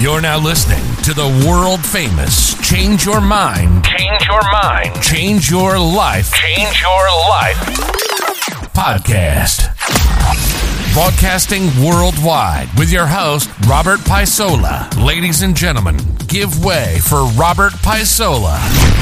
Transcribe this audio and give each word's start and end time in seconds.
You're 0.00 0.22
now 0.22 0.38
listening 0.38 0.82
to 1.04 1.12
the 1.12 1.26
world 1.46 1.84
famous 1.84 2.54
Change 2.66 3.04
Your 3.04 3.20
Mind, 3.20 3.84
Change 3.84 4.26
Your 4.26 4.40
Mind, 4.50 5.02
Change 5.02 5.50
Your 5.50 5.78
Life, 5.78 6.32
Change 6.32 6.80
Your 6.80 7.04
Life 7.28 7.58
podcast. 8.72 9.68
Broadcasting 10.94 11.66
worldwide 11.84 12.68
with 12.78 12.90
your 12.90 13.06
host, 13.06 13.50
Robert 13.68 14.00
Paisola. 14.00 14.88
Ladies 15.04 15.42
and 15.42 15.54
gentlemen, 15.54 15.98
give 16.28 16.64
way 16.64 16.98
for 17.02 17.24
Robert 17.36 17.74
Paisola. 17.74 18.99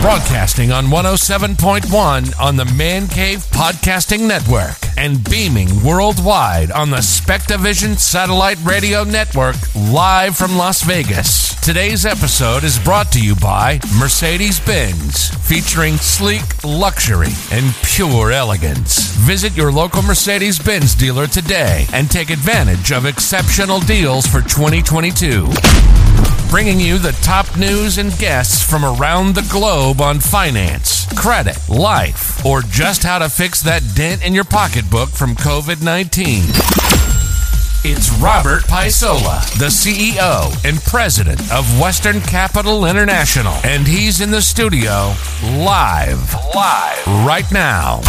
Broadcasting 0.00 0.70
on 0.72 0.86
107.1 0.86 2.40
on 2.40 2.56
the 2.56 2.64
Man 2.76 3.08
Cave 3.08 3.40
Podcasting 3.50 4.26
Network 4.26 4.76
and 4.96 5.22
beaming 5.28 5.68
worldwide 5.82 6.70
on 6.70 6.90
the 6.90 6.98
Spectavision 6.98 7.98
Satellite 7.98 8.58
Radio 8.64 9.04
Network 9.04 9.56
live 9.74 10.36
from 10.36 10.56
Las 10.56 10.82
Vegas. 10.82 11.54
Today's 11.60 12.06
episode 12.06 12.64
is 12.64 12.78
brought 12.78 13.12
to 13.12 13.20
you 13.20 13.34
by 13.36 13.80
Mercedes 13.98 14.60
Benz, 14.60 15.30
featuring 15.46 15.96
sleek 15.96 16.64
luxury 16.64 17.32
and 17.52 17.74
pure 17.82 18.32
elegance. 18.32 19.10
Visit 19.16 19.56
your 19.56 19.72
local 19.72 20.02
Mercedes 20.02 20.58
Benz 20.58 20.94
dealer 20.94 21.26
today 21.26 21.86
and 21.92 22.10
take 22.10 22.30
advantage 22.30 22.92
of 22.92 23.04
exceptional 23.04 23.80
deals 23.80 24.26
for 24.26 24.40
2022 24.40 25.97
bringing 26.50 26.80
you 26.80 26.98
the 26.98 27.12
top 27.22 27.56
news 27.56 27.98
and 27.98 28.16
guests 28.18 28.62
from 28.62 28.84
around 28.84 29.34
the 29.34 29.46
globe 29.50 30.00
on 30.00 30.20
finance, 30.20 31.06
credit, 31.14 31.58
life, 31.68 32.44
or 32.44 32.62
just 32.62 33.02
how 33.02 33.18
to 33.18 33.28
fix 33.28 33.62
that 33.62 33.82
dent 33.94 34.24
in 34.24 34.34
your 34.34 34.44
pocketbook 34.44 35.08
from 35.10 35.34
COVID 35.34 35.82
19. 35.82 36.44
It's 37.84 38.10
Robert 38.18 38.64
Paisola, 38.64 39.40
the 39.58 39.66
CEO 39.66 40.52
and 40.68 40.82
president 40.82 41.40
of 41.52 41.80
Western 41.80 42.20
Capital 42.20 42.86
International, 42.86 43.54
and 43.64 43.86
he's 43.86 44.20
in 44.20 44.30
the 44.30 44.42
studio 44.42 45.14
live, 45.42 46.34
live, 46.54 47.06
right 47.24 47.46
now. 47.52 48.00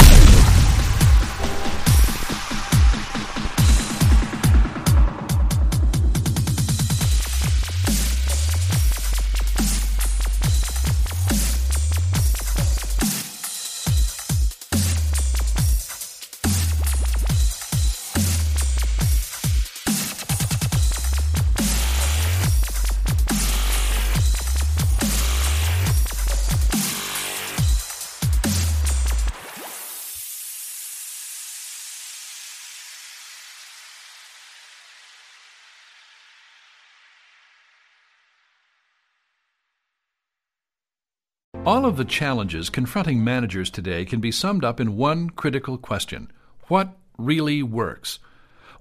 All 41.70 41.86
of 41.86 41.98
the 41.98 42.04
challenges 42.04 42.72
confronting 42.72 43.24
managers 43.24 43.70
today 43.70 44.04
can 44.04 44.20
be 44.20 44.32
summed 44.32 44.66
up 44.66 44.80
in 44.80 44.98
one 44.98 45.30
critical 45.30 45.78
question 45.78 46.32
What 46.68 46.98
really 47.16 47.62
works? 47.62 48.18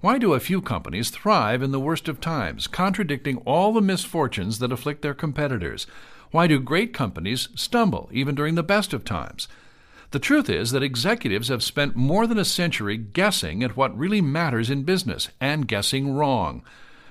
Why 0.01 0.17
do 0.17 0.33
a 0.33 0.39
few 0.39 0.59
companies 0.59 1.11
thrive 1.11 1.61
in 1.61 1.71
the 1.71 1.79
worst 1.79 2.07
of 2.07 2.19
times, 2.19 2.65
contradicting 2.65 3.43
all 3.45 3.73
the 3.73 3.79
misfortunes 3.79 4.57
that 4.57 4.71
afflict 4.71 5.03
their 5.03 5.13
competitors? 5.13 5.85
Why 6.31 6.47
do 6.47 6.59
great 6.59 6.91
companies 6.91 7.49
stumble 7.53 8.09
even 8.11 8.33
during 8.33 8.55
the 8.55 8.63
best 8.63 8.91
of 8.91 9.05
times? 9.05 9.47
The 10.09 10.17
truth 10.17 10.49
is 10.49 10.71
that 10.71 10.81
executives 10.81 11.49
have 11.49 11.61
spent 11.61 11.95
more 11.95 12.25
than 12.25 12.39
a 12.39 12.43
century 12.43 12.97
guessing 12.97 13.63
at 13.63 13.77
what 13.77 13.95
really 13.95 14.19
matters 14.19 14.71
in 14.71 14.81
business 14.81 15.29
and 15.39 15.67
guessing 15.67 16.15
wrong. 16.15 16.63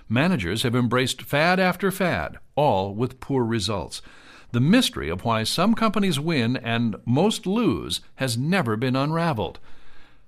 Managers 0.09 0.65
have 0.65 0.75
embraced 0.75 1.23
fad 1.23 1.61
after 1.61 1.93
fad, 1.93 2.39
all 2.57 2.97
with 2.97 3.21
poor 3.21 3.45
results. 3.45 4.03
The 4.51 4.61
mystery 4.61 5.11
of 5.11 5.25
why 5.25 5.45
some 5.45 5.75
companies 5.75 6.19
win 6.19 6.57
and 6.57 6.97
most 7.05 7.47
lose 7.47 8.01
has 8.17 8.39
never 8.39 8.77
been 8.77 8.97
unraveled. 8.97 9.59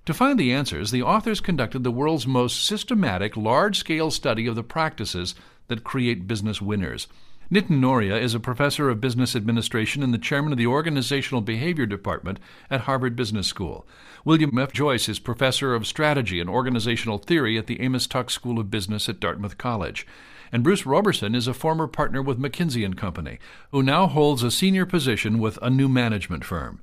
To 0.06 0.14
find 0.14 0.38
the 0.38 0.52
answers, 0.52 0.90
the 0.90 1.02
authors 1.02 1.40
conducted 1.40 1.84
the 1.84 1.90
world's 1.90 2.26
most 2.26 2.64
systematic, 2.64 3.36
large 3.36 3.78
scale 3.78 4.10
study 4.10 4.46
of 4.46 4.56
the 4.56 4.62
practices 4.62 5.34
that 5.68 5.84
create 5.84 6.26
business 6.26 6.60
winners. 6.60 7.06
Nitin 7.50 7.80
Nohria 7.80 8.20
is 8.20 8.34
a 8.34 8.40
professor 8.40 8.88
of 8.90 9.00
business 9.00 9.34
administration 9.34 10.02
and 10.02 10.14
the 10.14 10.18
chairman 10.18 10.52
of 10.52 10.58
the 10.58 10.66
Organizational 10.66 11.40
Behavior 11.40 11.84
Department 11.84 12.38
at 12.70 12.82
Harvard 12.82 13.16
Business 13.16 13.48
School. 13.48 13.86
William 14.24 14.56
F. 14.56 14.72
Joyce 14.72 15.08
is 15.08 15.18
professor 15.18 15.74
of 15.74 15.86
strategy 15.86 16.40
and 16.40 16.48
organizational 16.48 17.18
theory 17.18 17.58
at 17.58 17.66
the 17.66 17.80
Amos 17.80 18.06
Tuck 18.06 18.30
School 18.30 18.60
of 18.60 18.70
Business 18.70 19.08
at 19.08 19.18
Dartmouth 19.18 19.58
College. 19.58 20.06
And 20.52 20.64
Bruce 20.64 20.84
Roberson 20.84 21.34
is 21.34 21.46
a 21.46 21.54
former 21.54 21.86
partner 21.86 22.22
with 22.22 22.40
McKinsey 22.40 22.84
and 22.84 22.96
Company, 22.96 23.38
who 23.70 23.82
now 23.82 24.06
holds 24.06 24.42
a 24.42 24.50
senior 24.50 24.84
position 24.84 25.38
with 25.38 25.58
a 25.62 25.70
new 25.70 25.88
management 25.88 26.44
firm. 26.44 26.80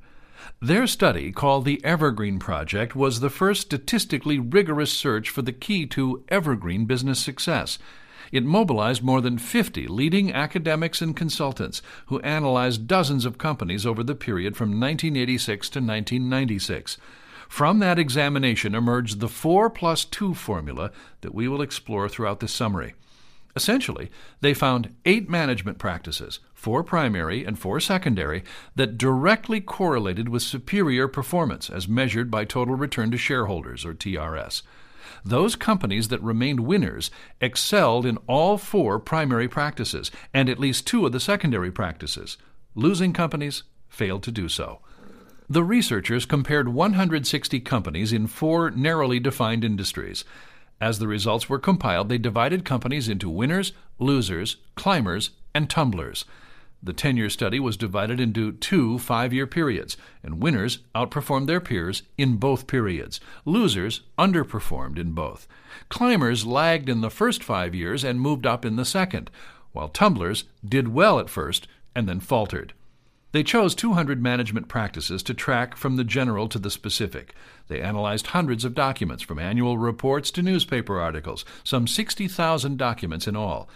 Their 0.61 0.88
study, 0.88 1.31
called 1.31 1.66
the 1.66 1.83
Evergreen 1.83 2.39
Project, 2.39 2.95
was 2.95 3.19
the 3.19 3.29
first 3.29 3.61
statistically 3.61 4.39
rigorous 4.39 4.91
search 4.91 5.29
for 5.29 5.41
the 5.41 5.51
key 5.51 5.85
to 5.88 6.23
evergreen 6.29 6.85
business 6.85 7.19
success. 7.19 7.77
It 8.31 8.44
mobilized 8.44 9.03
more 9.03 9.22
than 9.22 9.38
50 9.38 9.88
leading 9.88 10.33
academics 10.33 11.01
and 11.01 11.16
consultants 11.16 11.81
who 12.07 12.19
analyzed 12.22 12.88
dozens 12.88 13.25
of 13.25 13.38
companies 13.38 13.85
over 13.85 14.03
the 14.03 14.16
period 14.16 14.56
from 14.57 14.79
1986 14.79 15.69
to 15.69 15.79
1996. 15.79 16.97
From 17.47 17.79
that 17.79 18.00
examination 18.00 18.75
emerged 18.75 19.19
the 19.19 19.29
4 19.29 19.69
plus 19.69 20.03
2 20.06 20.33
formula 20.33 20.91
that 21.22 21.33
we 21.33 21.47
will 21.47 21.61
explore 21.61 22.09
throughout 22.09 22.39
this 22.39 22.51
summary. 22.51 22.94
Essentially, 23.57 24.12
they 24.41 24.53
found 24.53 24.94
eight 25.03 25.31
management 25.31 25.79
practices, 25.79 26.40
four 26.53 26.84
primary 26.84 27.44
and 27.44 27.57
four 27.57 27.79
secondary, 27.79 28.44
that 28.75 29.00
directly 29.00 29.59
correlated 29.59 30.29
with 30.29 30.44
superior 30.44 31.07
performance 31.07 31.68
as 31.68 31.88
measured 31.88 32.29
by 32.29 32.45
total 32.45 32.75
return 32.75 33.09
to 33.09 33.18
shareholders, 33.18 33.84
or 33.84 33.95
TRS. 33.95 34.62
Those 35.25 35.56
companies 35.56 36.09
that 36.09 36.22
remained 36.22 36.59
winners 36.59 37.09
excelled 37.41 38.06
in 38.06 38.19
all 38.28 38.59
four 38.59 39.00
primary 39.00 39.47
practices 39.47 40.12
and 40.35 40.50
at 40.50 40.59
least 40.59 40.85
two 40.85 41.07
of 41.07 41.12
the 41.12 41.19
secondary 41.19 41.72
practices. 41.72 42.38
Losing 42.75 43.12
companies 43.12 43.63
failed 43.89 44.22
to 44.22 44.31
do 44.31 44.47
so. 44.47 44.81
The 45.50 45.63
researchers 45.63 46.28
compared 46.28 46.69
160 46.69 47.59
companies 47.62 48.13
in 48.13 48.28
four 48.28 48.69
narrowly 48.69 49.19
defined 49.19 49.63
industries. 49.63 50.25
As 50.79 50.99
the 50.99 51.07
results 51.07 51.49
were 51.49 51.59
compiled, 51.59 52.09
they 52.09 52.17
divided 52.17 52.63
companies 52.63 53.09
into 53.09 53.29
winners, 53.29 53.73
losers, 53.99 54.57
climbers, 54.75 55.31
and 55.53 55.69
tumblers. 55.69 56.25
The 56.83 56.93
10 56.93 57.17
year 57.17 57.29
study 57.29 57.59
was 57.59 57.75
divided 57.75 58.19
into 58.19 58.51
two 58.51 58.99
five 58.99 59.33
year 59.33 59.47
periods, 59.47 59.97
and 60.21 60.39
winners 60.39 60.79
outperformed 60.93 61.47
their 61.47 61.59
peers 61.59 62.03
in 62.17 62.38
both 62.38 62.67
periods. 62.67 63.19
Losers 63.45 64.01
underperformed 64.19 64.99
in 64.99 65.13
both. 65.13 65.47
Climbers 65.89 66.45
lagged 66.45 66.88
in 66.88 67.01
the 67.01 67.09
first 67.09 67.44
five 67.44 67.73
years 67.73 68.03
and 68.03 68.21
moved 68.21 68.45
up 68.45 68.63
in 68.63 68.75
the 68.75 68.85
second, 68.85 69.31
while 69.71 69.89
tumblers 69.89 70.44
did 70.63 70.89
well 70.89 71.19
at 71.19 71.29
first 71.29 71.67
and 71.95 72.07
then 72.07 72.19
faltered. 72.19 72.73
They 73.33 73.43
chose 73.43 73.75
200 73.75 74.21
management 74.21 74.67
practices 74.67 75.21
to 75.23 75.33
track 75.33 75.75
from 75.75 75.95
the 75.95 76.03
general 76.03 76.47
to 76.47 76.59
the 76.59 76.71
specific. 76.71 77.35
They 77.67 77.81
analyzed 77.81 78.27
hundreds 78.27 78.63
of 78.63 78.73
documents, 78.73 79.23
from 79.23 79.38
annual 79.38 79.77
reports 79.77 80.31
to 80.31 80.41
newspaper 80.41 80.99
articles, 80.99 81.43
some 81.63 81.88
60,000 81.88 82.77
documents 82.77 83.27
in 83.27 83.35
all. 83.35 83.67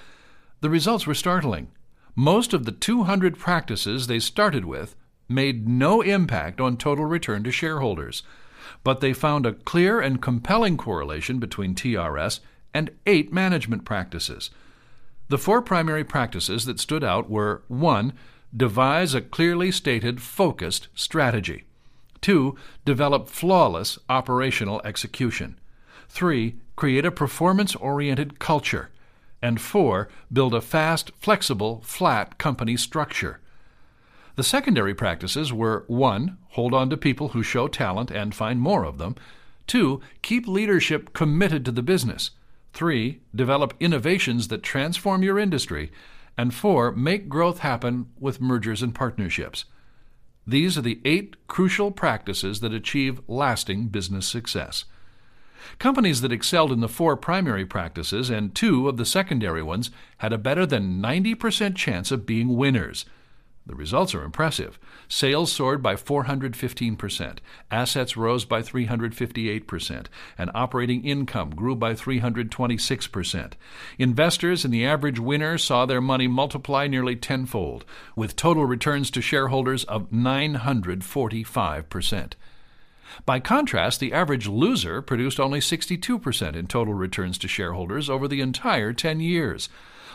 The 0.62 0.69
results 0.69 1.06
were 1.06 1.13
startling. 1.13 1.69
Most 2.15 2.53
of 2.53 2.65
the 2.65 2.71
200 2.71 3.38
practices 3.38 4.07
they 4.07 4.19
started 4.19 4.63
with 4.63 4.95
made 5.27 5.68
no 5.68 6.01
impact 6.01 6.62
on 6.62 6.77
total 6.77 7.06
return 7.06 7.44
to 7.44 7.51
shareholders, 7.51 8.24
but 8.83 9.01
they 9.01 9.13
found 9.13 9.45
a 9.45 9.54
clear 9.54 10.00
and 10.00 10.21
compelling 10.21 10.77
correlation 10.77 11.39
between 11.39 11.75
TRS 11.75 12.39
and 12.74 12.92
eight 13.06 13.33
management 13.33 13.86
practices. 13.86 14.50
The 15.30 15.38
four 15.38 15.62
primary 15.62 16.04
practices 16.04 16.65
that 16.65 16.80
stood 16.80 17.04
out 17.04 17.30
were 17.30 17.63
1 17.68 18.13
devise 18.56 19.13
a 19.13 19.21
clearly 19.21 19.71
stated, 19.71 20.21
focused 20.21 20.88
strategy. 20.95 21.63
2. 22.21 22.56
Develop 22.86 23.27
flawless 23.27 23.98
operational 24.09 24.81
execution. 24.86 25.59
3. 26.09 26.56
Create 26.75 27.06
a 27.06 27.12
performance 27.12 27.75
oriented 27.75 28.39
culture. 28.39 28.89
And 29.42 29.59
4. 29.59 30.07
Build 30.31 30.53
a 30.53 30.62
fast, 30.62 31.12
flexible, 31.19 31.81
flat 31.83 32.38
company 32.38 32.77
structure. 32.77 33.39
The 34.36 34.44
secondary 34.44 34.94
practices 34.94 35.51
were 35.51 35.83
1. 35.88 36.38
Hold 36.50 36.74
on 36.74 36.89
to 36.89 36.97
people 36.97 37.30
who 37.30 37.44
show 37.44 37.68
talent 37.68 38.12
and 38.12 38.36
find 38.36 38.59
more 38.59 38.83
of 38.83 38.97
them. 38.97 39.15
2. 39.68 40.01
Keep 40.21 40.47
leadership 40.47 41.13
committed 41.13 41.65
to 41.65 41.71
the 41.71 41.83
business. 41.83 42.31
3. 42.74 43.19
Develop 43.36 43.74
innovations 43.80 44.47
that 44.47 44.63
transform 44.63 45.24
your 45.24 45.38
industry. 45.39 45.92
And 46.42 46.56
4. 46.56 46.94
Make 46.94 47.30
growth 47.30 47.60
happen 47.60 48.08
with 48.20 48.42
mergers 48.42 48.82
and 48.82 48.96
partnerships. 48.96 49.66
These 50.48 50.76
are 50.76 50.82
the 50.82 51.00
eight 51.06 51.36
crucial 51.46 51.92
practices 51.92 52.62
that 52.62 52.74
achieve 52.74 53.22
lasting 53.28 53.90
business 53.90 54.26
success. 54.26 54.86
Companies 55.78 56.22
that 56.22 56.32
excelled 56.32 56.72
in 56.72 56.80
the 56.80 56.90
four 56.90 57.16
primary 57.16 57.64
practices 57.64 58.32
and 58.32 58.56
two 58.56 58.90
of 58.90 58.98
the 58.98 59.06
secondary 59.06 59.62
ones 59.62 59.92
had 60.18 60.34
a 60.34 60.40
better 60.40 60.66
than 60.66 61.00
90% 61.00 61.76
chance 61.76 62.10
of 62.10 62.26
being 62.26 62.58
winners. 62.58 63.06
The 63.66 63.75
results 63.75 64.16
are 64.16 64.24
impressive. 64.24 64.80
Sales 65.08 65.52
soared 65.52 65.84
by 65.84 65.96
415%, 65.96 67.38
assets 67.69 68.18
rose 68.18 68.44
by 68.44 68.63
358%, 68.63 70.08
and 70.38 70.52
operating 70.56 71.06
income 71.06 71.52
grew 71.52 71.75
by 71.75 71.94
326%. 71.94 73.54
Investors 74.00 74.66
and 74.66 74.74
the 74.74 74.86
average 74.86 75.19
winner 75.19 75.60
saw 75.60 75.86
their 75.86 76.02
money 76.02 76.28
multiply 76.28 76.88
nearly 76.88 77.16
tenfold, 77.16 77.86
with 78.16 78.36
total 78.36 78.66
returns 78.66 79.12
to 79.12 79.22
shareholders 79.22 79.84
of 79.84 80.10
945%. 80.10 82.34
By 83.25 83.40
contrast, 83.40 84.00
the 84.00 84.14
average 84.14 84.48
loser 84.48 85.02
produced 85.02 85.40
only 85.40 85.60
62% 85.60 86.56
in 86.56 86.68
total 86.68 86.94
returns 86.94 87.38
to 87.40 87.48
shareholders 87.48 88.10
over 88.10 88.28
the 88.28 88.42
entire 88.42 88.94
10 88.94 89.19
years. 89.19 89.69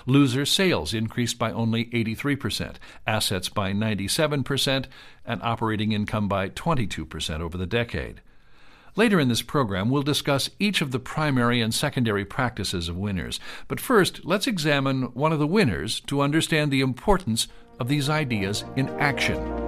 Loser 0.06 0.46
sales 0.46 0.94
increased 0.94 1.36
by 1.36 1.50
only 1.50 1.86
83%, 1.86 2.76
assets 3.06 3.48
by 3.48 3.72
97%, 3.72 4.86
and 5.24 5.42
operating 5.42 5.90
income 5.90 6.28
by 6.28 6.48
22% 6.48 7.40
over 7.40 7.58
the 7.58 7.66
decade. 7.66 8.20
Later 8.94 9.20
in 9.20 9.28
this 9.28 9.42
program, 9.42 9.90
we'll 9.90 10.02
discuss 10.02 10.48
each 10.58 10.80
of 10.80 10.90
the 10.90 11.00
primary 11.00 11.60
and 11.60 11.74
secondary 11.74 12.24
practices 12.24 12.88
of 12.88 12.96
winners. 12.96 13.40
But 13.68 13.80
first, 13.80 14.24
let's 14.24 14.46
examine 14.46 15.02
one 15.12 15.32
of 15.32 15.38
the 15.38 15.46
winners 15.46 16.00
to 16.06 16.22
understand 16.22 16.70
the 16.70 16.80
importance 16.80 17.48
of 17.78 17.88
these 17.88 18.08
ideas 18.08 18.64
in 18.76 18.88
action. 19.00 19.65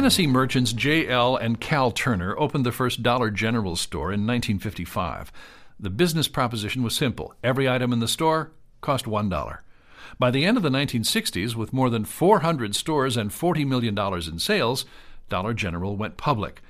Tennessee 0.00 0.26
merchants 0.26 0.72
J.L. 0.72 1.36
and 1.36 1.60
Cal 1.60 1.90
Turner 1.90 2.34
opened 2.38 2.64
the 2.64 2.72
first 2.72 3.02
Dollar 3.02 3.30
General 3.30 3.76
store 3.76 4.06
in 4.06 4.26
1955. 4.26 5.30
The 5.78 5.90
business 5.90 6.26
proposition 6.26 6.82
was 6.82 6.96
simple 6.96 7.34
every 7.44 7.68
item 7.68 7.92
in 7.92 8.00
the 8.00 8.08
store 8.08 8.50
cost 8.80 9.04
$1. 9.04 9.58
By 10.18 10.30
the 10.30 10.46
end 10.46 10.56
of 10.56 10.62
the 10.62 10.70
1960s, 10.70 11.54
with 11.54 11.74
more 11.74 11.90
than 11.90 12.06
400 12.06 12.74
stores 12.74 13.18
and 13.18 13.30
$40 13.30 13.66
million 13.66 13.98
in 13.98 14.38
sales, 14.38 14.86
Dollar 15.28 15.52
General 15.52 15.94
went 15.98 16.16
public. 16.16 16.62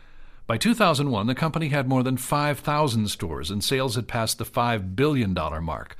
By 0.48 0.58
2001, 0.58 1.28
the 1.28 1.34
company 1.36 1.68
had 1.68 1.86
more 1.86 2.02
than 2.02 2.16
5,000 2.16 3.06
stores 3.08 3.48
and 3.48 3.62
sales 3.62 3.94
had 3.94 4.08
passed 4.08 4.38
the 4.38 4.44
$5 4.44 4.96
billion 4.96 5.32
mark. 5.62 5.96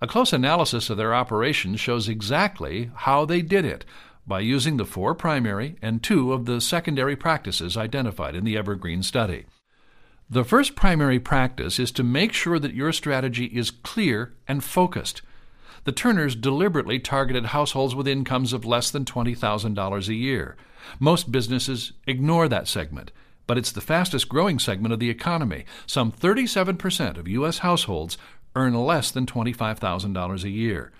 A 0.00 0.06
close 0.06 0.32
analysis 0.32 0.88
of 0.88 0.98
their 0.98 1.16
operations 1.16 1.80
shows 1.80 2.08
exactly 2.08 2.92
how 2.94 3.24
they 3.24 3.42
did 3.42 3.64
it 3.64 3.84
by 4.26 4.40
using 4.40 4.76
the 4.76 4.84
four 4.84 5.14
primary 5.14 5.76
and 5.82 6.02
two 6.02 6.32
of 6.32 6.46
the 6.46 6.60
secondary 6.60 7.16
practices 7.16 7.76
identified 7.76 8.34
in 8.34 8.44
the 8.44 8.56
Evergreen 8.56 9.02
study. 9.02 9.44
The 10.30 10.44
first 10.44 10.74
primary 10.74 11.20
practice 11.20 11.78
is 11.78 11.92
to 11.92 12.02
make 12.02 12.32
sure 12.32 12.58
that 12.58 12.74
your 12.74 12.92
strategy 12.92 13.46
is 13.46 13.70
clear 13.70 14.32
and 14.48 14.64
focused. 14.64 15.20
The 15.84 15.92
Turners 15.92 16.34
deliberately 16.34 16.98
targeted 16.98 17.46
households 17.46 17.94
with 17.94 18.08
incomes 18.08 18.54
of 18.54 18.64
less 18.64 18.90
than 18.90 19.04
$20,000 19.04 20.08
a 20.08 20.14
year. 20.14 20.56
Most 20.98 21.30
businesses 21.30 21.92
ignore 22.06 22.48
that 22.48 22.68
segment, 22.68 23.12
but 23.46 23.58
it's 23.58 23.72
the 23.72 23.82
fastest 23.82 24.30
growing 24.30 24.58
segment 24.58 24.94
of 24.94 24.98
the 25.00 25.10
economy. 25.10 25.66
Some 25.86 26.10
37% 26.10 27.18
of 27.18 27.28
U.S. 27.28 27.58
households 27.58 28.16
earn 28.56 28.74
less 28.74 29.10
than 29.10 29.26
$25,000 29.26 30.44
a 30.44 30.48
year. 30.48 30.92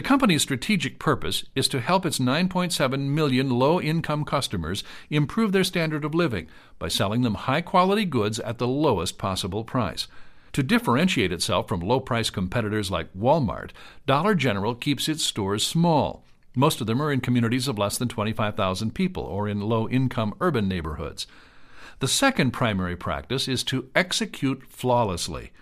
The 0.00 0.08
company's 0.08 0.40
strategic 0.40 0.98
purpose 0.98 1.44
is 1.54 1.68
to 1.68 1.78
help 1.78 2.06
its 2.06 2.18
9.7 2.18 3.00
million 3.00 3.50
low 3.50 3.78
income 3.78 4.24
customers 4.24 4.82
improve 5.10 5.52
their 5.52 5.62
standard 5.62 6.06
of 6.06 6.14
living 6.14 6.46
by 6.78 6.88
selling 6.88 7.20
them 7.20 7.34
high 7.34 7.60
quality 7.60 8.06
goods 8.06 8.38
at 8.40 8.56
the 8.56 8.66
lowest 8.66 9.18
possible 9.18 9.62
price. 9.62 10.08
To 10.54 10.62
differentiate 10.62 11.32
itself 11.32 11.68
from 11.68 11.80
low 11.80 12.00
price 12.00 12.30
competitors 12.30 12.90
like 12.90 13.12
Walmart, 13.12 13.72
Dollar 14.06 14.34
General 14.34 14.74
keeps 14.74 15.06
its 15.06 15.22
stores 15.22 15.66
small. 15.66 16.24
Most 16.54 16.80
of 16.80 16.86
them 16.86 17.02
are 17.02 17.12
in 17.12 17.20
communities 17.20 17.68
of 17.68 17.76
less 17.76 17.98
than 17.98 18.08
25,000 18.08 18.94
people 18.94 19.24
or 19.24 19.48
in 19.48 19.60
low 19.60 19.86
income 19.86 20.32
urban 20.40 20.66
neighborhoods. 20.66 21.26
The 21.98 22.08
second 22.08 22.52
primary 22.52 22.96
practice 22.96 23.46
is 23.48 23.62
to 23.64 23.90
execute 23.94 24.62
flawlessly. 24.66 25.52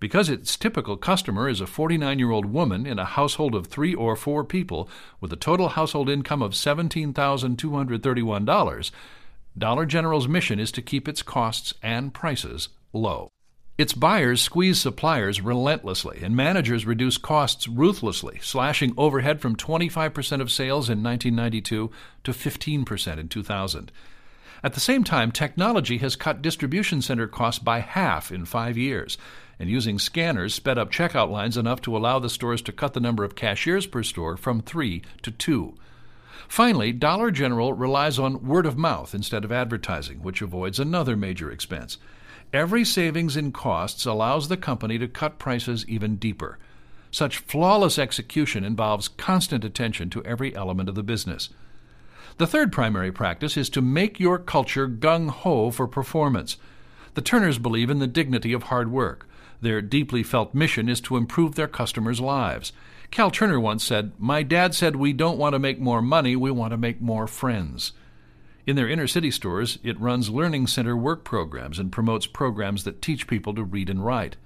Because 0.00 0.28
its 0.30 0.56
typical 0.56 0.96
customer 0.96 1.46
is 1.48 1.60
a 1.60 1.66
49 1.66 2.18
year 2.18 2.30
old 2.30 2.46
woman 2.46 2.86
in 2.86 2.98
a 2.98 3.04
household 3.04 3.54
of 3.54 3.66
three 3.66 3.94
or 3.94 4.16
four 4.16 4.42
people 4.44 4.88
with 5.20 5.30
a 5.32 5.36
total 5.36 5.68
household 5.68 6.08
income 6.08 6.40
of 6.42 6.52
$17,231, 6.52 8.90
Dollar 9.58 9.84
General's 9.84 10.28
mission 10.28 10.58
is 10.58 10.72
to 10.72 10.80
keep 10.80 11.06
its 11.06 11.22
costs 11.22 11.74
and 11.82 12.14
prices 12.14 12.70
low. 12.92 13.28
Its 13.76 13.92
buyers 13.92 14.40
squeeze 14.42 14.80
suppliers 14.80 15.40
relentlessly, 15.40 16.20
and 16.22 16.36
managers 16.36 16.86
reduce 16.86 17.16
costs 17.16 17.66
ruthlessly, 17.66 18.38
slashing 18.42 18.92
overhead 18.96 19.40
from 19.40 19.56
25% 19.56 20.40
of 20.40 20.50
sales 20.50 20.90
in 20.90 21.02
1992 21.02 21.90
to 22.24 22.32
15% 22.32 23.18
in 23.18 23.28
2000. 23.28 23.92
At 24.62 24.74
the 24.74 24.80
same 24.80 25.02
time, 25.02 25.32
technology 25.32 25.96
has 25.98 26.14
cut 26.14 26.42
distribution 26.42 27.00
center 27.00 27.26
costs 27.26 27.58
by 27.58 27.78
half 27.78 28.30
in 28.30 28.44
five 28.44 28.76
years 28.76 29.16
and 29.60 29.68
using 29.68 29.98
scanners 29.98 30.54
sped 30.54 30.78
up 30.78 30.90
checkout 30.90 31.30
lines 31.30 31.58
enough 31.58 31.82
to 31.82 31.94
allow 31.94 32.18
the 32.18 32.30
stores 32.30 32.62
to 32.62 32.72
cut 32.72 32.94
the 32.94 33.00
number 33.00 33.24
of 33.24 33.36
cashiers 33.36 33.86
per 33.86 34.02
store 34.02 34.38
from 34.38 34.62
three 34.62 35.02
to 35.20 35.30
two. 35.30 35.74
Finally, 36.48 36.92
Dollar 36.92 37.30
General 37.30 37.74
relies 37.74 38.18
on 38.18 38.44
word 38.44 38.64
of 38.64 38.78
mouth 38.78 39.14
instead 39.14 39.44
of 39.44 39.52
advertising, 39.52 40.22
which 40.22 40.40
avoids 40.40 40.80
another 40.80 41.14
major 41.14 41.50
expense. 41.50 41.98
Every 42.54 42.86
savings 42.86 43.36
in 43.36 43.52
costs 43.52 44.06
allows 44.06 44.48
the 44.48 44.56
company 44.56 44.98
to 44.98 45.06
cut 45.06 45.38
prices 45.38 45.86
even 45.86 46.16
deeper. 46.16 46.58
Such 47.10 47.38
flawless 47.38 47.98
execution 47.98 48.64
involves 48.64 49.08
constant 49.08 49.62
attention 49.62 50.08
to 50.10 50.24
every 50.24 50.56
element 50.56 50.88
of 50.88 50.94
the 50.94 51.02
business. 51.02 51.50
The 52.38 52.46
third 52.46 52.72
primary 52.72 53.12
practice 53.12 53.58
is 53.58 53.68
to 53.70 53.82
make 53.82 54.18
your 54.18 54.38
culture 54.38 54.88
gung 54.88 55.28
ho 55.28 55.70
for 55.70 55.86
performance. 55.86 56.56
The 57.12 57.20
Turners 57.20 57.58
believe 57.58 57.90
in 57.90 57.98
the 57.98 58.06
dignity 58.06 58.54
of 58.54 58.64
hard 58.64 58.90
work. 58.90 59.26
Their 59.60 59.82
deeply 59.82 60.22
felt 60.22 60.54
mission 60.54 60.88
is 60.88 61.00
to 61.02 61.16
improve 61.16 61.54
their 61.54 61.68
customers' 61.68 62.20
lives. 62.20 62.72
Cal 63.10 63.30
Turner 63.30 63.58
once 63.58 63.84
said, 63.84 64.12
My 64.18 64.42
dad 64.42 64.74
said 64.74 64.96
we 64.96 65.12
don't 65.12 65.38
want 65.38 65.54
to 65.54 65.58
make 65.58 65.80
more 65.80 66.00
money, 66.00 66.36
we 66.36 66.50
want 66.50 66.70
to 66.70 66.76
make 66.76 67.00
more 67.00 67.26
friends. 67.26 67.92
In 68.66 68.76
their 68.76 68.88
inner 68.88 69.06
city 69.06 69.30
stores, 69.30 69.78
it 69.82 69.98
runs 69.98 70.30
learning 70.30 70.68
center 70.68 70.96
work 70.96 71.24
programs 71.24 71.78
and 71.78 71.90
promotes 71.90 72.26
programs 72.26 72.84
that 72.84 73.02
teach 73.02 73.26
people 73.26 73.54
to 73.54 73.64
read 73.64 73.90
and 73.90 74.04
write. 74.04 74.36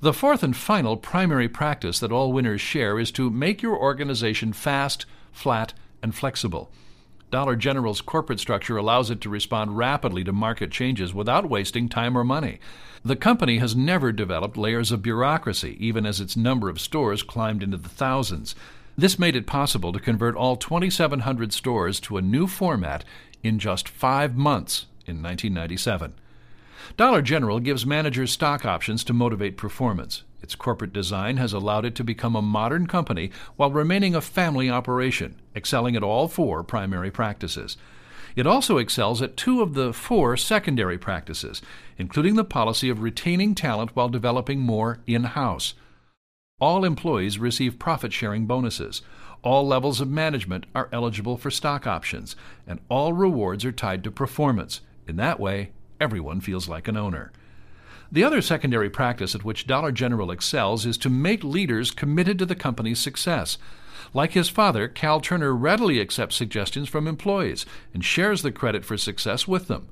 The 0.00 0.12
fourth 0.12 0.42
and 0.42 0.56
final 0.56 0.96
primary 0.96 1.48
practice 1.48 1.98
that 1.98 2.12
all 2.12 2.32
winners 2.32 2.60
share 2.60 2.98
is 2.98 3.10
to 3.12 3.30
make 3.30 3.62
your 3.62 3.76
organization 3.76 4.52
fast, 4.52 5.06
flat, 5.32 5.72
and 6.02 6.14
flexible. 6.14 6.70
Dollar 7.30 7.56
General's 7.56 8.00
corporate 8.00 8.40
structure 8.40 8.76
allows 8.76 9.10
it 9.10 9.20
to 9.22 9.28
respond 9.28 9.76
rapidly 9.76 10.22
to 10.24 10.32
market 10.32 10.70
changes 10.70 11.12
without 11.12 11.48
wasting 11.48 11.88
time 11.88 12.16
or 12.16 12.24
money. 12.24 12.60
The 13.04 13.16
company 13.16 13.58
has 13.58 13.74
never 13.74 14.12
developed 14.12 14.56
layers 14.56 14.92
of 14.92 15.02
bureaucracy, 15.02 15.76
even 15.78 16.06
as 16.06 16.20
its 16.20 16.36
number 16.36 16.68
of 16.68 16.80
stores 16.80 17.22
climbed 17.22 17.62
into 17.62 17.76
the 17.76 17.88
thousands. 17.88 18.54
This 18.96 19.18
made 19.18 19.36
it 19.36 19.46
possible 19.46 19.92
to 19.92 19.98
convert 19.98 20.36
all 20.36 20.56
2,700 20.56 21.52
stores 21.52 21.98
to 22.00 22.16
a 22.16 22.22
new 22.22 22.46
format 22.46 23.04
in 23.42 23.58
just 23.58 23.88
five 23.88 24.36
months 24.36 24.86
in 25.06 25.22
1997. 25.22 26.14
Dollar 26.96 27.22
General 27.22 27.60
gives 27.60 27.86
managers 27.86 28.30
stock 28.30 28.64
options 28.64 29.04
to 29.04 29.12
motivate 29.12 29.56
performance. 29.56 30.22
Its 30.42 30.54
corporate 30.54 30.92
design 30.92 31.38
has 31.38 31.52
allowed 31.52 31.84
it 31.84 31.94
to 31.94 32.04
become 32.04 32.36
a 32.36 32.42
modern 32.42 32.86
company 32.86 33.30
while 33.56 33.70
remaining 33.70 34.14
a 34.14 34.20
family 34.20 34.68
operation, 34.68 35.40
excelling 35.56 35.96
at 35.96 36.02
all 36.02 36.28
four 36.28 36.62
primary 36.62 37.10
practices. 37.10 37.76
It 38.36 38.46
also 38.46 38.78
excels 38.78 39.22
at 39.22 39.36
two 39.36 39.62
of 39.62 39.74
the 39.74 39.92
four 39.92 40.36
secondary 40.36 40.98
practices, 40.98 41.62
including 41.96 42.34
the 42.34 42.44
policy 42.44 42.88
of 42.88 43.00
retaining 43.00 43.54
talent 43.54 43.94
while 43.94 44.08
developing 44.08 44.60
more 44.60 45.00
in 45.06 45.24
house. 45.24 45.74
All 46.60 46.84
employees 46.84 47.38
receive 47.38 47.78
profit 47.78 48.12
sharing 48.12 48.46
bonuses. 48.46 49.02
All 49.42 49.66
levels 49.66 50.00
of 50.00 50.08
management 50.08 50.66
are 50.74 50.88
eligible 50.92 51.36
for 51.36 51.50
stock 51.50 51.86
options, 51.86 52.36
and 52.66 52.80
all 52.88 53.12
rewards 53.12 53.64
are 53.64 53.72
tied 53.72 54.04
to 54.04 54.10
performance. 54.10 54.80
In 55.06 55.16
that 55.16 55.38
way, 55.38 55.70
everyone 56.04 56.40
feels 56.40 56.68
like 56.68 56.86
an 56.86 56.96
owner. 56.96 57.32
The 58.12 58.22
other 58.22 58.42
secondary 58.42 58.90
practice 58.90 59.34
at 59.34 59.44
which 59.44 59.66
Dollar 59.66 59.90
General 59.90 60.30
excels 60.30 60.86
is 60.86 60.96
to 60.98 61.10
make 61.10 61.42
leaders 61.42 61.90
committed 61.90 62.38
to 62.38 62.46
the 62.46 62.54
company's 62.54 63.00
success. 63.00 63.58
Like 64.12 64.32
his 64.32 64.48
father, 64.48 64.86
Cal 64.86 65.20
Turner 65.20 65.52
readily 65.52 66.00
accepts 66.00 66.36
suggestions 66.36 66.88
from 66.88 67.08
employees 67.08 67.66
and 67.92 68.04
shares 68.04 68.42
the 68.42 68.52
credit 68.52 68.84
for 68.84 68.96
success 68.96 69.48
with 69.48 69.66
them. 69.66 69.88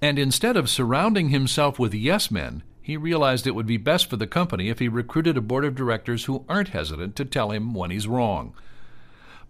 And 0.00 0.18
instead 0.18 0.56
of 0.56 0.70
surrounding 0.70 1.30
himself 1.30 1.78
with 1.78 1.92
yes 1.92 2.30
men, 2.30 2.62
he 2.80 2.96
realized 2.96 3.46
it 3.46 3.54
would 3.54 3.66
be 3.66 3.78
best 3.78 4.08
for 4.08 4.16
the 4.16 4.26
company 4.26 4.68
if 4.68 4.78
he 4.78 4.88
recruited 4.88 5.36
a 5.36 5.42
board 5.42 5.64
of 5.64 5.74
directors 5.74 6.26
who 6.26 6.44
aren't 6.48 6.68
hesitant 6.68 7.16
to 7.16 7.24
tell 7.24 7.50
him 7.50 7.74
when 7.74 7.90
he's 7.90 8.06
wrong. 8.06 8.54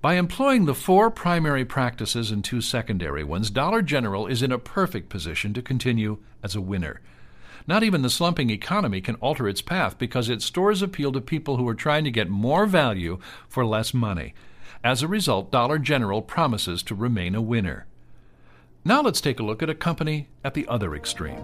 By 0.04 0.16
employing 0.16 0.66
the 0.66 0.74
four 0.74 1.10
primary 1.10 1.64
practices 1.64 2.30
and 2.30 2.44
two 2.44 2.60
secondary 2.60 3.24
ones, 3.24 3.48
Dollar 3.48 3.80
General 3.80 4.26
is 4.26 4.42
in 4.42 4.52
a 4.52 4.58
perfect 4.58 5.08
position 5.08 5.54
to 5.54 5.62
continue 5.62 6.18
as 6.42 6.54
a 6.54 6.60
winner. 6.60 7.00
Not 7.66 7.82
even 7.82 8.02
the 8.02 8.10
slumping 8.10 8.50
economy 8.50 9.00
can 9.00 9.14
alter 9.14 9.48
its 9.48 9.62
path 9.62 9.96
because 9.96 10.28
its 10.28 10.44
stores 10.44 10.82
appeal 10.82 11.10
to 11.12 11.22
people 11.22 11.56
who 11.56 11.66
are 11.66 11.74
trying 11.74 12.04
to 12.04 12.10
get 12.10 12.28
more 12.28 12.66
value 12.66 13.18
for 13.48 13.64
less 13.64 13.94
money. 13.94 14.34
As 14.84 15.02
a 15.02 15.08
result, 15.08 15.50
Dollar 15.50 15.78
General 15.78 16.20
promises 16.20 16.82
to 16.82 16.94
remain 16.94 17.34
a 17.34 17.40
winner. 17.40 17.86
Now 18.84 19.00
let's 19.00 19.22
take 19.22 19.40
a 19.40 19.42
look 19.42 19.62
at 19.62 19.70
a 19.70 19.74
company 19.74 20.28
at 20.44 20.52
the 20.52 20.68
other 20.68 20.94
extreme 20.94 21.42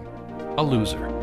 a 0.59 0.63
loser. 0.63 1.20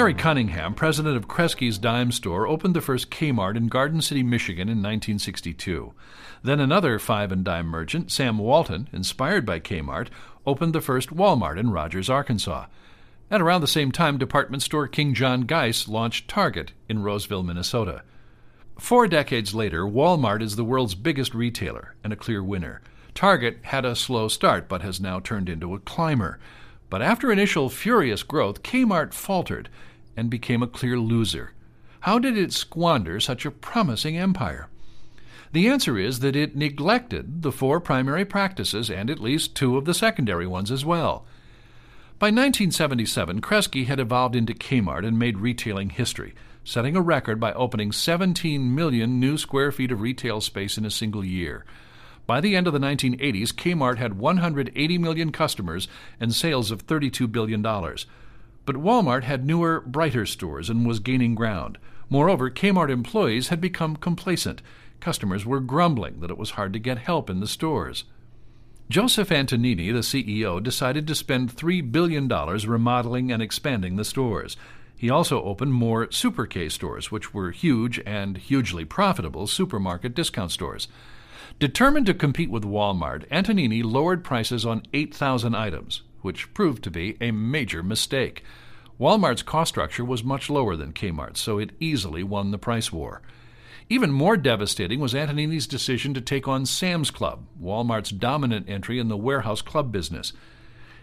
Harry 0.00 0.14
Cunningham, 0.14 0.72
president 0.72 1.14
of 1.14 1.28
Kresge's 1.28 1.76
Dime 1.76 2.10
Store, 2.10 2.46
opened 2.46 2.74
the 2.74 2.80
first 2.80 3.10
Kmart 3.10 3.54
in 3.54 3.68
Garden 3.68 4.00
City, 4.00 4.22
Michigan 4.22 4.66
in 4.70 4.78
1962. 4.78 5.92
Then 6.42 6.58
another 6.58 6.98
five 6.98 7.30
and 7.30 7.44
dime 7.44 7.66
merchant, 7.66 8.10
Sam 8.10 8.38
Walton, 8.38 8.88
inspired 8.94 9.44
by 9.44 9.60
Kmart, 9.60 10.08
opened 10.46 10.72
the 10.72 10.80
first 10.80 11.10
Walmart 11.10 11.60
in 11.60 11.70
Rogers, 11.70 12.08
Arkansas. 12.08 12.64
At 13.30 13.42
around 13.42 13.60
the 13.60 13.66
same 13.66 13.92
time, 13.92 14.16
department 14.16 14.62
store 14.62 14.88
King 14.88 15.12
John 15.12 15.42
Geisse 15.42 15.86
launched 15.86 16.28
Target 16.28 16.72
in 16.88 17.02
Roseville, 17.02 17.42
Minnesota. 17.42 18.02
Four 18.78 19.06
decades 19.06 19.54
later, 19.54 19.82
Walmart 19.82 20.40
is 20.40 20.56
the 20.56 20.64
world's 20.64 20.94
biggest 20.94 21.34
retailer 21.34 21.94
and 22.02 22.10
a 22.10 22.16
clear 22.16 22.42
winner. 22.42 22.80
Target 23.12 23.58
had 23.64 23.84
a 23.84 23.94
slow 23.94 24.28
start 24.28 24.66
but 24.66 24.80
has 24.80 24.98
now 24.98 25.20
turned 25.20 25.50
into 25.50 25.74
a 25.74 25.78
climber. 25.78 26.38
But 26.88 27.02
after 27.02 27.30
initial 27.30 27.68
furious 27.68 28.22
growth, 28.22 28.62
Kmart 28.62 29.12
faltered 29.12 29.68
and 30.20 30.28
became 30.30 30.62
a 30.62 30.68
clear 30.68 30.98
loser. 30.98 31.54
How 32.00 32.18
did 32.18 32.36
it 32.36 32.52
squander 32.52 33.18
such 33.18 33.46
a 33.46 33.50
promising 33.50 34.18
empire? 34.18 34.68
The 35.52 35.66
answer 35.66 35.98
is 35.98 36.20
that 36.20 36.36
it 36.36 36.54
neglected 36.54 37.42
the 37.42 37.50
four 37.50 37.80
primary 37.80 38.26
practices 38.26 38.90
and 38.90 39.08
at 39.08 39.18
least 39.18 39.56
two 39.56 39.78
of 39.78 39.86
the 39.86 39.94
secondary 39.94 40.46
ones 40.46 40.70
as 40.70 40.84
well. 40.84 41.24
By 42.18 42.26
1977, 42.26 43.40
Kresge 43.40 43.86
had 43.86 43.98
evolved 43.98 44.36
into 44.36 44.52
Kmart 44.52 45.06
and 45.06 45.18
made 45.18 45.38
retailing 45.38 45.90
history 45.90 46.34
setting 46.64 46.94
a 46.94 47.00
record 47.00 47.40
by 47.40 47.52
opening 47.54 47.90
17 47.90 48.74
million 48.74 49.18
new 49.18 49.38
square 49.38 49.72
feet 49.72 49.90
of 49.90 50.00
retail 50.00 50.40
space 50.40 50.76
in 50.76 50.84
a 50.84 50.90
single 50.90 51.24
year. 51.24 51.64
By 52.26 52.40
the 52.40 52.54
end 52.54 52.66
of 52.66 52.72
the 52.72 52.78
1980s, 52.78 53.52
Kmart 53.54 53.96
had 53.96 54.18
180 54.18 54.98
million 54.98 55.32
customers 55.32 55.88
and 56.20 56.34
sales 56.34 56.70
of 56.70 56.86
$32 56.86 57.32
billion. 57.32 57.64
But 58.66 58.76
Walmart 58.76 59.24
had 59.24 59.46
newer, 59.46 59.80
brighter 59.80 60.26
stores 60.26 60.70
and 60.70 60.86
was 60.86 61.00
gaining 61.00 61.34
ground. 61.34 61.78
Moreover, 62.08 62.50
Kmart 62.50 62.90
employees 62.90 63.48
had 63.48 63.60
become 63.60 63.96
complacent. 63.96 64.62
Customers 65.00 65.46
were 65.46 65.60
grumbling 65.60 66.20
that 66.20 66.30
it 66.30 66.38
was 66.38 66.50
hard 66.50 66.72
to 66.72 66.78
get 66.78 66.98
help 66.98 67.30
in 67.30 67.40
the 67.40 67.46
stores. 67.46 68.04
Joseph 68.90 69.28
Antonini, 69.28 69.92
the 69.92 70.00
CEO, 70.00 70.60
decided 70.60 71.06
to 71.06 71.14
spend 71.14 71.54
$3 71.54 71.92
billion 71.92 72.26
remodeling 72.26 73.30
and 73.30 73.40
expanding 73.40 73.94
the 73.94 74.04
stores. 74.04 74.56
He 74.96 75.08
also 75.08 75.42
opened 75.44 75.72
more 75.72 76.10
Super 76.10 76.44
K 76.44 76.68
stores, 76.68 77.10
which 77.10 77.32
were 77.32 77.52
huge 77.52 78.00
and 78.04 78.36
hugely 78.36 78.84
profitable 78.84 79.46
supermarket 79.46 80.14
discount 80.14 80.50
stores. 80.50 80.88
Determined 81.60 82.06
to 82.06 82.14
compete 82.14 82.50
with 82.50 82.64
Walmart, 82.64 83.28
Antonini 83.28 83.82
lowered 83.84 84.24
prices 84.24 84.66
on 84.66 84.82
8,000 84.92 85.54
items, 85.54 86.02
which 86.22 86.52
proved 86.54 86.82
to 86.84 86.90
be 86.90 87.16
a 87.20 87.30
major 87.30 87.82
mistake. 87.82 88.44
Walmart's 88.98 89.42
cost 89.42 89.70
structure 89.70 90.04
was 90.04 90.22
much 90.22 90.50
lower 90.50 90.76
than 90.76 90.92
Kmart's, 90.92 91.40
so 91.40 91.58
it 91.58 91.72
easily 91.80 92.22
won 92.22 92.50
the 92.50 92.58
price 92.58 92.92
war. 92.92 93.22
Even 93.88 94.12
more 94.12 94.36
devastating 94.36 95.00
was 95.00 95.14
Antonini's 95.14 95.66
decision 95.66 96.14
to 96.14 96.20
take 96.20 96.46
on 96.46 96.64
Sam's 96.64 97.10
Club, 97.10 97.46
Walmart's 97.60 98.10
dominant 98.10 98.68
entry 98.68 98.98
in 98.98 99.08
the 99.08 99.16
warehouse 99.16 99.62
club 99.62 99.90
business. 99.90 100.32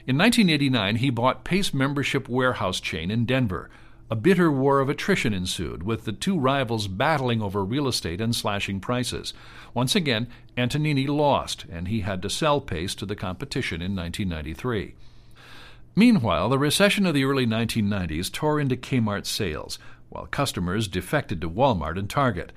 In 0.05 0.17
1989, 0.17 0.97
he 0.97 1.09
bought 1.09 1.43
Pace 1.43 1.73
Membership 1.73 2.29
Warehouse 2.29 2.79
chain 2.79 3.11
in 3.11 3.25
Denver, 3.25 3.69
a 4.09 4.15
bitter 4.15 4.49
war 4.49 4.79
of 4.79 4.87
attrition 4.87 5.33
ensued, 5.33 5.83
with 5.83 6.05
the 6.05 6.13
two 6.13 6.39
rivals 6.39 6.87
battling 6.87 7.41
over 7.41 7.65
real 7.65 7.89
estate 7.89 8.21
and 8.21 8.33
slashing 8.33 8.79
prices. 8.79 9.33
Once 9.73 9.95
again, 9.95 10.27
Antonini 10.55 11.07
lost, 11.09 11.65
and 11.69 11.89
he 11.89 12.01
had 12.01 12.21
to 12.21 12.29
sell 12.29 12.61
Pace 12.61 12.95
to 12.95 13.05
the 13.05 13.17
competition 13.17 13.81
in 13.81 13.95
1993. 13.95 14.95
Meanwhile, 15.97 16.49
the 16.49 16.59
recession 16.59 17.07
of 17.07 17.15
the 17.15 17.23
early 17.23 17.47
1990s 17.47 18.31
tore 18.31 18.59
into 18.59 18.77
Kmart's 18.77 19.31
sales, 19.31 19.79
while 20.09 20.27
customers 20.27 20.87
defected 20.87 21.41
to 21.41 21.49
Walmart 21.49 21.97
and 21.97 22.07
Target. 22.07 22.51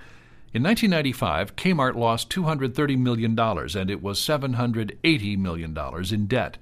In 0.52 0.62
1995, 0.62 1.56
Kmart 1.56 1.94
lost 1.94 2.28
$230 2.28 2.98
million, 2.98 3.38
and 3.38 3.90
it 3.90 4.02
was 4.02 4.20
$780 4.20 5.38
million 5.38 5.74
in 6.12 6.26
debt. 6.26 6.58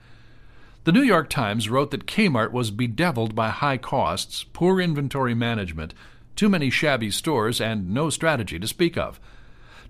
The 0.84 0.92
New 0.92 1.02
York 1.02 1.28
Times 1.28 1.68
wrote 1.68 1.90
that 1.90 2.06
Kmart 2.06 2.52
was 2.52 2.70
bedeviled 2.70 3.34
by 3.34 3.48
high 3.48 3.78
costs, 3.78 4.44
poor 4.44 4.80
inventory 4.80 5.34
management, 5.34 5.94
too 6.36 6.48
many 6.48 6.70
shabby 6.70 7.10
stores, 7.10 7.60
and 7.60 7.90
no 7.92 8.08
strategy 8.08 8.56
to 8.60 8.68
speak 8.68 8.96
of. 8.96 9.18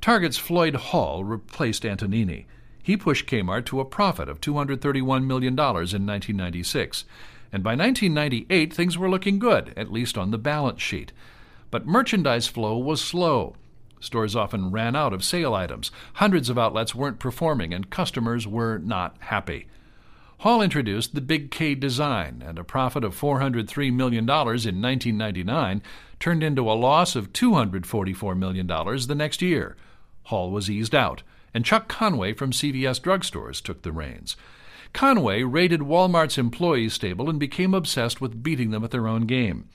Target's 0.01 0.39
Floyd 0.39 0.77
Hall 0.77 1.23
replaced 1.23 1.83
Antonini. 1.83 2.47
He 2.89 2.97
pushed 2.97 3.27
Kmart 3.27 3.67
to 3.67 3.81
a 3.81 3.85
profit 3.85 4.31
of 4.31 4.41
$231 4.41 5.27
million 5.27 5.53
in 5.53 5.59
1996. 5.59 7.05
And 7.53 7.63
by 7.63 7.73
1998, 7.75 8.73
things 8.73 8.97
were 8.97 9.11
looking 9.11 9.39
good, 9.39 9.75
at 9.77 9.93
least 9.93 10.17
on 10.17 10.31
the 10.31 10.39
balance 10.39 10.81
sheet. 10.81 11.13
But 11.71 11.87
merchandise 11.87 12.47
flow 12.47 12.79
was 12.79 13.03
slow. 13.03 13.57
Stores 14.01 14.35
often 14.35 14.71
ran 14.71 14.97
out 14.97 15.13
of 15.13 15.23
sale 15.23 15.53
items. 15.53 15.91
Hundreds 16.15 16.49
of 16.49 16.57
outlets 16.57 16.95
weren't 16.95 17.19
performing, 17.19 17.75
and 17.75 17.91
customers 17.91 18.47
were 18.47 18.79
not 18.79 19.19
happy. 19.21 19.67
Hall 20.39 20.63
introduced 20.63 21.15
the 21.15 21.21
Big 21.21 21.51
K 21.51 21.75
design, 21.75 22.43
and 22.43 22.59
a 22.59 22.65
profit 22.65 23.05
of 23.05 23.15
$403 23.15 23.93
million 23.93 24.25
in 24.25 24.27
1999 24.31 25.83
turned 26.19 26.43
into 26.43 26.71
a 26.71 26.73
loss 26.73 27.15
of 27.15 27.35
$244 27.35 28.39
million 28.39 28.67
the 28.67 29.15
next 29.15 29.43
year. 29.43 29.77
Hall 30.23 30.51
was 30.51 30.71
eased 30.71 30.95
out, 30.95 31.23
and 31.55 31.65
Chuck 31.65 31.89
Conway 31.89 32.33
from 32.33 32.53
CVS 32.53 33.01
drugstores 33.01 33.63
took 33.63 33.83
the 33.83 33.93
reins. 33.93 34.37
Conway 34.93 35.43
raided 35.43 35.81
Walmart's 35.81 36.39
employee 36.39 36.89
stable 36.89 37.29
and 37.29 37.39
became 37.39 37.75
obsessed 37.75 38.21
with 38.21 38.43
beating 38.43 38.71
them 38.71 38.85
at 38.85 38.91
their 38.91 39.07
own 39.07 39.27
game. 39.27 39.69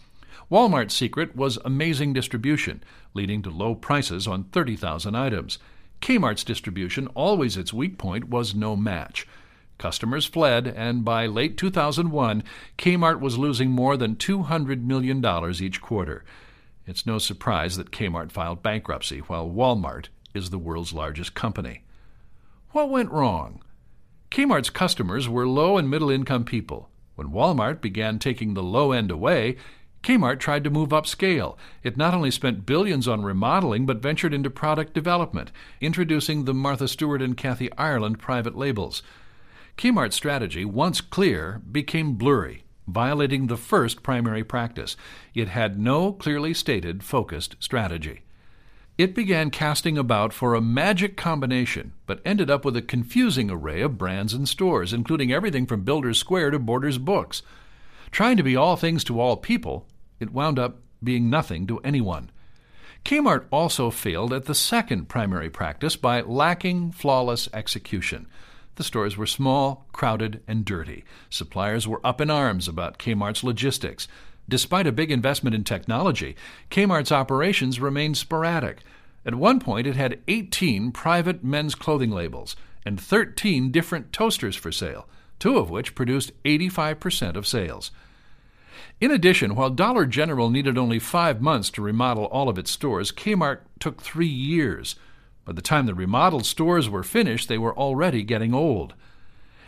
Walmart's 0.52 0.94
secret 0.94 1.36
was 1.36 1.58
amazing 1.64 2.14
distribution, 2.14 2.84
leading 3.14 3.42
to 3.42 3.50
low 3.50 3.76
prices 3.76 4.28
on 4.28 4.46
30,000 4.46 5.16
items. 5.16 5.58
Kmart's 6.02 6.44
distribution, 6.44 7.08
always 7.16 7.56
its 7.56 7.74
weak 7.74 7.98
point, 7.98 8.30
was 8.30 8.54
no 8.54 8.76
match. 8.76 9.28
Customers 9.78 10.26
fled, 10.26 10.68
and 10.68 11.04
by 11.04 11.26
late 11.26 11.58
2001, 11.58 12.44
Kmart 12.78 13.20
was 13.20 13.38
losing 13.38 13.72
more 13.72 13.98
than 13.98 14.16
$200 14.16 14.84
million 14.84 15.24
each 15.62 15.82
quarter. 15.82 16.24
It's 16.86 17.06
no 17.06 17.18
surprise 17.18 17.78
that 17.78 17.92
Kmart 17.92 18.32
filed 18.32 18.62
bankruptcy, 18.62 19.20
while 19.20 19.50
Walmart 19.50 20.08
is 20.34 20.50
the 20.50 20.58
world's 20.58 20.94
largest 20.94 21.34
company. 21.34 21.84
What 22.72 22.90
went 22.90 23.12
wrong? 23.12 23.62
Kmart's 24.32 24.72
customers 24.72 25.30
were 25.30 25.48
low 25.48 25.78
and 25.78 25.90
middle 25.90 26.10
income 26.10 26.44
people. 26.44 26.90
When 27.16 27.30
Walmart 27.30 27.82
began 27.82 28.18
taking 28.18 28.54
the 28.54 28.64
low 28.64 28.92
end 28.92 29.12
away, 29.12 29.58
Kmart 30.02 30.40
tried 30.40 30.64
to 30.66 30.70
move 30.70 30.90
upscale. 30.90 31.56
It 31.82 31.96
not 31.96 32.14
only 32.14 32.32
spent 32.32 32.66
billions 32.66 33.08
on 33.08 33.24
remodeling, 33.24 33.86
but 33.86 34.02
ventured 34.02 34.34
into 34.34 34.50
product 34.50 34.94
development, 34.94 35.52
introducing 35.80 36.44
the 36.44 36.54
Martha 36.54 36.88
Stewart 36.88 37.22
and 37.22 37.38
Kathy 37.38 37.72
Ireland 37.78 38.20
private 38.20 38.58
labels. 38.58 39.02
Kmart's 39.78 40.16
strategy, 40.16 40.66
once 40.66 41.00
clear, 41.00 41.62
became 41.72 42.16
blurry, 42.16 42.66
violating 42.86 43.48
the 43.48 43.56
first 43.56 44.04
primary 44.04 44.44
practice. 44.44 44.98
It 45.34 45.48
had 45.48 45.80
no 45.80 46.12
clearly 46.12 46.54
stated, 46.54 47.04
focused 47.04 47.56
strategy. 47.60 48.23
It 48.96 49.16
began 49.16 49.50
casting 49.50 49.98
about 49.98 50.34
for 50.34 50.54
a 50.54 50.62
magic 50.62 51.18
combination, 51.18 51.94
but 52.06 52.22
ended 52.24 52.52
up 52.52 52.64
with 52.64 52.78
a 52.78 52.82
confusing 52.82 53.50
array 53.50 53.82
of 53.82 53.98
brands 53.98 54.34
and 54.34 54.48
stores, 54.48 54.94
including 54.94 55.32
everything 55.34 55.66
from 55.66 55.82
Builders 55.82 56.20
Square 56.20 56.52
to 56.52 56.60
Borders 56.60 57.00
Books. 57.00 57.42
Trying 58.12 58.38
to 58.38 58.44
be 58.44 58.56
all 58.56 58.76
things 58.76 59.04
to 59.06 59.20
all 59.20 59.36
people, 59.36 59.88
it 60.20 60.32
wound 60.32 60.60
up 60.60 60.80
being 61.04 61.28
nothing 61.28 61.66
to 61.68 61.80
anyone. 61.80 62.30
Kmart 63.04 63.46
also 63.52 63.90
failed 63.90 64.32
at 64.32 64.46
the 64.46 64.54
second 64.54 65.10
primary 65.10 65.50
practice 65.50 65.96
by 65.96 66.22
lacking 66.22 66.92
flawless 66.92 67.50
execution. 67.52 68.28
The 68.76 68.84
stores 68.84 69.18
were 69.18 69.26
small, 69.26 69.88
crowded, 69.92 70.44
and 70.48 70.64
dirty. 70.64 71.04
Suppliers 71.32 71.88
were 71.88 72.06
up 72.06 72.22
in 72.22 72.30
arms 72.30 72.68
about 72.68 73.00
Kmart's 73.00 73.44
logistics. 73.44 74.08
Despite 74.48 74.88
a 74.88 74.92
big 74.92 75.12
investment 75.12 75.56
in 75.56 75.64
technology, 75.64 76.36
Kmart's 76.70 77.12
operations 77.12 77.80
remained 77.80 78.18
sporadic. 78.18 78.80
At 79.26 79.36
one 79.36 79.60
point, 79.60 79.88
it 79.88 79.96
had 79.96 80.20
18 80.28 80.92
private 80.92 81.44
men's 81.44 81.76
clothing 81.76 82.12
labels 82.12 82.56
and 82.86 83.00
13 83.00 83.72
different 83.72 84.12
toasters 84.12 84.56
for 84.56 84.72
sale, 84.72 85.08
two 85.40 85.58
of 85.58 85.70
which 85.70 85.96
produced 85.96 86.32
85% 86.44 87.36
of 87.36 87.48
sales. 87.48 87.92
In 89.00 89.12
addition, 89.12 89.56
while 89.56 89.70
Dollar 89.70 90.06
General 90.06 90.50
needed 90.50 90.78
only 90.78 91.00
five 91.00 91.42
months 91.42 91.70
to 91.72 91.82
remodel 91.82 92.26
all 92.26 92.50
of 92.50 92.58
its 92.58 92.72
stores, 92.72 93.12
Kmart 93.12 93.60
took 93.80 94.02
three 94.02 94.28
years. 94.28 94.96
By 95.46 95.54
the 95.54 95.62
time 95.62 95.86
the 95.86 95.94
remodeled 95.94 96.46
stores 96.46 96.90
were 96.90 97.04
finished, 97.04 97.48
they 97.48 97.58
were 97.58 97.78
already 97.78 98.24
getting 98.24 98.54
old. 98.54 98.94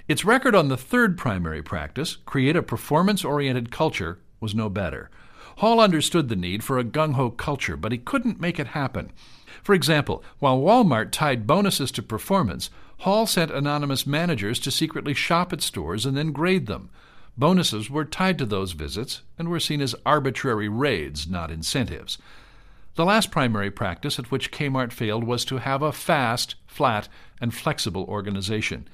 Its 0.08 0.24
record 0.24 0.56
on 0.56 0.68
the 0.68 0.78
third 0.78 1.18
primary 1.18 1.64
practice, 1.64 2.18
create 2.26 2.56
a 2.56 2.62
performance 2.62 3.26
oriented 3.26 3.72
culture, 3.72 4.20
was 4.46 4.54
no 4.54 4.70
better. 4.70 5.10
Hall 5.58 5.80
understood 5.80 6.30
the 6.30 6.36
need 6.36 6.64
for 6.64 6.78
a 6.78 6.84
gung 6.84 7.14
ho 7.14 7.32
culture, 7.32 7.76
but 7.76 7.92
he 7.92 7.98
couldn't 7.98 8.40
make 8.40 8.60
it 8.60 8.68
happen. 8.68 9.12
For 9.64 9.74
example, 9.74 10.24
while 10.38 10.60
Walmart 10.60 11.10
tied 11.10 11.48
bonuses 11.48 11.90
to 11.94 12.04
performance, 12.04 12.70
Hall 13.00 13.26
sent 13.26 13.50
anonymous 13.50 14.06
managers 14.06 14.60
to 14.60 14.70
secretly 14.70 15.16
shop 15.16 15.52
at 15.52 15.64
stores 15.64 16.06
and 16.06 16.16
then 16.16 16.32
grade 16.32 16.68
them. 16.68 16.92
Bonuses 17.36 17.90
were 17.90 18.06
tied 18.06 18.38
to 18.38 18.46
those 18.46 18.74
visits 18.74 19.24
and 19.40 19.50
were 19.50 19.60
seen 19.60 19.82
as 19.82 19.96
arbitrary 20.06 20.70
raids, 20.70 21.28
not 21.28 21.50
incentives. 21.50 22.20
The 22.94 23.04
last 23.04 23.32
primary 23.32 23.72
practice 23.72 24.20
at 24.20 24.30
which 24.30 24.52
Kmart 24.52 24.92
failed 24.92 25.24
was 25.24 25.44
to 25.46 25.58
have 25.58 25.82
a 25.82 25.92
fast, 25.92 26.54
flat, 26.68 27.10
and 27.42 27.52
flexible 27.52 28.04
organization. 28.04 28.88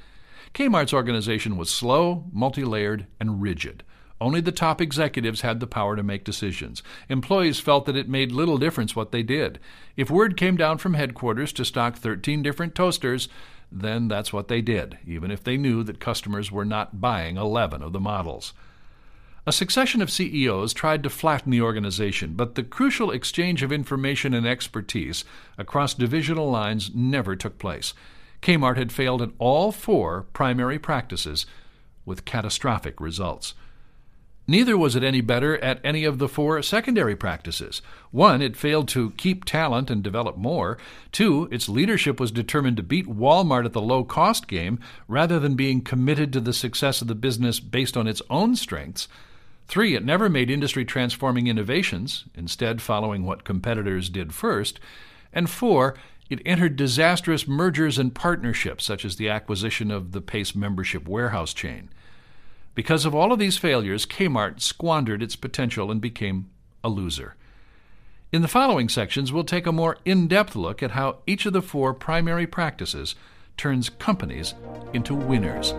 Kmart's 0.53 0.93
organization 0.93 1.57
was 1.57 1.69
slow, 1.69 2.23
multi 2.31 2.63
layered, 2.63 3.07
and 3.19 3.41
rigid. 3.41 3.83
Only 4.21 4.39
the 4.39 4.51
top 4.51 4.79
executives 4.79 5.41
had 5.41 5.59
the 5.59 5.65
power 5.65 5.95
to 5.95 6.03
make 6.03 6.23
decisions. 6.23 6.83
Employees 7.09 7.59
felt 7.59 7.87
that 7.87 7.97
it 7.97 8.07
made 8.07 8.31
little 8.31 8.59
difference 8.59 8.95
what 8.95 9.11
they 9.11 9.23
did. 9.23 9.59
If 9.97 10.11
word 10.11 10.37
came 10.37 10.55
down 10.55 10.77
from 10.77 10.93
headquarters 10.93 11.51
to 11.53 11.65
stock 11.65 11.95
13 11.95 12.43
different 12.43 12.75
toasters, 12.75 13.29
then 13.71 14.07
that's 14.07 14.31
what 14.31 14.47
they 14.47 14.61
did, 14.61 14.99
even 15.07 15.31
if 15.31 15.43
they 15.43 15.57
knew 15.57 15.81
that 15.83 15.99
customers 15.99 16.51
were 16.51 16.65
not 16.65 17.01
buying 17.01 17.35
11 17.35 17.81
of 17.81 17.93
the 17.93 17.99
models. 17.99 18.53
A 19.47 19.51
succession 19.51 20.03
of 20.03 20.11
CEOs 20.11 20.71
tried 20.71 21.01
to 21.01 21.09
flatten 21.09 21.51
the 21.51 21.61
organization, 21.61 22.35
but 22.35 22.53
the 22.53 22.61
crucial 22.61 23.09
exchange 23.09 23.63
of 23.63 23.71
information 23.71 24.35
and 24.35 24.45
expertise 24.45 25.25
across 25.57 25.95
divisional 25.95 26.51
lines 26.51 26.91
never 26.93 27.35
took 27.35 27.57
place. 27.57 27.95
Kmart 28.43 28.77
had 28.77 28.91
failed 28.91 29.23
in 29.23 29.33
all 29.39 29.71
four 29.71 30.27
primary 30.31 30.77
practices 30.77 31.47
with 32.05 32.23
catastrophic 32.23 33.01
results. 33.01 33.55
Neither 34.51 34.77
was 34.77 34.97
it 34.97 35.03
any 35.03 35.21
better 35.21 35.57
at 35.63 35.79
any 35.81 36.03
of 36.03 36.17
the 36.17 36.27
four 36.27 36.61
secondary 36.61 37.15
practices. 37.15 37.81
One, 38.11 38.41
it 38.41 38.57
failed 38.57 38.89
to 38.89 39.11
keep 39.11 39.45
talent 39.45 39.89
and 39.89 40.03
develop 40.03 40.35
more. 40.35 40.77
Two, 41.13 41.47
its 41.53 41.69
leadership 41.69 42.19
was 42.19 42.31
determined 42.31 42.75
to 42.75 42.83
beat 42.83 43.05
Walmart 43.05 43.63
at 43.63 43.71
the 43.71 43.81
low 43.81 44.03
cost 44.03 44.49
game 44.49 44.77
rather 45.07 45.39
than 45.39 45.55
being 45.55 45.79
committed 45.79 46.33
to 46.33 46.41
the 46.41 46.51
success 46.51 47.01
of 47.01 47.07
the 47.07 47.15
business 47.15 47.61
based 47.61 47.95
on 47.95 48.07
its 48.07 48.21
own 48.29 48.57
strengths. 48.57 49.07
Three, 49.69 49.95
it 49.95 50.03
never 50.03 50.27
made 50.27 50.51
industry 50.51 50.83
transforming 50.83 51.47
innovations, 51.47 52.25
instead, 52.35 52.81
following 52.81 53.23
what 53.23 53.45
competitors 53.45 54.09
did 54.09 54.33
first. 54.33 54.81
And 55.31 55.49
four, 55.49 55.95
it 56.29 56.41
entered 56.45 56.75
disastrous 56.75 57.47
mergers 57.47 57.97
and 57.97 58.13
partnerships, 58.13 58.83
such 58.83 59.05
as 59.05 59.15
the 59.15 59.29
acquisition 59.29 59.91
of 59.91 60.11
the 60.11 60.19
Pace 60.19 60.53
membership 60.53 61.07
warehouse 61.07 61.53
chain. 61.53 61.89
Because 62.73 63.05
of 63.05 63.13
all 63.13 63.33
of 63.33 63.39
these 63.39 63.57
failures, 63.57 64.05
Kmart 64.05 64.61
squandered 64.61 65.21
its 65.21 65.35
potential 65.35 65.91
and 65.91 65.99
became 65.99 66.49
a 66.83 66.89
loser. 66.89 67.35
In 68.31 68.41
the 68.41 68.47
following 68.47 68.87
sections, 68.87 69.33
we'll 69.33 69.43
take 69.43 69.67
a 69.67 69.73
more 69.73 69.97
in 70.05 70.27
depth 70.29 70.55
look 70.55 70.81
at 70.81 70.91
how 70.91 71.17
each 71.27 71.45
of 71.45 71.51
the 71.51 71.61
four 71.61 71.93
primary 71.93 72.47
practices 72.47 73.15
turns 73.57 73.89
companies 73.89 74.53
into 74.93 75.13
winners. 75.13 75.73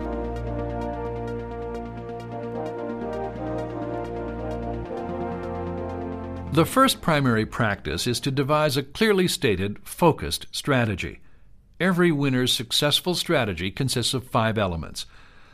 The 6.53 6.65
first 6.67 7.01
primary 7.01 7.47
practice 7.47 8.05
is 8.05 8.19
to 8.19 8.29
devise 8.29 8.77
a 8.77 8.83
clearly 8.83 9.27
stated, 9.27 9.79
focused 9.83 10.45
strategy. 10.51 11.21
Every 11.79 12.11
winner's 12.11 12.53
successful 12.53 13.15
strategy 13.15 13.71
consists 13.71 14.13
of 14.13 14.27
five 14.27 14.59
elements. 14.59 15.07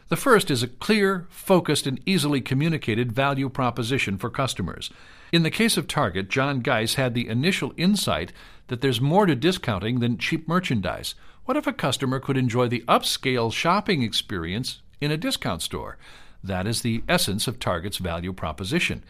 The 0.09 0.17
first 0.17 0.49
is 0.49 0.63
a 0.63 0.67
clear, 0.67 1.27
focused, 1.29 1.85
and 1.85 2.01
easily 2.03 2.41
communicated 2.41 3.11
value 3.11 3.47
proposition 3.47 4.17
for 4.17 4.31
customers. 4.31 4.89
In 5.31 5.43
the 5.43 5.51
case 5.51 5.77
of 5.77 5.87
Target, 5.87 6.29
John 6.29 6.63
Geisse 6.63 6.95
had 6.95 7.13
the 7.13 7.27
initial 7.27 7.73
insight 7.77 8.33
that 8.67 8.81
there's 8.81 8.99
more 8.99 9.27
to 9.27 9.35
discounting 9.35 9.99
than 9.99 10.17
cheap 10.17 10.47
merchandise. 10.47 11.13
What 11.45 11.57
if 11.57 11.67
a 11.67 11.73
customer 11.73 12.19
could 12.19 12.37
enjoy 12.37 12.67
the 12.67 12.83
upscale 12.87 13.53
shopping 13.53 14.01
experience 14.01 14.81
in 14.99 15.11
a 15.11 15.17
discount 15.17 15.61
store? 15.61 15.99
That 16.43 16.65
is 16.65 16.81
the 16.81 17.03
essence 17.07 17.47
of 17.47 17.59
Target's 17.59 17.97
value 17.97 18.33
proposition. 18.33 19.03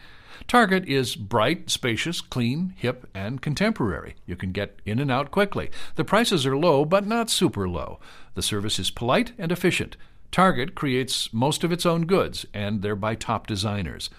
Target 0.46 0.86
is 0.86 1.16
bright, 1.16 1.70
spacious, 1.70 2.20
clean, 2.20 2.74
hip, 2.76 3.08
and 3.14 3.40
contemporary. 3.40 4.16
You 4.26 4.36
can 4.36 4.52
get 4.52 4.80
in 4.84 4.98
and 4.98 5.10
out 5.10 5.30
quickly. 5.30 5.70
The 5.94 6.04
prices 6.04 6.44
are 6.44 6.56
low, 6.56 6.84
but 6.84 7.06
not 7.06 7.30
super 7.30 7.66
low. 7.68 8.00
The 8.34 8.42
service 8.42 8.78
is 8.78 8.90
polite 8.90 9.32
and 9.38 9.50
efficient. 9.50 9.96
Target 10.32 10.74
creates 10.74 11.32
most 11.32 11.64
of 11.64 11.72
its 11.72 11.84
own 11.84 12.06
goods, 12.06 12.46
and 12.54 12.82
they're 12.82 12.96
by 12.96 13.14
top 13.14 13.46
designers. 13.46 14.10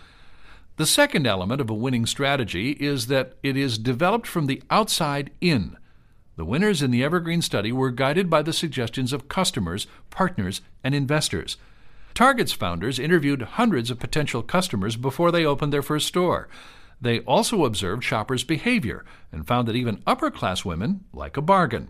The 0.77 0.85
second 0.85 1.27
element 1.27 1.61
of 1.61 1.69
a 1.69 1.75
winning 1.75 2.05
strategy 2.05 2.71
is 2.71 3.07
that 3.07 3.33
it 3.43 3.55
is 3.55 3.77
developed 3.77 4.27
from 4.27 4.47
the 4.47 4.61
outside 4.69 5.31
in. 5.39 5.77
The 6.37 6.45
winners 6.45 6.81
in 6.81 6.91
the 6.91 7.03
Evergreen 7.03 7.41
study 7.41 7.71
were 7.71 7.91
guided 7.91 8.29
by 8.29 8.41
the 8.41 8.53
suggestions 8.53 9.13
of 9.13 9.27
customers, 9.27 9.85
partners, 10.09 10.61
and 10.83 10.95
investors. 10.95 11.57
Target's 12.13 12.51
founders 12.51 12.99
interviewed 12.99 13.41
hundreds 13.41 13.91
of 13.91 13.99
potential 13.99 14.41
customers 14.41 14.95
before 14.95 15.31
they 15.31 15.45
opened 15.45 15.71
their 15.71 15.81
first 15.81 16.07
store. 16.07 16.49
They 16.99 17.19
also 17.21 17.65
observed 17.65 18.03
shoppers' 18.03 18.43
behavior 18.43 19.05
and 19.31 19.47
found 19.47 19.67
that 19.67 19.75
even 19.75 20.03
upper 20.05 20.31
class 20.31 20.65
women 20.65 21.05
like 21.13 21.37
a 21.37 21.41
bargain. 21.41 21.89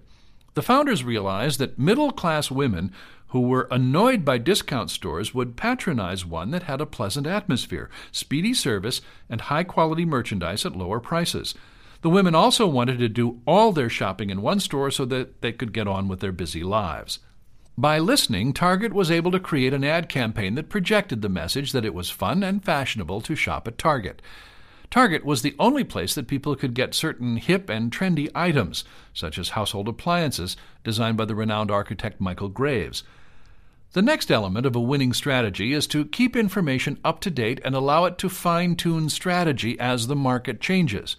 The 0.53 0.62
founders 0.62 1.03
realized 1.03 1.60
that 1.60 1.79
middle 1.79 2.12
class 2.12 2.51
women 2.51 2.91
who 3.32 3.41
were 3.41 3.67
annoyed 3.72 4.26
by 4.26 4.38
discount 4.38 4.91
stores 4.91 5.34
would 5.34 5.56
patronize 5.56 6.26
one 6.26 6.52
that 6.52 6.63
had 6.63 6.82
a 6.82 6.86
pleasant 6.86 7.26
atmosphere, 7.26 7.89
speedy 8.12 8.54
service, 8.54 9.02
and 9.30 9.41
high 9.41 9.63
quality 9.63 10.04
merchandise 10.04 10.65
at 10.65 10.76
lower 10.76 11.00
prices. 11.00 11.56
The 12.02 12.10
women 12.10 12.36
also 12.36 12.67
wanted 12.67 13.00
to 13.00 13.08
do 13.08 13.39
all 13.48 13.72
their 13.72 13.89
shopping 13.89 14.30
in 14.30 14.41
one 14.41 14.60
store 14.60 14.91
so 14.91 15.06
that 15.06 15.41
they 15.41 15.54
could 15.54 15.72
get 15.72 15.88
on 15.88 16.10
with 16.10 16.20
their 16.20 16.34
busy 16.34 16.62
lives. 16.62 17.20
By 17.78 18.00
listening, 18.00 18.52
Target 18.52 18.91
was 18.91 19.10
able 19.10 19.32
to 19.32 19.39
create 19.39 19.74
an 19.74 19.86
ad 19.86 20.10
campaign 20.10 20.56
that 20.56 20.67
projected 20.67 21.22
the 21.22 21.30
message 21.30 21.72
that 21.72 21.86
it 21.86 21.94
was 21.94 22.10
fun 22.10 22.44
and 22.44 22.63
fashionable 22.63 23.22
to 23.22 23.36
shop 23.36 23.65
at 23.65 23.78
Target. 23.78 24.22
Target 24.89 25.24
was 25.24 25.41
the 25.41 25.56
only 25.58 25.86
place 25.86 26.13
that 26.15 26.28
people 26.28 26.54
could 26.58 26.74
get 26.74 26.94
certain 26.94 27.38
hip 27.38 27.70
and 27.70 27.94
trendy 27.94 28.30
items, 28.36 28.84
such 29.13 29.38
as 29.38 29.50
household 29.50 29.88
appliances 29.88 30.58
designed 30.84 31.15
by 31.15 31.24
the 31.24 31.34
renowned 31.34 31.72
architect 31.72 32.20
Michael 32.20 32.50
Graves. 32.50 33.04
The 33.93 34.01
next 34.01 34.32
element 34.32 34.65
of 34.65 34.73
a 34.73 34.80
winning 34.80 35.12
strategy 35.12 35.73
is 35.73 35.86
to 35.88 36.06
keep 36.06 36.38
information 36.38 36.97
up 37.04 37.19
to 37.21 37.30
date 37.30 37.60
and 37.65 37.75
allow 37.75 38.06
it 38.06 38.17
to 38.19 38.30
fine 38.30 38.77
tune 38.77 39.10
strategy 39.10 39.77
as 39.82 40.08
the 40.08 40.15
market 40.15 40.62
changes. 40.62 41.17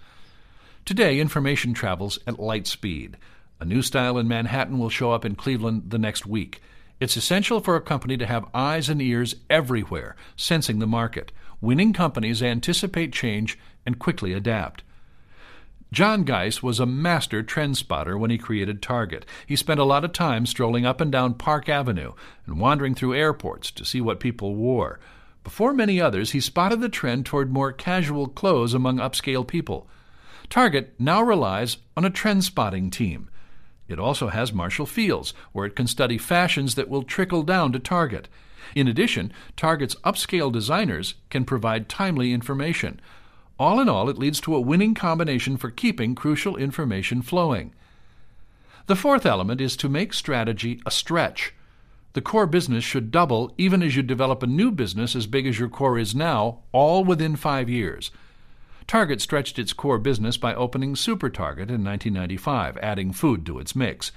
Today, 0.87 1.21
information 1.21 1.75
travels 1.75 2.19
at 2.27 2.39
light 2.39 2.67
speed. 2.67 3.19
A 3.61 3.67
new 3.67 3.83
style 3.83 4.17
in 4.17 4.27
Manhattan 4.27 4.79
will 4.79 4.89
show 4.89 5.13
up 5.13 5.27
in 5.27 5.35
Cleveland 5.35 5.91
the 5.91 5.99
next 5.99 6.25
week. 6.25 6.63
It's 6.99 7.17
essential 7.17 7.61
for 7.61 7.77
a 7.77 7.81
company 7.83 8.17
to 8.17 8.27
have 8.27 8.49
eyes 8.55 8.89
and 8.89 9.03
ears 9.03 9.37
everywhere, 9.51 10.17
sensing 10.35 10.79
the 10.79 10.87
market. 10.87 11.31
Winning 11.61 11.93
companies 11.93 12.43
anticipate 12.43 13.13
change 13.13 13.59
and 13.85 13.99
quickly 13.99 14.33
adapt. 14.33 14.83
John 15.93 16.25
Geisse 16.25 16.63
was 16.63 16.81
a 16.81 16.87
master 16.87 17.43
trend 17.43 17.77
spotter 17.77 18.17
when 18.17 18.31
he 18.31 18.39
created 18.39 18.81
Target. 18.81 19.27
He 19.47 19.57
spent 19.57 19.79
a 19.79 19.85
lot 19.85 20.07
of 20.07 20.13
time 20.15 20.47
strolling 20.47 20.87
up 20.87 21.03
and 21.03 21.13
down 21.13 21.35
Park 21.35 21.69
Avenue 21.69 22.15
and 22.47 22.59
wandering 22.59 22.95
through 22.95 23.15
airports 23.15 23.71
to 23.73 23.85
see 23.85 24.01
what 24.01 24.19
people 24.19 24.55
wore. 24.55 24.99
Before 25.45 25.75
many 25.75 26.01
others, 26.01 26.31
he 26.31 26.41
spotted 26.41 26.81
the 26.81 26.89
trend 26.89 27.27
toward 27.27 27.53
more 27.53 27.73
casual 27.73 28.27
clothes 28.27 28.73
among 28.73 28.97
upscale 28.97 29.47
people. 29.47 29.87
Target 30.49 30.95
now 30.99 31.21
relies 31.21 31.77
on 31.95 32.07
a 32.07 32.11
trend 32.11 32.45
spotting 32.45 32.89
team. 32.89 33.29
It 33.87 33.99
also 33.99 34.29
has 34.29 34.51
Marshall 34.51 34.87
Fields, 34.87 35.35
where 35.53 35.67
it 35.67 35.77
can 35.77 35.87
study 35.87 36.17
fashions 36.17 36.75
that 36.75 36.89
will 36.89 37.03
trickle 37.03 37.43
down 37.43 37.71
to 37.73 37.79
Target. 37.79 38.29
In 38.75 38.89
addition, 38.89 39.31
Target's 39.59 39.97
upscale 39.97 40.51
designers 40.51 41.17
can 41.29 41.45
provide 41.45 41.91
timely 41.91 42.33
information. 42.33 42.99
All 43.63 43.79
in 43.79 43.89
all, 43.89 44.09
it 44.09 44.19
leads 44.19 44.41
to 44.41 44.57
a 44.57 44.61
winning 44.61 44.93
combination 44.93 45.57
for 45.57 45.71
keeping 45.71 46.17
crucial 46.17 46.57
information 46.57 47.23
flowing. 47.23 47.73
The 48.89 48.97
fourth 48.97 49.25
element 49.25 49.61
is 49.61 49.77
to 49.77 49.89
make 49.89 50.15
strategy 50.15 50.83
a 50.85 50.91
stretch. 50.91 51.55
The 52.15 52.23
core 52.23 52.49
business 52.49 52.83
should 52.83 53.13
double 53.13 53.55
even 53.57 53.81
as 53.81 53.95
you 53.95 54.03
develop 54.03 54.43
a 54.43 54.49
new 54.49 54.73
business 54.73 55.15
as 55.15 55.29
big 55.29 55.47
as 55.47 55.61
your 55.61 55.69
core 55.69 55.97
is 55.97 56.13
now, 56.13 56.59
all 56.73 57.05
within 57.05 57.37
five 57.37 57.71
years. 57.71 58.11
Target 58.89 59.21
stretched 59.21 59.61
its 59.61 59.73
core 59.73 59.99
business 59.99 60.37
by 60.37 60.57
opening 60.57 60.97
Super 60.97 61.31
Target 61.31 61.71
in 61.71 61.85
1995, 61.85 62.79
adding 62.79 63.13
food 63.13 63.47
to 63.47 63.61
its 63.61 63.77
mix. 63.77 64.11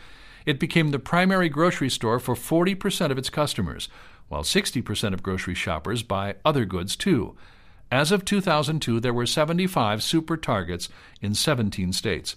It 0.48 0.60
became 0.60 0.90
the 0.90 0.98
primary 0.98 1.50
grocery 1.50 1.92
store 1.92 2.18
for 2.18 2.34
40% 2.34 3.12
of 3.12 3.20
its 3.20 3.30
customers, 3.30 3.90
while 4.28 4.42
60% 4.42 5.14
of 5.14 5.22
grocery 5.22 5.54
shoppers 5.54 6.02
buy 6.02 6.34
other 6.44 6.66
goods 6.66 6.96
too. 6.96 7.36
As 7.92 8.12
of 8.12 8.26
2002, 8.26 9.00
there 9.00 9.14
were 9.14 9.26
75 9.26 10.02
Super 10.02 10.38
Targets 10.38 10.90
in 11.22 11.36
17 11.36 11.94
states. 11.94 12.36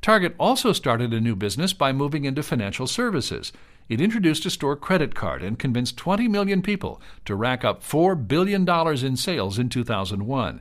Target 0.00 0.34
also 0.38 0.72
started 0.72 1.12
a 1.12 1.20
new 1.20 1.34
business 1.34 1.72
by 1.72 1.92
moving 1.92 2.24
into 2.24 2.42
financial 2.42 2.86
services. 2.86 3.52
It 3.88 4.00
introduced 4.00 4.46
a 4.46 4.50
store 4.50 4.76
credit 4.76 5.14
card 5.14 5.42
and 5.42 5.58
convinced 5.58 5.96
20 5.96 6.28
million 6.28 6.62
people 6.62 7.00
to 7.24 7.34
rack 7.34 7.64
up 7.64 7.82
$4 7.82 8.28
billion 8.28 8.68
in 9.04 9.16
sales 9.16 9.58
in 9.58 9.68
2001. 9.68 10.60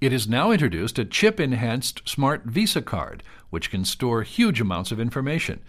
It 0.00 0.12
has 0.12 0.28
now 0.28 0.52
introduced 0.52 0.98
a 0.98 1.04
chip 1.04 1.40
enhanced 1.40 2.08
Smart 2.08 2.44
Visa 2.44 2.82
card, 2.82 3.24
which 3.50 3.70
can 3.70 3.84
store 3.84 4.22
huge 4.22 4.60
amounts 4.60 4.92
of 4.92 5.00
information. 5.00 5.60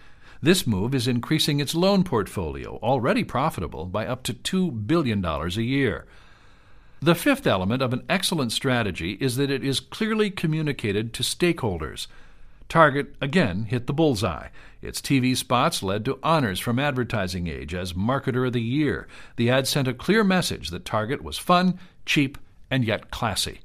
This 0.42 0.66
move 0.66 0.94
is 0.94 1.08
increasing 1.08 1.58
its 1.58 1.74
loan 1.74 2.04
portfolio, 2.04 2.78
already 2.82 3.24
profitable, 3.24 3.86
by 3.86 4.06
up 4.06 4.22
to 4.24 4.34
$2 4.34 4.86
billion 4.86 5.24
a 5.24 5.48
year. 5.48 6.06
The 7.02 7.14
fifth 7.14 7.46
element 7.46 7.80
of 7.80 7.94
an 7.94 8.04
excellent 8.10 8.52
strategy 8.52 9.12
is 9.20 9.36
that 9.36 9.50
it 9.50 9.64
is 9.64 9.80
clearly 9.80 10.30
communicated 10.30 11.14
to 11.14 11.22
stakeholders. 11.22 12.06
Target 12.68 13.14
again 13.22 13.64
hit 13.64 13.86
the 13.86 13.94
bullseye. 13.94 14.48
Its 14.82 15.00
TV 15.00 15.34
spots 15.34 15.82
led 15.82 16.04
to 16.04 16.18
honors 16.22 16.60
from 16.60 16.78
Advertising 16.78 17.46
Age 17.46 17.74
as 17.74 17.94
Marketer 17.94 18.46
of 18.46 18.52
the 18.52 18.60
Year. 18.60 19.08
The 19.36 19.48
ad 19.48 19.66
sent 19.66 19.88
a 19.88 19.94
clear 19.94 20.22
message 20.22 20.68
that 20.68 20.84
Target 20.84 21.24
was 21.24 21.38
fun, 21.38 21.78
cheap, 22.04 22.36
and 22.70 22.84
yet 22.84 23.10
classy. 23.10 23.60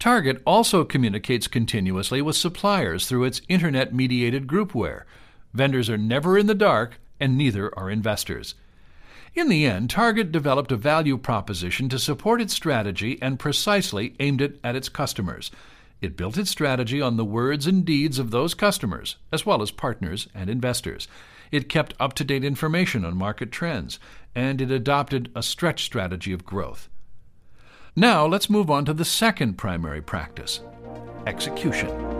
Target 0.00 0.42
also 0.44 0.84
communicates 0.84 1.46
continuously 1.46 2.20
with 2.20 2.34
suppliers 2.34 3.06
through 3.06 3.24
its 3.24 3.40
internet 3.48 3.94
mediated 3.94 4.48
groupware. 4.48 5.04
Vendors 5.52 5.88
are 5.88 5.96
never 5.96 6.36
in 6.36 6.48
the 6.48 6.54
dark, 6.56 6.98
and 7.20 7.38
neither 7.38 7.72
are 7.78 7.88
investors. 7.88 8.56
In 9.34 9.48
the 9.48 9.66
end, 9.66 9.90
Target 9.90 10.30
developed 10.30 10.70
a 10.70 10.76
value 10.76 11.18
proposition 11.18 11.88
to 11.88 11.98
support 11.98 12.40
its 12.40 12.54
strategy 12.54 13.18
and 13.20 13.38
precisely 13.38 14.14
aimed 14.20 14.40
it 14.40 14.60
at 14.62 14.76
its 14.76 14.88
customers. 14.88 15.50
It 16.00 16.16
built 16.16 16.38
its 16.38 16.50
strategy 16.50 17.00
on 17.00 17.16
the 17.16 17.24
words 17.24 17.66
and 17.66 17.84
deeds 17.84 18.20
of 18.20 18.30
those 18.30 18.54
customers, 18.54 19.16
as 19.32 19.44
well 19.44 19.60
as 19.60 19.72
partners 19.72 20.28
and 20.34 20.48
investors. 20.48 21.08
It 21.50 21.68
kept 21.68 21.94
up 21.98 22.12
to 22.14 22.24
date 22.24 22.44
information 22.44 23.04
on 23.04 23.16
market 23.16 23.50
trends, 23.50 23.98
and 24.36 24.60
it 24.60 24.70
adopted 24.70 25.32
a 25.34 25.42
stretch 25.42 25.82
strategy 25.84 26.32
of 26.32 26.44
growth. 26.44 26.88
Now 27.96 28.26
let's 28.26 28.50
move 28.50 28.70
on 28.70 28.84
to 28.84 28.94
the 28.94 29.04
second 29.04 29.54
primary 29.54 30.02
practice 30.02 30.60
execution. 31.26 32.13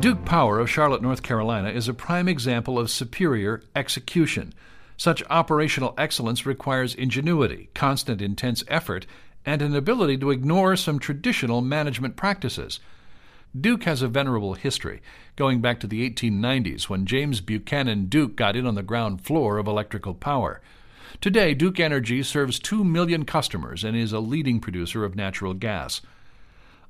Duke 0.00 0.24
Power 0.24 0.58
of 0.58 0.70
Charlotte, 0.70 1.02
North 1.02 1.22
Carolina 1.22 1.68
is 1.68 1.86
a 1.86 1.92
prime 1.92 2.26
example 2.26 2.78
of 2.78 2.90
superior 2.90 3.62
execution. 3.76 4.54
Such 4.96 5.22
operational 5.28 5.92
excellence 5.98 6.46
requires 6.46 6.94
ingenuity, 6.94 7.68
constant 7.74 8.22
intense 8.22 8.64
effort, 8.66 9.04
and 9.44 9.60
an 9.60 9.76
ability 9.76 10.16
to 10.16 10.30
ignore 10.30 10.74
some 10.76 10.98
traditional 10.98 11.60
management 11.60 12.16
practices. 12.16 12.80
Duke 13.58 13.82
has 13.82 14.00
a 14.00 14.08
venerable 14.08 14.54
history, 14.54 15.02
going 15.36 15.60
back 15.60 15.78
to 15.80 15.86
the 15.86 16.08
1890s 16.08 16.84
when 16.84 17.04
James 17.04 17.42
Buchanan 17.42 18.06
Duke 18.06 18.36
got 18.36 18.56
in 18.56 18.64
on 18.64 18.76
the 18.76 18.82
ground 18.82 19.20
floor 19.20 19.58
of 19.58 19.66
electrical 19.66 20.14
power. 20.14 20.62
Today, 21.20 21.52
Duke 21.52 21.78
Energy 21.78 22.22
serves 22.22 22.58
2 22.58 22.84
million 22.84 23.26
customers 23.26 23.84
and 23.84 23.94
is 23.94 24.14
a 24.14 24.20
leading 24.20 24.60
producer 24.60 25.04
of 25.04 25.14
natural 25.14 25.52
gas. 25.52 26.00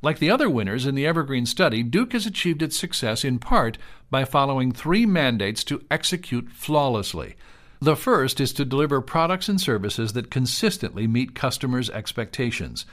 Like 0.02 0.18
the 0.18 0.30
other 0.30 0.48
winners 0.48 0.86
in 0.86 0.94
the 0.94 1.06
Evergreen 1.06 1.44
study, 1.44 1.82
Duke 1.82 2.14
has 2.14 2.24
achieved 2.24 2.62
its 2.62 2.76
success 2.76 3.22
in 3.24 3.38
part 3.38 3.76
by 4.10 4.24
following 4.24 4.72
three 4.72 5.04
mandates 5.04 5.62
to 5.64 5.84
execute 5.90 6.50
flawlessly. 6.50 7.36
The 7.80 7.96
first 7.96 8.40
is 8.40 8.52
to 8.54 8.64
deliver 8.64 9.00
products 9.00 9.48
and 9.48 9.60
services 9.60 10.14
that 10.14 10.30
consistently 10.30 11.06
meet 11.06 11.34
customers' 11.34 11.90
expectations. 11.90 12.86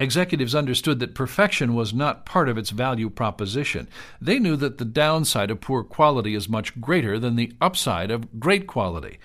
Executives 0.00 0.54
understood 0.54 1.00
that 1.00 1.14
perfection 1.14 1.74
was 1.74 1.94
not 1.94 2.24
part 2.24 2.48
of 2.48 2.58
its 2.58 2.70
value 2.70 3.10
proposition. 3.10 3.88
They 4.20 4.38
knew 4.38 4.56
that 4.56 4.78
the 4.78 4.84
downside 4.84 5.50
of 5.50 5.60
poor 5.60 5.84
quality 5.84 6.34
is 6.34 6.48
much 6.48 6.80
greater 6.80 7.18
than 7.18 7.36
the 7.36 7.52
upside 7.60 8.10
of 8.10 8.40
great 8.40 8.66
quality. 8.66 9.18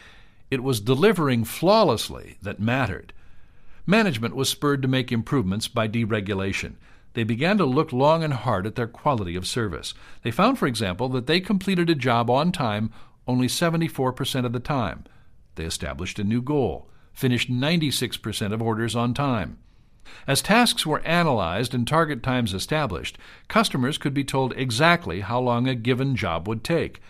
It 0.51 0.61
was 0.61 0.79
delivering 0.79 1.45
flawlessly 1.45 2.37
that 2.41 2.59
mattered. 2.59 3.11
Management 3.85 4.35
was 4.35 4.49
spurred 4.49 4.81
to 4.81 4.87
make 4.87 5.11
improvements 5.11 5.67
by 5.67 5.87
deregulation. 5.87 6.75
They 7.17 7.23
began 7.23 7.57
to 7.57 7.65
look 7.65 7.91
long 7.91 8.23
and 8.23 8.31
hard 8.31 8.67
at 8.67 8.75
their 8.75 8.85
quality 8.85 9.35
of 9.35 9.47
service. 9.47 9.95
They 10.21 10.29
found, 10.29 10.59
for 10.59 10.67
example, 10.67 11.09
that 11.09 11.25
they 11.25 11.39
completed 11.39 11.89
a 11.89 11.95
job 11.95 12.29
on 12.29 12.51
time 12.51 12.91
only 13.27 13.47
74% 13.47 14.45
of 14.45 14.53
the 14.53 14.59
time. 14.59 15.03
They 15.55 15.63
established 15.63 16.19
a 16.19 16.23
new 16.23 16.43
goal, 16.43 16.91
finished 17.13 17.49
96% 17.49 18.53
of 18.53 18.61
orders 18.61 18.95
on 18.95 19.15
time. 19.15 19.57
As 20.27 20.43
tasks 20.43 20.85
were 20.85 20.99
analyzed 20.99 21.73
and 21.73 21.87
target 21.87 22.21
times 22.21 22.53
established, 22.53 23.17
customers 23.47 23.97
could 23.97 24.13
be 24.13 24.23
told 24.23 24.53
exactly 24.55 25.21
how 25.21 25.39
long 25.39 25.67
a 25.67 25.73
given 25.73 26.15
job 26.15 26.47
would 26.47 26.63
take. 26.63 27.01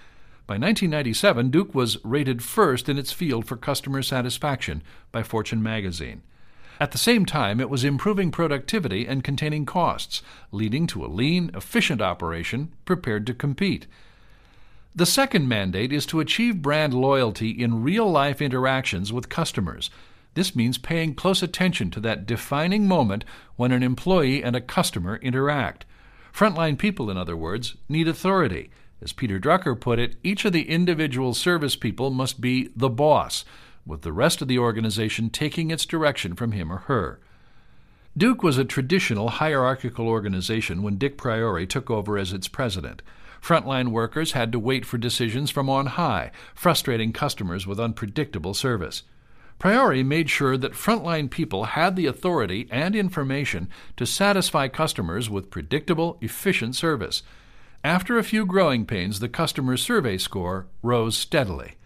By 0.48 0.54
1997, 0.54 1.50
Duke 1.50 1.76
was 1.76 1.98
rated 2.06 2.42
first 2.42 2.88
in 2.88 2.98
its 2.98 3.12
field 3.12 3.46
for 3.46 3.58
customer 3.58 4.02
satisfaction 4.02 4.84
by 5.12 5.24
Fortune 5.24 5.62
magazine. 5.62 6.22
At 6.80 6.92
the 6.92 6.98
same 6.98 7.26
time, 7.26 7.60
it 7.60 7.70
was 7.70 7.84
improving 7.84 8.32
productivity 8.32 9.08
and 9.08 9.24
containing 9.24 9.66
costs, 9.66 10.22
leading 10.52 10.86
to 10.88 11.04
a 11.04 11.08
lean, 11.08 11.50
efficient 11.56 12.02
operation 12.02 12.72
prepared 12.86 13.26
to 13.28 13.34
compete. 13.34 13.88
The 14.96 15.06
second 15.06 15.48
mandate 15.48 15.92
is 15.92 16.06
to 16.08 16.20
achieve 16.20 16.62
brand 16.62 16.94
loyalty 16.94 17.50
in 17.50 17.84
real 17.84 18.10
life 18.10 18.42
interactions 18.42 19.14
with 19.14 19.30
customers. 19.30 19.90
This 20.34 20.56
means 20.56 20.78
paying 20.78 21.16
close 21.16 21.42
attention 21.42 21.90
to 21.92 22.00
that 22.02 22.26
defining 22.28 22.88
moment 22.88 23.26
when 23.56 23.72
an 23.72 23.82
employee 23.84 24.44
and 24.44 24.56
a 24.56 24.62
customer 24.62 25.18
interact. 25.18 25.86
Frontline 26.32 26.78
people, 26.78 27.10
in 27.10 27.18
other 27.18 27.36
words, 27.36 27.76
need 27.90 28.08
authority. 28.08 28.70
As 29.02 29.14
Peter 29.14 29.40
Drucker 29.40 29.80
put 29.80 30.00
it, 30.00 30.16
each 30.24 30.46
of 30.46 30.54
the 30.54 30.70
individual 30.70 31.34
service 31.34 31.76
people 31.76 32.12
must 32.12 32.42
be 32.42 32.70
the 32.76 32.90
boss, 32.90 33.46
with 33.88 34.02
the 34.02 34.14
rest 34.14 34.42
of 34.42 34.48
the 34.48 34.60
organization 34.60 35.30
taking 35.30 35.72
its 35.72 35.86
direction 35.86 36.36
from 36.36 36.52
him 36.52 36.72
or 36.72 36.78
her. 36.78 37.20
Duke 38.18 38.42
was 38.42 38.58
a 38.58 38.66
traditional 38.66 39.30
hierarchical 39.30 40.08
organization 40.08 40.82
when 40.82 40.98
Dick 40.98 41.18
Priory 41.18 41.68
took 41.68 41.90
over 41.92 42.18
as 42.18 42.34
its 42.34 42.48
president. 42.48 43.02
Frontline 43.42 43.90
workers 43.90 44.32
had 44.32 44.52
to 44.52 44.60
wait 44.60 44.86
for 44.86 44.98
decisions 44.98 45.52
from 45.52 45.70
on 45.70 45.86
high, 45.86 46.32
frustrating 46.56 47.14
customers 47.14 47.68
with 47.68 47.80
unpredictable 47.80 48.56
service. 48.56 49.04
Priory 49.60 50.04
made 50.04 50.30
sure 50.30 50.58
that 50.58 50.74
frontline 50.74 51.30
people 51.30 51.66
had 51.66 51.96
the 51.96 52.06
authority 52.06 52.68
and 52.72 52.96
information 52.96 53.70
to 53.96 54.06
satisfy 54.06 54.68
customers 54.68 55.30
with 55.30 55.50
predictable, 55.50 56.18
efficient 56.22 56.76
service. 56.76 57.24
After 57.84 58.18
a 58.18 58.24
few 58.24 58.46
growing 58.46 58.86
pains, 58.86 59.20
the 59.20 59.30
customer 59.30 59.78
survey 59.78 60.18
score 60.18 60.68
rose 60.84 61.18
steadily. 61.18 61.77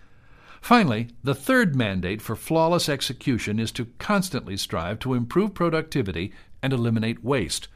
Finally, 0.62 1.10
the 1.24 1.36
third 1.36 1.76
mandate 1.76 2.22
for 2.22 2.36
flawless 2.36 2.88
execution 2.88 3.60
is 3.60 3.72
to 3.72 3.88
constantly 3.98 4.56
strive 4.56 5.00
to 5.00 5.16
improve 5.16 5.56
productivity 5.56 6.32
and 6.62 6.72
eliminate 6.72 7.24
waste. 7.24 7.68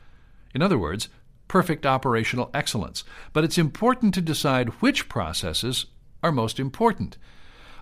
In 0.53 0.61
other 0.61 0.77
words, 0.77 1.09
perfect 1.47 1.85
operational 1.85 2.51
excellence, 2.53 3.03
but 3.33 3.43
it's 3.43 3.57
important 3.57 4.13
to 4.13 4.21
decide 4.21 4.69
which 4.81 5.09
processes 5.09 5.87
are 6.21 6.31
most 6.31 6.59
important. 6.59 7.17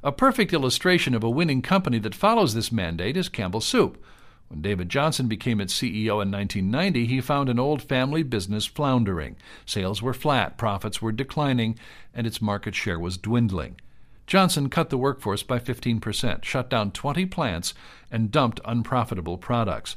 A 0.03 0.11
perfect 0.11 0.53
illustration 0.53 1.13
of 1.13 1.23
a 1.23 1.29
winning 1.29 1.61
company 1.61 1.99
that 1.99 2.15
follows 2.15 2.53
this 2.53 2.71
mandate 2.71 3.17
is 3.17 3.29
Campbell 3.29 3.61
Soup. 3.61 4.01
When 4.47 4.61
David 4.61 4.89
Johnson 4.89 5.27
became 5.27 5.59
its 5.59 5.73
CEO 5.73 6.21
in 6.21 6.31
1990, 6.31 7.05
he 7.07 7.21
found 7.21 7.49
an 7.49 7.59
old 7.59 7.81
family 7.81 8.23
business 8.23 8.65
floundering. 8.65 9.35
Sales 9.65 10.01
were 10.01 10.13
flat, 10.13 10.57
profits 10.57 11.01
were 11.01 11.11
declining, 11.11 11.77
and 12.13 12.25
its 12.25 12.41
market 12.41 12.75
share 12.75 12.99
was 12.99 13.17
dwindling. 13.17 13.77
Johnson 14.27 14.69
cut 14.69 14.89
the 14.89 14.97
workforce 14.97 15.43
by 15.43 15.59
15%, 15.59 16.43
shut 16.43 16.69
down 16.69 16.91
20 16.91 17.25
plants, 17.25 17.73
and 18.11 18.31
dumped 18.31 18.59
unprofitable 18.65 19.37
products. 19.37 19.95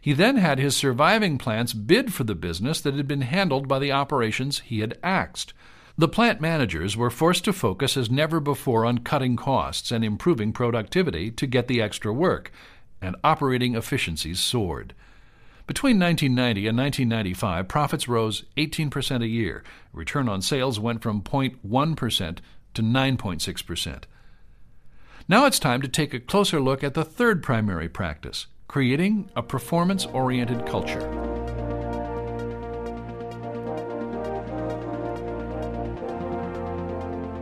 He 0.00 0.12
then 0.12 0.36
had 0.36 0.58
his 0.58 0.76
surviving 0.76 1.36
plants 1.36 1.72
bid 1.72 2.12
for 2.12 2.24
the 2.24 2.34
business 2.34 2.80
that 2.80 2.94
had 2.94 3.08
been 3.08 3.22
handled 3.22 3.66
by 3.66 3.78
the 3.78 3.92
operations 3.92 4.60
he 4.60 4.80
had 4.80 4.98
axed. 5.02 5.52
The 5.98 6.08
plant 6.08 6.40
managers 6.40 6.96
were 6.96 7.10
forced 7.10 7.44
to 7.46 7.52
focus 7.52 7.96
as 7.96 8.10
never 8.10 8.38
before 8.38 8.84
on 8.84 8.98
cutting 8.98 9.34
costs 9.34 9.90
and 9.90 10.04
improving 10.04 10.52
productivity 10.52 11.30
to 11.32 11.46
get 11.46 11.68
the 11.68 11.80
extra 11.80 12.12
work, 12.12 12.52
and 13.00 13.16
operating 13.24 13.74
efficiencies 13.74 14.38
soared. 14.38 14.94
Between 15.66 15.98
1990 15.98 16.68
and 16.68 16.78
1995, 16.78 17.66
profits 17.66 18.06
rose 18.06 18.44
18% 18.56 19.22
a 19.22 19.26
year. 19.26 19.64
Return 19.92 20.28
on 20.28 20.40
sales 20.40 20.78
went 20.78 21.02
from 21.02 21.22
0.1% 21.22 22.38
to 22.76 22.82
9.6%. 22.82 24.04
Now 25.28 25.44
it's 25.44 25.58
time 25.58 25.82
to 25.82 25.88
take 25.88 26.14
a 26.14 26.20
closer 26.20 26.60
look 26.60 26.84
at 26.84 26.94
the 26.94 27.04
third 27.04 27.42
primary 27.42 27.88
practice 27.88 28.46
creating 28.68 29.30
a 29.36 29.42
performance 29.42 30.06
oriented 30.06 30.66
culture. 30.66 31.00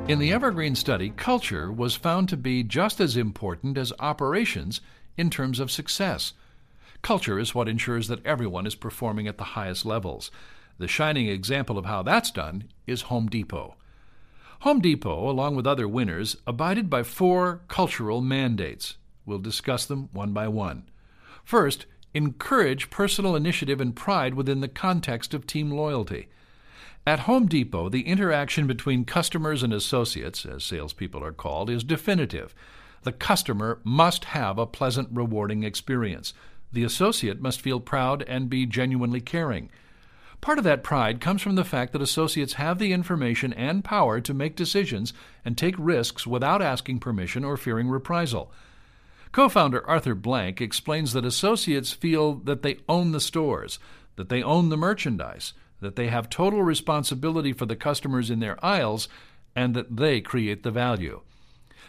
In 0.07 0.18
the 0.18 0.33
Evergreen 0.33 0.75
study, 0.75 1.11
culture 1.16 1.73
was 1.73 1.97
found 1.97 2.29
to 2.29 2.37
be 2.37 2.62
just 2.62 3.01
as 3.01 3.16
important 3.16 3.79
as 3.79 3.92
operations 3.99 4.83
in 5.16 5.31
terms 5.31 5.59
of 5.59 5.70
success. 5.70 6.35
Culture 7.01 7.38
is 7.38 7.55
what 7.55 7.68
ensures 7.68 8.09
that 8.09 8.25
everyone 8.27 8.66
is 8.66 8.75
performing 8.75 9.27
at 9.27 9.38
the 9.38 9.44
highest 9.44 9.87
levels. 9.87 10.31
The 10.79 10.88
shining 10.88 11.29
example 11.29 11.79
of 11.79 11.87
how 11.87 12.03
that's 12.03 12.31
done 12.31 12.64
is 12.87 13.03
Home 13.03 13.29
Depot. 13.29 13.77
Home 14.64 14.81
Depot, 14.81 15.29
along 15.29 15.57
with 15.57 15.66
other 15.66 15.87
winners, 15.87 16.38
abided 16.46 16.88
by 16.88 17.03
four 17.03 17.61
cultural 17.68 18.22
mandates. 18.22 18.96
We'll 19.27 19.38
discuss 19.38 19.85
them 19.85 20.09
one 20.14 20.33
by 20.33 20.48
one. 20.48 20.85
First, 21.44 21.85
encourage 22.14 22.88
personal 22.88 23.37
initiative 23.37 23.79
and 23.79 23.94
pride 23.94 24.33
within 24.33 24.61
the 24.62 24.68
context 24.68 25.35
of 25.35 25.46
team 25.46 25.70
loyalty. 25.70 26.29
At 27.07 27.20
Home 27.29 27.44
Depot, 27.44 27.90
the 27.90 28.07
interaction 28.07 28.66
between 28.66 29.05
customers 29.05 29.62
and 29.62 29.74
associates, 29.74 30.46
as 30.46 30.64
salespeople 30.64 31.22
are 31.22 31.35
called, 31.35 31.68
is 31.68 31.85
definitive. 31.85 32.55
The 33.03 33.12
customer 33.12 33.81
must 33.85 34.24
have 34.24 34.57
a 34.57 34.64
pleasant, 34.64 35.11
rewarding 35.12 35.62
experience. 35.62 36.33
The 36.72 36.85
associate 36.85 37.38
must 37.38 37.61
feel 37.61 37.81
proud 37.81 38.22
and 38.22 38.48
be 38.48 38.64
genuinely 38.64 39.20
caring. 39.20 39.68
Part 40.44 40.59
of 40.59 40.64
that 40.64 40.83
pride 40.85 41.22
comes 41.22 41.40
from 41.40 41.54
the 41.54 41.64
fact 41.64 41.94
that 41.94 42.02
associates 42.02 42.52
have 42.52 42.78
the 42.78 42.92
information 42.92 43.54
and 43.54 43.83
power 43.83 44.20
to 44.20 44.35
make 44.35 44.57
decisions 44.57 45.14
and 45.42 45.57
take 45.57 45.74
risks 45.78 46.26
without 46.26 46.61
asking 46.61 46.98
permission 46.98 47.46
or 47.46 47.57
fearing 47.57 47.88
reprisal. 47.88 48.52
Co 49.33 49.48
founder 49.48 49.83
Arthur 49.88 50.14
Blank 50.14 50.61
explains 50.61 51.14
that 51.14 51.24
associates 51.24 51.94
feel 51.94 52.35
that 52.35 52.61
they 52.61 52.76
own 52.90 53.12
the 53.12 53.22
stores, 53.22 53.78
that 54.16 54.28
they 54.28 54.42
own 54.42 54.68
the 54.68 54.76
merchandise, 54.76 55.54
that 55.80 55.96
they 55.96 56.09
have 56.09 56.28
total 56.28 56.62
responsibility 56.62 57.54
for 57.54 57.64
the 57.64 57.74
customers 57.74 58.28
in 58.28 58.40
their 58.40 58.62
aisles, 58.62 59.09
and 59.57 59.74
that 59.74 59.96
they 59.96 60.20
create 60.20 60.62
the 60.62 60.70
value. 60.70 61.22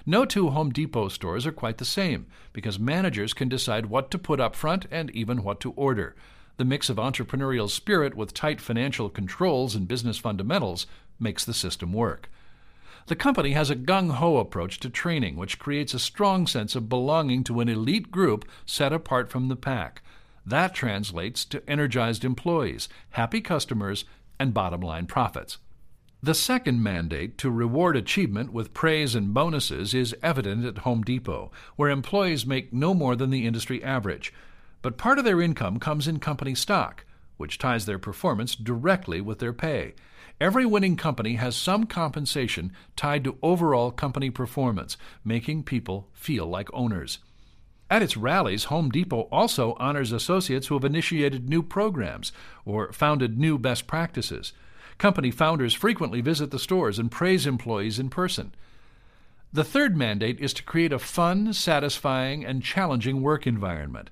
No 0.05 0.23
two 0.23 0.51
Home 0.51 0.69
Depot 0.69 1.09
stores 1.09 1.45
are 1.45 1.51
quite 1.51 1.77
the 1.77 1.83
same 1.83 2.27
because 2.53 2.79
managers 2.79 3.33
can 3.33 3.49
decide 3.49 3.87
what 3.87 4.09
to 4.11 4.17
put 4.17 4.39
up 4.39 4.55
front 4.55 4.85
and 4.89 5.11
even 5.11 5.43
what 5.43 5.59
to 5.59 5.71
order. 5.71 6.15
The 6.57 6.65
mix 6.65 6.89
of 6.89 6.97
entrepreneurial 6.97 7.69
spirit 7.69 8.15
with 8.15 8.33
tight 8.33 8.61
financial 8.61 9.09
controls 9.09 9.75
and 9.75 9.87
business 9.87 10.17
fundamentals 10.17 10.87
makes 11.19 11.43
the 11.43 11.53
system 11.53 11.91
work. 11.91 12.29
The 13.07 13.15
company 13.15 13.51
has 13.51 13.69
a 13.69 13.75
gung 13.75 14.11
ho 14.11 14.37
approach 14.37 14.79
to 14.79 14.89
training, 14.89 15.35
which 15.35 15.59
creates 15.59 15.93
a 15.93 15.99
strong 15.99 16.47
sense 16.47 16.75
of 16.75 16.89
belonging 16.89 17.43
to 17.43 17.59
an 17.59 17.69
elite 17.69 18.09
group 18.09 18.49
set 18.65 18.93
apart 18.93 19.29
from 19.29 19.47
the 19.47 19.55
pack. 19.55 20.01
That 20.45 20.73
translates 20.73 21.43
to 21.45 21.69
energized 21.69 22.23
employees, 22.23 22.87
happy 23.11 23.41
customers, 23.41 24.05
and 24.39 24.53
bottom 24.53 24.81
line 24.81 25.07
profits. 25.07 25.57
The 26.23 26.33
second 26.33 26.81
mandate 26.81 27.37
to 27.39 27.51
reward 27.51 27.95
achievement 27.95 28.51
with 28.51 28.73
praise 28.73 29.13
and 29.13 29.33
bonuses 29.33 29.93
is 29.93 30.15
evident 30.23 30.65
at 30.65 30.79
Home 30.79 31.03
Depot, 31.03 31.51
where 31.75 31.89
employees 31.89 32.45
make 32.45 32.73
no 32.73 32.93
more 32.93 33.15
than 33.15 33.29
the 33.29 33.45
industry 33.45 33.83
average 33.83 34.33
but 34.85 34.97
part 34.97 35.17
of 35.17 35.25
their 35.25 35.41
income 35.41 35.79
comes 35.79 36.07
in 36.07 36.19
company 36.19 36.53
stock, 36.53 37.05
which 37.37 37.57
ties 37.57 37.87
their 37.87 37.97
performance 37.97 38.55
directly 38.55 39.19
with 39.19 39.39
their 39.39 39.51
pay. 39.51 39.95
Every 40.39 40.63
winning 40.63 40.95
company 40.95 41.37
has 41.37 41.55
some 41.55 41.87
compensation 41.87 42.71
tied 42.95 43.23
to 43.23 43.39
overall 43.41 43.89
company 43.89 44.29
performance, 44.29 44.95
making 45.23 45.63
people 45.63 46.07
feel 46.13 46.45
like 46.45 46.69
owners. 46.71 47.17
At 47.89 48.03
its 48.03 48.15
rallies, 48.15 48.65
Home 48.65 48.91
Depot 48.91 49.27
also 49.31 49.75
honors 49.79 50.11
associates 50.11 50.67
who 50.67 50.75
have 50.75 50.85
initiated 50.85 51.49
new 51.49 51.63
programs 51.63 52.31
or 52.63 52.91
founded 52.91 53.39
new 53.39 53.57
best 53.57 53.87
practices. 53.87 54.53
Company 54.99 55.31
founders 55.31 55.73
frequently 55.73 56.21
visit 56.21 56.51
the 56.51 56.59
stores 56.59 56.99
and 56.99 57.09
praise 57.09 57.47
employees 57.47 57.97
in 57.97 58.11
person. 58.11 58.53
The 59.51 59.63
third 59.63 59.97
mandate 59.97 60.39
is 60.39 60.53
to 60.53 60.63
create 60.63 60.93
a 60.93 60.99
fun, 60.99 61.53
satisfying, 61.53 62.45
and 62.45 62.61
challenging 62.61 63.23
work 63.23 63.47
environment. 63.47 64.11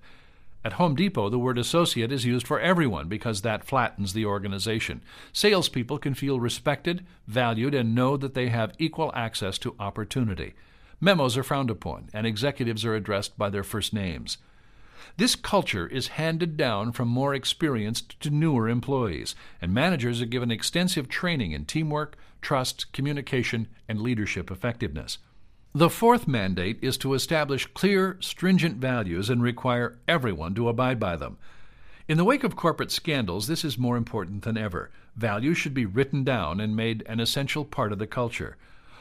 At 0.66 0.74
Home 0.74 0.96
Depot, 0.96 1.30
the 1.30 1.40
word 1.40 1.58
associate 1.58 2.12
is 2.12 2.24
used 2.24 2.48
for 2.48 2.60
everyone 2.60 3.10
because 3.10 3.42
that 3.42 3.66
flattens 3.66 4.14
the 4.14 4.26
organization. 4.26 5.02
Salespeople 5.34 5.98
can 5.98 6.14
feel 6.14 6.40
respected, 6.40 7.06
valued, 7.28 7.74
and 7.74 7.94
know 7.94 8.16
that 8.16 8.34
they 8.34 8.48
have 8.48 8.72
equal 8.80 9.12
access 9.14 9.58
to 9.58 9.76
opportunity. 9.78 10.54
Memos 11.02 11.36
are 11.36 11.44
frowned 11.44 11.70
upon, 11.70 12.08
and 12.14 12.26
executives 12.26 12.86
are 12.86 12.96
addressed 12.96 13.38
by 13.38 13.50
their 13.50 13.64
first 13.64 13.94
names. 13.94 14.38
This 15.18 15.36
culture 15.36 15.86
is 15.86 16.08
handed 16.08 16.56
down 16.56 16.94
from 16.94 17.10
more 17.10 17.36
experienced 17.36 18.18
to 18.22 18.30
newer 18.30 18.70
employees, 18.70 19.36
and 19.62 19.74
managers 19.74 20.22
are 20.22 20.26
given 20.28 20.50
extensive 20.50 21.10
training 21.10 21.52
in 21.52 21.66
teamwork, 21.66 22.16
trust, 22.42 22.92
communication, 22.94 23.68
and 23.90 24.00
leadership 24.00 24.50
effectiveness. 24.50 25.18
The 25.76 25.90
fourth 25.90 26.28
mandate 26.28 26.78
is 26.84 27.00
to 27.00 27.16
establish 27.16 27.66
clear, 27.66 28.18
stringent 28.20 28.78
values 28.78 29.28
and 29.32 29.42
require 29.42 29.98
everyone 30.08 30.54
to 30.54 30.70
abide 30.70 31.00
by 31.00 31.16
them. 31.16 31.38
In 32.08 32.18
the 32.18 32.24
wake 32.24 32.44
of 32.44 32.56
corporate 32.56 32.92
scandals, 32.92 33.48
this 33.48 33.66
is 33.66 33.76
more 33.76 33.98
important 33.98 34.44
than 34.44 34.56
ever. 34.56 34.92
Values 35.16 35.58
should 35.58 35.74
be 35.74 35.88
written 35.88 36.24
down 36.24 36.60
and 36.60 36.76
made 36.76 37.04
an 37.08 37.20
essential 37.20 37.66
part 37.66 37.92
of 37.92 37.98
the 37.98 38.06
culture. 38.06 38.56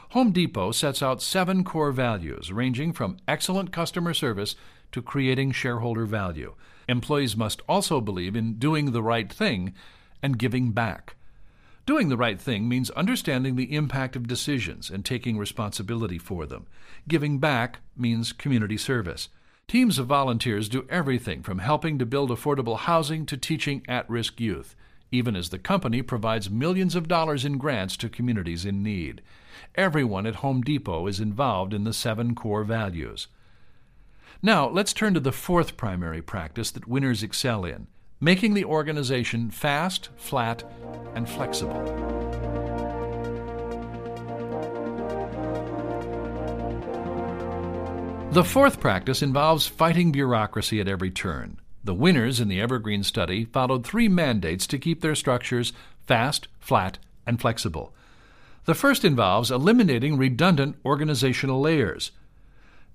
Home 0.09 0.31
Depot 0.31 0.71
sets 0.71 1.03
out 1.03 1.21
seven 1.21 1.63
core 1.63 1.91
values, 1.91 2.51
ranging 2.51 2.91
from 2.91 3.17
excellent 3.27 3.71
customer 3.71 4.15
service 4.15 4.55
to 4.93 5.01
creating 5.03 5.51
shareholder 5.51 6.07
value. 6.07 6.55
Employees 6.89 7.37
must 7.37 7.61
also 7.69 8.01
believe 8.01 8.35
in 8.35 8.55
doing 8.55 8.93
the 8.93 9.03
right 9.03 9.31
thing 9.31 9.75
and 10.23 10.39
giving 10.39 10.71
back. 10.71 11.17
Doing 11.85 12.07
the 12.07 12.17
right 12.17 12.39
thing 12.39 12.69
means 12.69 12.89
understanding 12.91 13.55
the 13.55 13.75
impact 13.75 14.15
of 14.15 14.27
decisions 14.27 14.89
and 14.89 15.03
taking 15.03 15.37
responsibility 15.37 16.17
for 16.17 16.45
them. 16.45 16.65
Giving 17.09 17.39
back 17.39 17.79
means 17.97 18.31
community 18.31 18.77
service. 18.77 19.27
Teams 19.67 19.99
of 19.99 20.07
volunteers 20.07 20.69
do 20.69 20.85
everything 20.89 21.43
from 21.43 21.59
helping 21.59 21.99
to 21.99 22.05
build 22.05 22.29
affordable 22.29 22.77
housing 22.79 23.25
to 23.25 23.35
teaching 23.35 23.83
at 23.87 24.09
risk 24.09 24.39
youth, 24.39 24.75
even 25.11 25.35
as 25.35 25.49
the 25.49 25.59
company 25.59 26.01
provides 26.01 26.49
millions 26.49 26.95
of 26.95 27.09
dollars 27.09 27.43
in 27.43 27.57
grants 27.57 27.97
to 27.97 28.07
communities 28.07 28.63
in 28.63 28.81
need. 28.81 29.21
Everyone 29.75 30.25
at 30.25 30.35
Home 30.35 30.61
Depot 30.61 31.07
is 31.07 31.19
involved 31.19 31.73
in 31.73 31.83
the 31.83 31.93
seven 31.93 32.33
core 32.33 32.63
values. 32.63 33.27
Now, 34.41 34.69
let's 34.69 34.93
turn 34.93 35.13
to 35.15 35.19
the 35.19 35.31
fourth 35.33 35.75
primary 35.75 36.21
practice 36.21 36.71
that 36.71 36.87
winners 36.87 37.23
excel 37.23 37.65
in 37.65 37.87
making 38.19 38.53
the 38.53 38.65
organization 38.65 39.51
fast, 39.51 40.09
flat, 40.15 40.63
and 41.15 41.29
flexible. 41.29 41.83
The 48.31 48.43
fourth 48.43 48.79
practice 48.79 49.21
involves 49.21 49.67
fighting 49.67 50.11
bureaucracy 50.11 50.81
at 50.81 50.87
every 50.87 51.11
turn. 51.11 51.59
The 51.83 51.93
winners 51.93 52.39
in 52.39 52.47
the 52.47 52.59
Evergreen 52.59 53.03
study 53.03 53.45
followed 53.45 53.85
three 53.85 54.07
mandates 54.07 54.65
to 54.67 54.79
keep 54.79 55.01
their 55.01 55.13
structures 55.13 55.71
fast, 56.07 56.47
flat, 56.59 56.97
and 57.27 57.39
flexible. 57.39 57.93
The 58.65 58.73
first 58.73 59.05
involves 59.05 59.51
eliminating 59.51 60.17
redundant 60.17 60.77
organizational 60.85 61.61
layers. 61.61 62.11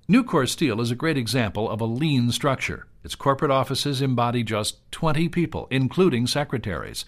Nucor 0.09 0.49
Steel 0.49 0.81
is 0.81 0.89
a 0.89 0.95
great 0.95 1.17
example 1.17 1.69
of 1.69 1.81
a 1.81 1.85
lean 1.85 2.31
structure. 2.31 2.87
Its 3.03 3.13
corporate 3.13 3.51
offices 3.51 4.01
embody 4.01 4.41
just 4.41 4.91
20 4.91 5.29
people, 5.29 5.67
including 5.69 6.25
secretaries. 6.25 7.05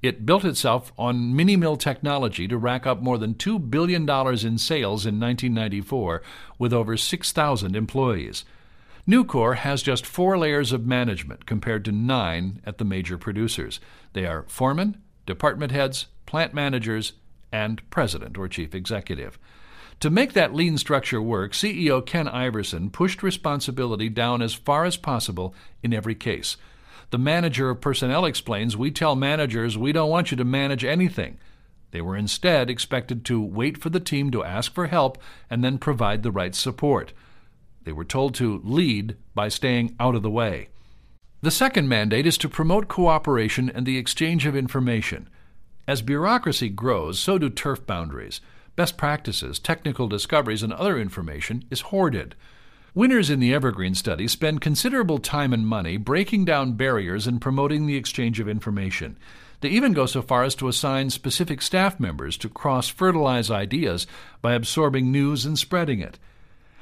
It 0.00 0.24
built 0.24 0.44
itself 0.44 0.92
on 0.96 1.34
mini 1.34 1.56
mill 1.56 1.76
technology 1.76 2.46
to 2.46 2.56
rack 2.56 2.86
up 2.86 3.02
more 3.02 3.18
than 3.18 3.34
$2 3.34 3.68
billion 3.68 4.02
in 4.08 4.58
sales 4.58 5.04
in 5.04 5.18
1994 5.18 6.22
with 6.56 6.72
over 6.72 6.96
6,000 6.96 7.74
employees. 7.74 8.44
Nucor 9.08 9.56
has 9.56 9.82
just 9.82 10.06
four 10.06 10.38
layers 10.38 10.70
of 10.70 10.86
management 10.86 11.46
compared 11.46 11.84
to 11.86 11.90
nine 11.90 12.60
at 12.64 12.78
the 12.78 12.84
major 12.84 13.18
producers. 13.18 13.80
They 14.12 14.24
are 14.24 14.44
foreman, 14.46 15.02
department 15.26 15.72
heads, 15.72 16.06
plant 16.26 16.54
managers, 16.54 17.14
and 17.50 17.82
president 17.90 18.38
or 18.38 18.46
chief 18.46 18.72
executive. 18.72 19.36
To 20.00 20.10
make 20.10 20.34
that 20.34 20.54
lean 20.54 20.76
structure 20.76 21.22
work, 21.22 21.52
CEO 21.52 22.04
Ken 22.04 22.28
Iverson 22.28 22.90
pushed 22.90 23.22
responsibility 23.22 24.08
down 24.08 24.42
as 24.42 24.52
far 24.52 24.84
as 24.84 24.96
possible 24.96 25.54
in 25.82 25.94
every 25.94 26.14
case. 26.14 26.56
The 27.10 27.18
manager 27.18 27.70
of 27.70 27.80
personnel 27.80 28.26
explains 28.26 28.76
We 28.76 28.90
tell 28.90 29.16
managers 29.16 29.78
we 29.78 29.92
don't 29.92 30.10
want 30.10 30.30
you 30.30 30.36
to 30.36 30.44
manage 30.44 30.84
anything. 30.84 31.38
They 31.92 32.02
were 32.02 32.16
instead 32.16 32.68
expected 32.68 33.24
to 33.26 33.40
wait 33.40 33.78
for 33.78 33.88
the 33.88 34.00
team 34.00 34.30
to 34.32 34.44
ask 34.44 34.74
for 34.74 34.88
help 34.88 35.16
and 35.48 35.64
then 35.64 35.78
provide 35.78 36.22
the 36.22 36.32
right 36.32 36.54
support. 36.54 37.12
They 37.84 37.92
were 37.92 38.04
told 38.04 38.34
to 38.34 38.60
lead 38.64 39.16
by 39.34 39.48
staying 39.48 39.94
out 39.98 40.14
of 40.14 40.22
the 40.22 40.30
way. 40.30 40.68
The 41.40 41.50
second 41.50 41.88
mandate 41.88 42.26
is 42.26 42.36
to 42.38 42.48
promote 42.48 42.88
cooperation 42.88 43.70
and 43.70 43.86
the 43.86 43.98
exchange 43.98 44.44
of 44.44 44.56
information. 44.56 45.28
As 45.86 46.02
bureaucracy 46.02 46.68
grows, 46.68 47.18
so 47.20 47.38
do 47.38 47.48
turf 47.48 47.86
boundaries. 47.86 48.40
Best 48.76 48.98
practices, 48.98 49.58
technical 49.58 50.06
discoveries, 50.06 50.62
and 50.62 50.72
other 50.72 50.98
information 50.98 51.64
is 51.70 51.80
hoarded. 51.80 52.34
Winners 52.94 53.30
in 53.30 53.40
the 53.40 53.54
Evergreen 53.54 53.94
study 53.94 54.28
spend 54.28 54.60
considerable 54.60 55.18
time 55.18 55.54
and 55.54 55.66
money 55.66 55.96
breaking 55.96 56.44
down 56.44 56.74
barriers 56.74 57.26
and 57.26 57.40
promoting 57.40 57.86
the 57.86 57.96
exchange 57.96 58.38
of 58.38 58.48
information. 58.48 59.16
They 59.62 59.70
even 59.70 59.94
go 59.94 60.04
so 60.04 60.20
far 60.20 60.44
as 60.44 60.54
to 60.56 60.68
assign 60.68 61.08
specific 61.08 61.62
staff 61.62 61.98
members 61.98 62.36
to 62.36 62.50
cross 62.50 62.88
fertilize 62.88 63.50
ideas 63.50 64.06
by 64.42 64.52
absorbing 64.52 65.10
news 65.10 65.46
and 65.46 65.58
spreading 65.58 66.00
it. 66.00 66.18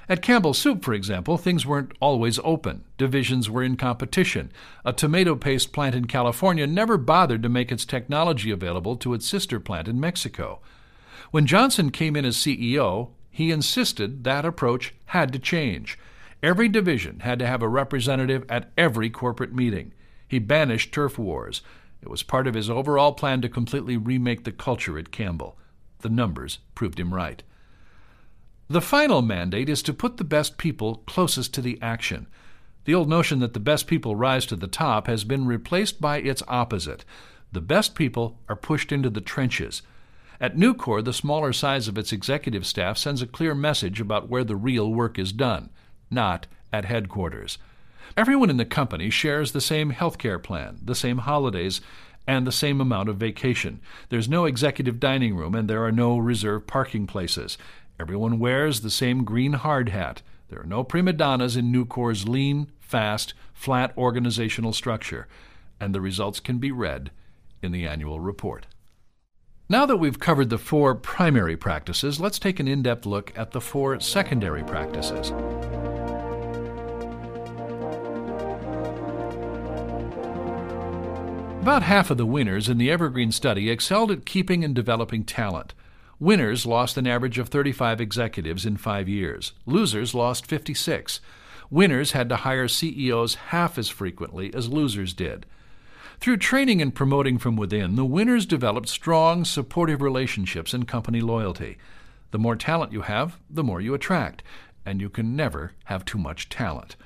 At 0.09 0.21
Campbell 0.21 0.53
Soup, 0.53 0.85
for 0.85 0.95
example, 0.95 1.39
things 1.39 1.65
weren't 1.65 1.93
always 2.01 2.41
open. 2.43 2.85
Divisions 2.99 3.49
were 3.49 3.63
in 3.63 3.77
competition. 3.77 4.51
A 4.85 4.93
tomato 4.93 5.37
paste 5.37 5.73
plant 5.73 5.95
in 5.95 6.07
California 6.07 6.67
never 6.67 6.99
bothered 6.99 7.43
to 7.45 7.49
make 7.49 7.71
its 7.71 7.85
technology 7.85 8.51
available 8.51 8.97
to 8.97 9.15
its 9.15 9.27
sister 9.27 9.61
plant 9.61 9.87
in 9.87 10.01
Mexico. 10.01 10.61
When 11.35 11.47
Johnson 11.47 11.91
came 11.91 12.15
in 12.15 12.25
as 12.25 12.37
CEO, 12.37 13.09
he 13.29 13.51
insisted 13.51 14.23
that 14.23 14.45
approach 14.45 14.95
had 15.07 15.33
to 15.33 15.41
change. 15.41 15.99
Every 16.45 16.69
division 16.69 17.19
had 17.25 17.41
to 17.41 17.47
have 17.49 17.61
a 17.61 17.67
representative 17.67 18.45
at 18.49 18.71
every 18.79 19.11
corporate 19.11 19.53
meeting. 19.53 19.93
He 20.29 20.39
banished 20.39 20.93
turf 20.93 21.19
wars. 21.19 21.61
It 22.01 22.09
was 22.09 22.23
part 22.23 22.47
of 22.47 22.55
his 22.55 22.71
overall 22.71 23.11
plan 23.15 23.41
to 23.41 23.49
completely 23.49 23.97
remake 23.97 24.45
the 24.45 24.53
culture 24.53 24.97
at 24.97 25.11
Campbell. 25.11 25.59
The 26.03 26.09
numbers 26.09 26.61
proved 26.77 27.01
him 27.01 27.13
right. 27.13 27.43
The 28.69 28.81
final 28.81 29.21
mandate 29.21 29.69
is 29.69 29.83
to 29.83 29.93
put 29.93 30.19
the 30.19 30.23
best 30.23 30.57
people 30.57 31.03
closest 31.05 31.53
to 31.55 31.61
the 31.61 31.83
action. 31.83 32.29
The 32.85 32.95
old 32.95 33.09
notion 33.09 33.41
that 33.41 33.55
the 33.55 33.59
best 33.59 33.89
people 33.89 34.15
rise 34.15 34.47
to 34.47 34.55
the 34.55 34.69
top 34.69 35.09
has 35.09 35.25
been 35.25 35.49
replaced 35.49 36.01
by 36.01 36.19
its 36.19 36.45
opposite. 36.47 37.05
The 37.51 37.61
best 37.61 37.97
people 37.97 38.39
are 38.49 38.55
pushed 38.55 38.93
into 38.93 39.11
the 39.11 39.21
trenches. 39.21 39.83
At 40.41 40.57
Nucor, 40.57 41.05
the 41.05 41.13
smaller 41.13 41.53
size 41.53 41.87
of 41.87 41.97
its 41.97 42.13
executive 42.13 42.67
staff 42.67 42.99
sends 42.99 43.23
a 43.23 43.27
clear 43.27 43.55
message 43.55 44.01
about 44.01 44.29
where 44.29 44.45
the 44.45 44.57
real 44.57 44.93
work 44.93 45.19
is 45.19 45.33
done, 45.33 45.71
not 46.11 46.47
at 46.73 46.87
headquarters. 46.87 47.59
Everyone 48.17 48.51
in 48.51 48.57
the 48.57 48.65
company 48.65 49.11
shares 49.11 49.53
the 49.53 49.61
same 49.61 49.91
health 49.91 50.19
care 50.19 50.39
plan, 50.39 50.79
the 50.83 50.95
same 50.95 51.19
holidays, 51.19 51.81
and 52.27 52.47
the 52.47 52.53
same 52.53 52.81
amount 52.81 53.09
of 53.09 53.17
vacation. 53.17 53.81
There's 54.09 54.29
no 54.29 54.45
executive 54.45 54.99
dining 54.99 55.37
room, 55.37 55.55
and 55.55 55.69
there 55.69 55.85
are 55.85 55.93
no 55.93 56.19
reserved 56.19 56.67
parking 56.67 57.07
places. 57.07 57.57
Everyone 58.01 58.39
wears 58.39 58.81
the 58.81 58.91
same 58.91 59.25
green 59.25 59.53
hard 59.53 59.91
hat. 59.91 60.23
There 60.49 60.61
are 60.61 60.67
no 60.67 60.83
prima 60.85 61.13
donnas 61.13 61.57
in 61.57 61.73
Nucor's 61.73 62.27
lean, 62.27 62.71
fast, 62.81 63.35
flat 63.53 63.93
organizational 63.97 64.73
structure, 64.73 65.29
and 65.79 65.95
the 65.95 66.01
results 66.01 66.41
can 66.41 66.59
be 66.59 66.73
read 66.73 67.11
in 67.63 67.73
the 67.73 67.87
annual 67.87 68.21
report. 68.21 68.67
Now 69.67 69.87
that 69.87 69.97
we've 69.97 70.19
covered 70.19 70.51
the 70.51 70.59
four 70.59 70.95
primary 70.95 71.57
practices, 71.57 72.21
let's 72.21 72.39
take 72.39 72.61
an 72.61 72.69
in 72.69 72.83
depth 72.83 73.07
look 73.07 73.33
at 73.35 73.53
the 73.53 73.63
four 73.63 73.99
secondary 73.99 74.63
practices. 74.63 75.31
About 81.63 81.83
half 81.83 82.11
of 82.11 82.19
the 82.19 82.27
winners 82.27 82.69
in 82.69 82.77
the 82.77 82.91
Evergreen 82.91 83.33
study 83.33 83.71
excelled 83.71 84.11
at 84.11 84.27
keeping 84.27 84.63
and 84.63 84.75
developing 84.75 85.25
talent. 85.25 85.73
Winners 86.21 86.67
lost 86.67 86.99
an 86.99 87.07
average 87.07 87.39
of 87.39 87.49
35 87.49 88.03
executives 88.03 88.67
in 88.67 88.77
five 88.77 89.09
years. 89.09 89.55
Losers 89.65 90.15
lost 90.15 90.45
56. 90.45 91.23
Winners 91.71 92.13
had 92.13 92.29
to 92.29 92.37
hire 92.37 92.69
CEOs 92.69 93.37
half 93.37 93.79
as 93.79 93.89
frequently 93.89 94.53
as 94.53 94.69
losers 94.69 95.15
did. 95.15 95.47
Through 96.21 96.39
training 96.39 96.81
and 96.81 96.95
promoting 96.95 97.39
from 97.39 97.57
within, 97.57 97.97
the 97.97 98.05
winners 98.05 98.47
developed 98.47 98.89
strong, 98.89 99.45
supportive 99.45 100.01
relationships 100.01 100.73
and 100.73 100.89
company 100.89 101.21
loyalty. 101.21 101.77
The 102.31 102.39
more 102.39 102.57
talent 102.57 102.93
you 102.93 103.03
have, 103.03 103.39
the 103.51 103.65
more 103.65 103.81
you 103.81 103.95
attract, 103.95 104.43
and 104.87 105.01
you 105.01 105.09
can 105.09 105.37
never 105.37 105.73
have 105.85 106.05
too 106.05 106.19
much 106.19 106.49
talent. 106.49 106.97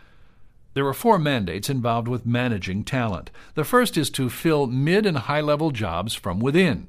There 0.74 0.86
are 0.86 0.94
four 0.94 1.18
mandates 1.18 1.68
involved 1.68 2.06
with 2.06 2.26
managing 2.26 2.84
talent. 2.84 3.30
The 3.54 3.64
first 3.64 3.96
is 3.96 4.10
to 4.10 4.30
fill 4.30 4.66
mid 4.66 5.06
and 5.06 5.18
high 5.18 5.40
level 5.40 5.70
jobs 5.70 6.14
from 6.14 6.38
within. 6.38 6.88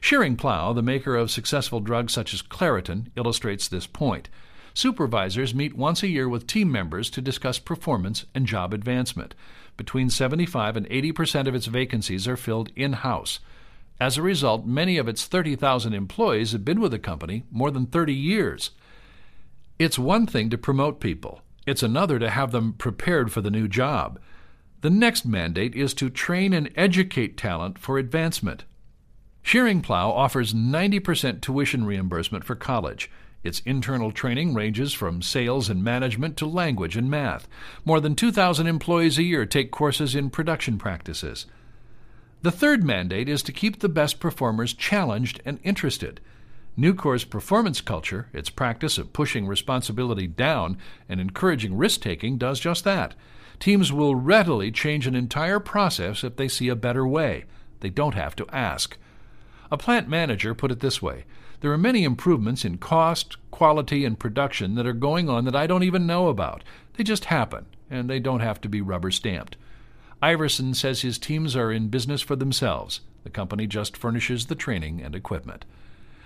Schering-Plough, 0.00 0.74
the 0.74 0.82
maker 0.82 1.16
of 1.16 1.30
successful 1.30 1.80
drugs 1.80 2.12
such 2.12 2.34
as 2.34 2.42
Claritin, 2.42 3.10
illustrates 3.16 3.68
this 3.68 3.86
point. 3.86 4.28
Supervisors 4.74 5.54
meet 5.54 5.76
once 5.76 6.02
a 6.02 6.08
year 6.08 6.28
with 6.28 6.46
team 6.46 6.72
members 6.72 7.08
to 7.10 7.20
discuss 7.20 7.58
performance 7.58 8.26
and 8.34 8.46
job 8.46 8.74
advancement 8.74 9.34
between 9.76 10.10
75 10.10 10.76
and 10.76 10.86
80 10.90 11.12
percent 11.12 11.48
of 11.48 11.54
its 11.54 11.66
vacancies 11.66 12.28
are 12.28 12.36
filled 12.36 12.70
in 12.76 12.94
house. 12.94 13.40
As 14.00 14.18
a 14.18 14.22
result, 14.22 14.66
many 14.66 14.98
of 14.98 15.08
its 15.08 15.26
30,000 15.26 15.94
employees 15.94 16.52
have 16.52 16.64
been 16.64 16.80
with 16.80 16.90
the 16.90 16.98
company 16.98 17.44
more 17.50 17.70
than 17.70 17.86
30 17.86 18.12
years. 18.12 18.70
It's 19.78 19.98
one 19.98 20.26
thing 20.26 20.50
to 20.50 20.58
promote 20.58 21.00
people, 21.00 21.40
it's 21.66 21.82
another 21.82 22.18
to 22.18 22.30
have 22.30 22.52
them 22.52 22.72
prepared 22.74 23.32
for 23.32 23.40
the 23.40 23.50
new 23.50 23.68
job. 23.68 24.18
The 24.82 24.90
next 24.90 25.24
mandate 25.24 25.74
is 25.74 25.94
to 25.94 26.10
train 26.10 26.52
and 26.52 26.70
educate 26.76 27.36
talent 27.36 27.78
for 27.78 27.96
advancement. 27.96 28.64
Schering-Plough 29.42 30.10
offers 30.10 30.54
90% 30.54 31.40
tuition 31.40 31.84
reimbursement 31.84 32.44
for 32.44 32.54
college. 32.54 33.10
Its 33.44 33.60
internal 33.60 34.10
training 34.10 34.54
ranges 34.54 34.94
from 34.94 35.22
sales 35.22 35.68
and 35.68 35.84
management 35.84 36.36
to 36.38 36.46
language 36.46 36.96
and 36.96 37.10
math. 37.10 37.46
More 37.84 38.00
than 38.00 38.16
2,000 38.16 38.66
employees 38.66 39.18
a 39.18 39.22
year 39.22 39.44
take 39.44 39.70
courses 39.70 40.14
in 40.14 40.30
production 40.30 40.78
practices. 40.78 41.46
The 42.42 42.50
third 42.50 42.82
mandate 42.82 43.28
is 43.28 43.42
to 43.44 43.52
keep 43.52 43.78
the 43.78 43.88
best 43.88 44.18
performers 44.18 44.72
challenged 44.72 45.40
and 45.44 45.60
interested. 45.62 46.20
Nucor's 46.76 47.24
performance 47.24 47.80
culture, 47.80 48.28
its 48.32 48.50
practice 48.50 48.98
of 48.98 49.12
pushing 49.12 49.46
responsibility 49.46 50.26
down 50.26 50.78
and 51.08 51.20
encouraging 51.20 51.76
risk 51.76 52.00
taking, 52.00 52.36
does 52.38 52.58
just 52.58 52.82
that. 52.84 53.14
Teams 53.60 53.92
will 53.92 54.16
readily 54.16 54.70
change 54.72 55.06
an 55.06 55.14
entire 55.14 55.60
process 55.60 56.24
if 56.24 56.36
they 56.36 56.48
see 56.48 56.68
a 56.68 56.74
better 56.74 57.06
way. 57.06 57.44
They 57.80 57.90
don't 57.90 58.14
have 58.14 58.34
to 58.36 58.46
ask. 58.50 58.96
A 59.70 59.76
plant 59.76 60.08
manager 60.08 60.54
put 60.54 60.72
it 60.72 60.80
this 60.80 61.00
way 61.00 61.24
there 61.64 61.72
are 61.72 61.78
many 61.78 62.04
improvements 62.04 62.62
in 62.62 62.76
cost, 62.76 63.38
quality, 63.50 64.04
and 64.04 64.18
production 64.18 64.74
that 64.74 64.86
are 64.86 64.92
going 64.92 65.30
on 65.30 65.46
that 65.46 65.56
I 65.56 65.66
don't 65.66 65.82
even 65.82 66.06
know 66.06 66.28
about. 66.28 66.62
They 66.92 67.04
just 67.04 67.24
happen, 67.24 67.64
and 67.88 68.10
they 68.10 68.20
don't 68.20 68.40
have 68.40 68.60
to 68.60 68.68
be 68.68 68.82
rubber 68.82 69.10
stamped. 69.10 69.56
Iverson 70.20 70.74
says 70.74 71.00
his 71.00 71.18
teams 71.18 71.56
are 71.56 71.72
in 71.72 71.88
business 71.88 72.20
for 72.20 72.36
themselves. 72.36 73.00
The 73.22 73.30
company 73.30 73.66
just 73.66 73.96
furnishes 73.96 74.44
the 74.44 74.54
training 74.54 75.00
and 75.00 75.14
equipment. 75.14 75.64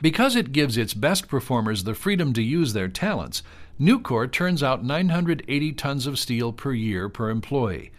Because 0.02 0.34
it 0.34 0.50
gives 0.50 0.76
its 0.76 0.92
best 0.92 1.28
performers 1.28 1.84
the 1.84 1.94
freedom 1.94 2.32
to 2.32 2.42
use 2.42 2.72
their 2.72 2.88
talents, 2.88 3.44
Nucor 3.78 4.28
turns 4.32 4.60
out 4.60 4.84
980 4.84 5.72
tons 5.74 6.08
of 6.08 6.18
steel 6.18 6.52
per 6.52 6.72
year 6.72 7.08
per 7.08 7.30
employee. 7.30 7.92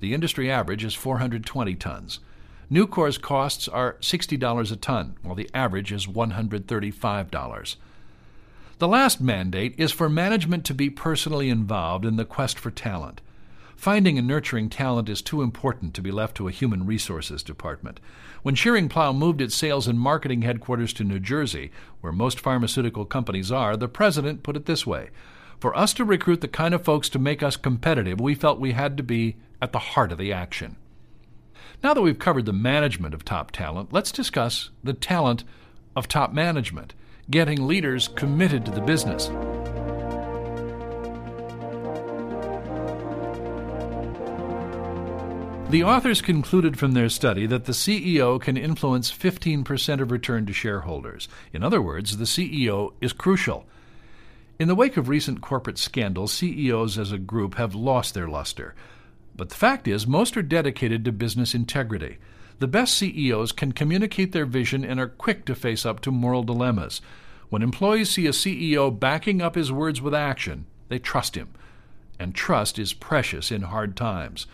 The 0.00 0.12
industry 0.12 0.50
average 0.50 0.84
is 0.84 0.92
420 0.92 1.74
tons. 1.76 2.20
Nucor's 2.70 3.16
costs 3.16 3.68
are 3.68 3.96
$60 4.00 4.72
a 4.72 4.76
ton, 4.76 5.16
while 5.22 5.36
the 5.36 5.48
average 5.54 5.92
is 5.92 6.08
$135. 6.08 7.76
The 8.78 8.88
last 8.88 9.20
mandate 9.20 9.74
is 9.78 9.92
for 9.92 10.08
management 10.08 10.64
to 10.64 10.74
be 10.74 10.90
personally 10.90 11.48
involved 11.48 12.04
in 12.04 12.16
the 12.16 12.24
quest 12.24 12.58
for 12.58 12.72
talent. 12.72 13.20
Finding 13.76 14.18
and 14.18 14.26
nurturing 14.26 14.68
talent 14.68 15.08
is 15.08 15.22
too 15.22 15.42
important 15.42 15.94
to 15.94 16.02
be 16.02 16.10
left 16.10 16.36
to 16.38 16.48
a 16.48 16.50
human 16.50 16.86
resources 16.86 17.44
department. 17.44 18.00
When 18.42 18.56
Schering-Plough 18.56 19.12
moved 19.12 19.40
its 19.40 19.54
sales 19.54 19.86
and 19.86 20.00
marketing 20.00 20.42
headquarters 20.42 20.92
to 20.94 21.04
New 21.04 21.20
Jersey, 21.20 21.70
where 22.00 22.12
most 22.12 22.40
pharmaceutical 22.40 23.04
companies 23.04 23.52
are, 23.52 23.76
the 23.76 23.86
president 23.86 24.42
put 24.42 24.56
it 24.56 24.66
this 24.66 24.84
way 24.84 25.10
For 25.60 25.76
us 25.76 25.94
to 25.94 26.04
recruit 26.04 26.40
the 26.40 26.48
kind 26.48 26.74
of 26.74 26.84
folks 26.84 27.08
to 27.10 27.20
make 27.20 27.44
us 27.44 27.56
competitive, 27.56 28.20
we 28.20 28.34
felt 28.34 28.58
we 28.58 28.72
had 28.72 28.96
to 28.96 29.04
be 29.04 29.36
at 29.62 29.70
the 29.70 29.78
heart 29.78 30.10
of 30.10 30.18
the 30.18 30.32
action. 30.32 30.76
Now 31.82 31.94
that 31.94 32.02
we've 32.02 32.18
covered 32.18 32.46
the 32.46 32.52
management 32.52 33.14
of 33.14 33.24
top 33.24 33.50
talent, 33.50 33.92
let's 33.92 34.10
discuss 34.10 34.70
the 34.82 34.94
talent 34.94 35.44
of 35.94 36.08
top 36.08 36.32
management, 36.32 36.94
getting 37.30 37.66
leaders 37.66 38.08
committed 38.08 38.64
to 38.64 38.70
the 38.70 38.80
business. 38.80 39.26
The 45.68 45.82
authors 45.82 46.22
concluded 46.22 46.78
from 46.78 46.92
their 46.92 47.08
study 47.08 47.44
that 47.46 47.64
the 47.64 47.72
CEO 47.72 48.40
can 48.40 48.56
influence 48.56 49.10
15% 49.10 50.00
of 50.00 50.12
return 50.12 50.46
to 50.46 50.52
shareholders. 50.52 51.28
In 51.52 51.62
other 51.64 51.82
words, 51.82 52.16
the 52.16 52.24
CEO 52.24 52.94
is 53.00 53.12
crucial. 53.12 53.66
In 54.58 54.68
the 54.68 54.76
wake 54.76 54.96
of 54.96 55.08
recent 55.08 55.40
corporate 55.42 55.76
scandals, 55.76 56.32
CEOs 56.32 56.98
as 56.98 57.12
a 57.12 57.18
group 57.18 57.56
have 57.56 57.74
lost 57.74 58.14
their 58.14 58.28
luster. 58.28 58.74
But 59.36 59.50
the 59.50 59.56
fact 59.56 59.86
is, 59.86 60.06
most 60.06 60.36
are 60.36 60.42
dedicated 60.42 61.04
to 61.04 61.12
business 61.12 61.54
integrity. 61.54 62.18
The 62.58 62.66
best 62.66 62.94
CEOs 62.94 63.52
can 63.52 63.72
communicate 63.72 64.32
their 64.32 64.46
vision 64.46 64.84
and 64.84 64.98
are 64.98 65.08
quick 65.08 65.44
to 65.44 65.54
face 65.54 65.84
up 65.84 66.00
to 66.00 66.10
moral 66.10 66.42
dilemmas. 66.42 67.02
When 67.50 67.62
employees 67.62 68.10
see 68.10 68.26
a 68.26 68.30
CEO 68.30 68.98
backing 68.98 69.42
up 69.42 69.54
his 69.54 69.70
words 69.70 70.00
with 70.00 70.14
action, 70.14 70.64
they 70.88 70.98
trust 70.98 71.36
him. 71.36 71.48
And 72.18 72.34
trust 72.34 72.78
is 72.78 72.94
precious 72.94 73.52
in 73.52 73.62
hard 73.62 73.94
times. 73.94 74.46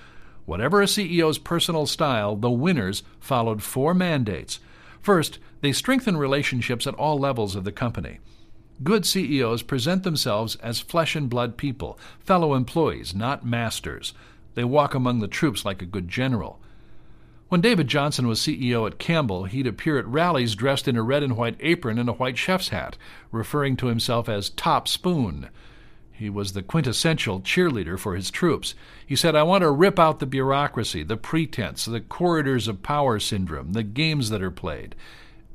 Whatever 0.47 0.83
a 0.83 0.87
CEO's 0.87 1.39
personal 1.39 1.87
style, 1.87 2.35
the 2.35 2.51
winners 2.51 3.05
followed 3.21 3.63
four 3.63 3.95
mandates. 3.95 4.59
First, 5.01 5.39
they 5.61 5.73
strengthen 5.73 6.17
relationships 6.17 6.89
at 6.89 6.95
all 6.95 7.19
levels 7.19 7.55
of 7.55 7.63
the 7.63 7.71
company. 7.71 8.19
Good 8.83 9.07
CEOs 9.07 9.63
present 9.63 10.03
themselves 10.03 10.57
as 10.57 10.81
flesh 10.81 11.15
and 11.15 11.31
blood 11.31 11.57
people, 11.57 11.99
fellow 12.19 12.55
employees, 12.55 13.15
not 13.15 13.47
masters. 13.47 14.13
They 14.55 14.65
walk 14.65 14.95
among 14.95 15.21
the 15.21 15.29
troops 15.29 15.65
like 15.65 15.83
a 15.83 15.87
good 15.87 16.09
general. 16.09 16.61
When 17.49 17.61
David 17.61 17.89
Johnson 17.89 18.27
was 18.27 18.41
CEO 18.41 18.87
at 18.87 18.99
Campbell, 18.99 19.45
he'd 19.45 19.67
appear 19.67 19.99
at 19.99 20.07
rallies 20.07 20.55
dressed 20.55 20.89
in 20.89 20.97
a 20.97 21.03
red 21.03 21.23
and 21.23 21.37
white 21.37 21.57
apron 21.61 21.99
and 21.99 22.09
a 22.09 22.15
white 22.15 22.39
chef's 22.39 22.71
hat, 22.71 22.97
referring 23.31 23.77
to 23.77 23.89
himself 23.89 24.29
as 24.29 24.49
Top 24.49 24.89
Spoon. 24.89 25.51
He 26.13 26.31
was 26.31 26.53
the 26.53 26.63
quintessential 26.63 27.41
cheerleader 27.41 27.99
for 27.99 28.15
his 28.15 28.31
troops. 28.31 28.75
He 29.07 29.17
said, 29.17 29.35
I 29.35 29.43
want 29.43 29.63
to 29.63 29.71
rip 29.71 29.99
out 29.99 30.19
the 30.19 30.25
bureaucracy, 30.25 31.03
the 31.03 31.17
pretense, 31.17 31.85
the 31.85 32.01
corridors 32.01 32.69
of 32.69 32.83
power 32.83 33.19
syndrome, 33.19 33.73
the 33.73 33.83
games 33.83 34.31
that 34.31 34.43
are 34.43 34.51
played. 34.51 34.95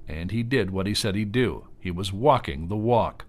And 0.08 0.30
he 0.30 0.44
did 0.44 0.72
what 0.72 0.86
he 0.86 0.94
said 0.94 1.16
he'd 1.16 1.32
do. 1.32 1.68
He 1.80 1.90
was 1.90 2.14
walking 2.14 2.68
the 2.68 2.76
walk. 2.76 3.26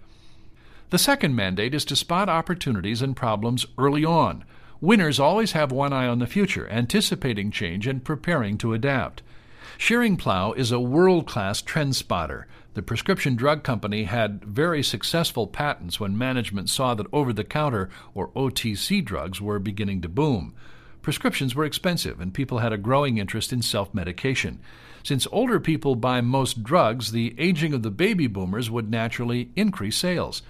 The 0.90 0.98
second 0.98 1.36
mandate 1.36 1.74
is 1.74 1.84
to 1.86 1.96
spot 1.96 2.28
opportunities 2.28 3.02
and 3.02 3.16
problems 3.16 3.66
early 3.78 4.04
on. 4.04 4.44
Winners 4.80 5.18
always 5.18 5.52
have 5.52 5.72
one 5.72 5.92
eye 5.92 6.06
on 6.06 6.20
the 6.20 6.26
future, 6.26 6.68
anticipating 6.68 7.50
change 7.50 7.88
and 7.88 8.04
preparing 8.04 8.56
to 8.58 8.74
adapt. 8.74 9.22
Schering-Plough 9.76 10.52
is 10.52 10.70
a 10.70 10.78
world 10.78 11.26
class 11.26 11.60
trend 11.60 11.96
spotter. 11.96 12.46
The 12.74 12.82
prescription 12.82 13.34
drug 13.34 13.64
company 13.64 14.04
had 14.04 14.44
very 14.44 14.84
successful 14.84 15.48
patents 15.48 15.98
when 15.98 16.16
management 16.16 16.70
saw 16.70 16.94
that 16.94 17.08
over 17.12 17.32
the 17.32 17.42
counter 17.42 17.90
or 18.14 18.28
OTC 18.30 19.04
drugs 19.04 19.40
were 19.40 19.58
beginning 19.58 20.00
to 20.02 20.08
boom. 20.08 20.54
Prescriptions 21.02 21.56
were 21.56 21.64
expensive, 21.64 22.20
and 22.20 22.32
people 22.32 22.58
had 22.58 22.72
a 22.72 22.78
growing 22.78 23.18
interest 23.18 23.52
in 23.52 23.62
self 23.62 23.92
medication. 23.92 24.60
Since 25.02 25.26
older 25.32 25.58
people 25.58 25.96
buy 25.96 26.20
most 26.20 26.62
drugs, 26.62 27.10
the 27.10 27.34
aging 27.36 27.72
of 27.72 27.82
the 27.82 27.90
baby 27.90 28.28
boomers 28.28 28.70
would 28.70 28.90
naturally 28.90 29.50
increase 29.56 29.96
sales. 29.96 30.42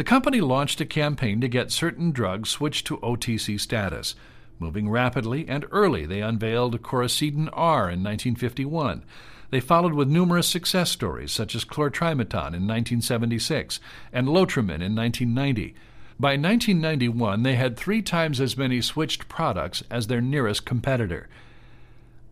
The 0.00 0.04
company 0.04 0.40
launched 0.40 0.80
a 0.80 0.86
campaign 0.86 1.42
to 1.42 1.46
get 1.46 1.70
certain 1.70 2.10
drugs 2.10 2.48
switched 2.48 2.86
to 2.86 2.96
OTC 3.02 3.60
status. 3.60 4.14
Moving 4.58 4.88
rapidly 4.88 5.46
and 5.46 5.66
early, 5.70 6.06
they 6.06 6.22
unveiled 6.22 6.80
Coricidin 6.80 7.50
R 7.52 7.82
in 7.82 8.02
1951. 8.02 9.04
They 9.50 9.60
followed 9.60 9.92
with 9.92 10.08
numerous 10.08 10.46
success 10.46 10.90
stories, 10.90 11.32
such 11.32 11.54
as 11.54 11.66
Chlor-Trimeton 11.66 12.54
in 12.54 12.66
1976 12.66 13.78
and 14.10 14.26
Lotrimin 14.26 14.80
in 14.80 14.96
1990. 14.96 15.74
By 16.18 16.30
1991, 16.30 17.42
they 17.42 17.56
had 17.56 17.76
three 17.76 18.00
times 18.00 18.40
as 18.40 18.56
many 18.56 18.80
switched 18.80 19.28
products 19.28 19.84
as 19.90 20.06
their 20.06 20.22
nearest 20.22 20.64
competitor. 20.64 21.28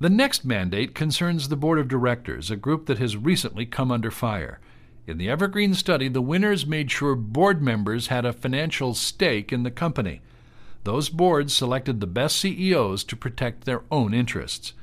The 0.00 0.08
next 0.08 0.42
mandate 0.42 0.94
concerns 0.94 1.50
the 1.50 1.54
Board 1.54 1.78
of 1.78 1.86
Directors, 1.86 2.50
a 2.50 2.56
group 2.56 2.86
that 2.86 2.98
has 2.98 3.18
recently 3.18 3.66
come 3.66 3.92
under 3.92 4.10
fire. 4.10 4.58
In 5.08 5.16
the 5.16 5.30
Evergreen 5.30 5.72
study, 5.72 6.08
the 6.08 6.20
winners 6.20 6.66
made 6.66 6.90
sure 6.90 7.14
board 7.14 7.62
members 7.62 8.08
had 8.08 8.26
a 8.26 8.32
financial 8.34 8.92
stake 8.92 9.54
in 9.54 9.62
the 9.62 9.70
company. 9.70 10.20
Those 10.84 11.08
boards 11.08 11.54
selected 11.54 12.00
the 12.00 12.06
best 12.06 12.36
CEOs 12.36 13.04
to 13.04 13.16
protect 13.16 13.64
their 13.64 13.84
own 13.90 14.12
interests. 14.12 14.74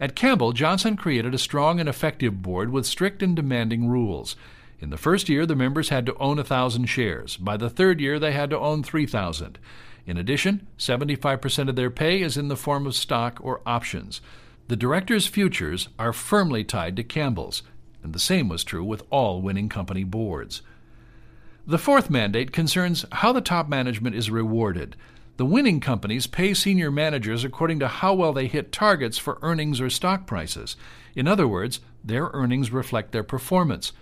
At 0.00 0.16
Campbell, 0.16 0.52
Johnson 0.52 0.96
created 0.96 1.34
a 1.34 1.38
strong 1.38 1.78
and 1.78 1.90
effective 1.90 2.40
board 2.40 2.72
with 2.72 2.86
strict 2.86 3.22
and 3.22 3.36
demanding 3.36 3.86
rules. 3.86 4.34
In 4.78 4.88
the 4.88 4.96
first 4.96 5.28
year, 5.28 5.44
the 5.44 5.54
members 5.54 5.90
had 5.90 6.06
to 6.06 6.16
own 6.16 6.38
a 6.38 6.40
1,000 6.40 6.86
shares. 6.86 7.36
By 7.36 7.58
the 7.58 7.68
third 7.68 8.00
year, 8.00 8.18
they 8.18 8.32
had 8.32 8.48
to 8.48 8.58
own 8.58 8.82
3,000. 8.82 9.58
In 10.06 10.16
addition, 10.16 10.68
75% 10.78 11.68
of 11.68 11.76
their 11.76 11.90
pay 11.90 12.22
is 12.22 12.38
in 12.38 12.48
the 12.48 12.56
form 12.56 12.86
of 12.86 12.94
stock 12.94 13.38
or 13.42 13.60
options. 13.66 14.22
The 14.68 14.76
directors' 14.76 15.26
futures 15.26 15.90
are 15.98 16.14
firmly 16.14 16.64
tied 16.64 16.96
to 16.96 17.04
Campbell's, 17.04 17.62
and 18.02 18.12
the 18.12 18.18
same 18.18 18.48
was 18.48 18.64
true 18.64 18.84
with 18.84 19.02
all 19.10 19.42
winning 19.42 19.68
company 19.68 20.04
boards. 20.04 20.62
The 21.66 21.78
fourth 21.78 22.10
mandate 22.10 22.52
concerns 22.52 23.04
how 23.12 23.32
the 23.32 23.40
top 23.40 23.68
management 23.68 24.16
is 24.16 24.30
rewarded. 24.30 24.96
The 25.36 25.44
winning 25.46 25.80
companies 25.80 26.26
pay 26.26 26.52
senior 26.54 26.90
managers 26.90 27.44
according 27.44 27.78
to 27.80 27.88
how 27.88 28.14
well 28.14 28.32
they 28.32 28.46
hit 28.46 28.72
targets 28.72 29.18
for 29.18 29.38
earnings 29.42 29.80
or 29.80 29.88
stock 29.88 30.26
prices. 30.26 30.76
In 31.14 31.28
other 31.28 31.46
words, 31.46 31.80
their 32.04 32.30
earnings 32.32 32.70
reflect 32.70 33.12
their 33.12 33.22
performance. 33.22 33.92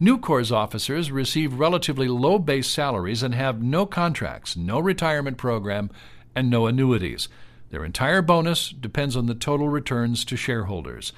Nucor's 0.00 0.52
officers 0.52 1.10
receive 1.10 1.58
relatively 1.58 2.06
low 2.06 2.38
base 2.38 2.68
salaries 2.68 3.22
and 3.22 3.34
have 3.34 3.62
no 3.62 3.86
contracts, 3.86 4.56
no 4.56 4.78
retirement 4.78 5.36
program, 5.36 5.90
and 6.36 6.48
no 6.48 6.66
annuities. 6.66 7.28
Their 7.70 7.84
entire 7.84 8.22
bonus 8.22 8.70
depends 8.70 9.16
on 9.16 9.26
the 9.26 9.34
total 9.34 9.68
returns 9.68 10.24
to 10.26 10.36
shareholders. 10.36 11.12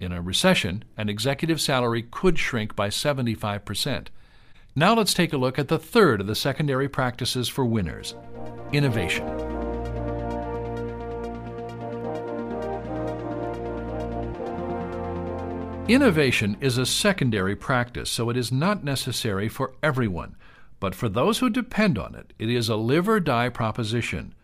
In 0.00 0.12
a 0.12 0.22
recession, 0.22 0.84
an 0.96 1.08
executive 1.08 1.60
salary 1.60 2.02
could 2.08 2.38
shrink 2.38 2.76
by 2.76 2.88
75%. 2.88 4.08
Now 4.76 4.94
let's 4.94 5.12
take 5.12 5.32
a 5.32 5.36
look 5.36 5.58
at 5.58 5.66
the 5.66 5.78
third 5.78 6.20
of 6.20 6.28
the 6.28 6.36
secondary 6.36 6.88
practices 6.88 7.48
for 7.48 7.64
winners 7.64 8.14
innovation. 8.72 9.26
Innovation 15.88 16.56
is 16.60 16.76
a 16.76 16.84
secondary 16.84 17.56
practice, 17.56 18.10
so 18.10 18.28
it 18.28 18.36
is 18.36 18.52
not 18.52 18.84
necessary 18.84 19.48
for 19.48 19.72
everyone. 19.82 20.36
But 20.80 20.94
for 20.94 21.08
those 21.08 21.38
who 21.38 21.48
depend 21.48 21.98
on 21.98 22.14
it, 22.14 22.34
it 22.38 22.50
is 22.50 22.68
a 22.68 22.76
live 22.76 23.08
or 23.08 23.20
die 23.20 23.48
proposition. 23.48 24.34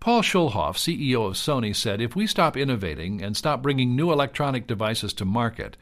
Paul 0.00 0.22
Schulhof, 0.22 0.78
CEO 0.78 1.26
of 1.26 1.34
Sony, 1.34 1.76
said 1.76 2.00
if 2.00 2.16
we 2.16 2.26
stop 2.26 2.56
innovating 2.56 3.20
and 3.22 3.36
stop 3.36 3.60
bringing 3.60 3.94
new 3.94 4.10
electronic 4.10 4.66
devices 4.66 5.12
to 5.12 5.26
market, 5.26 5.76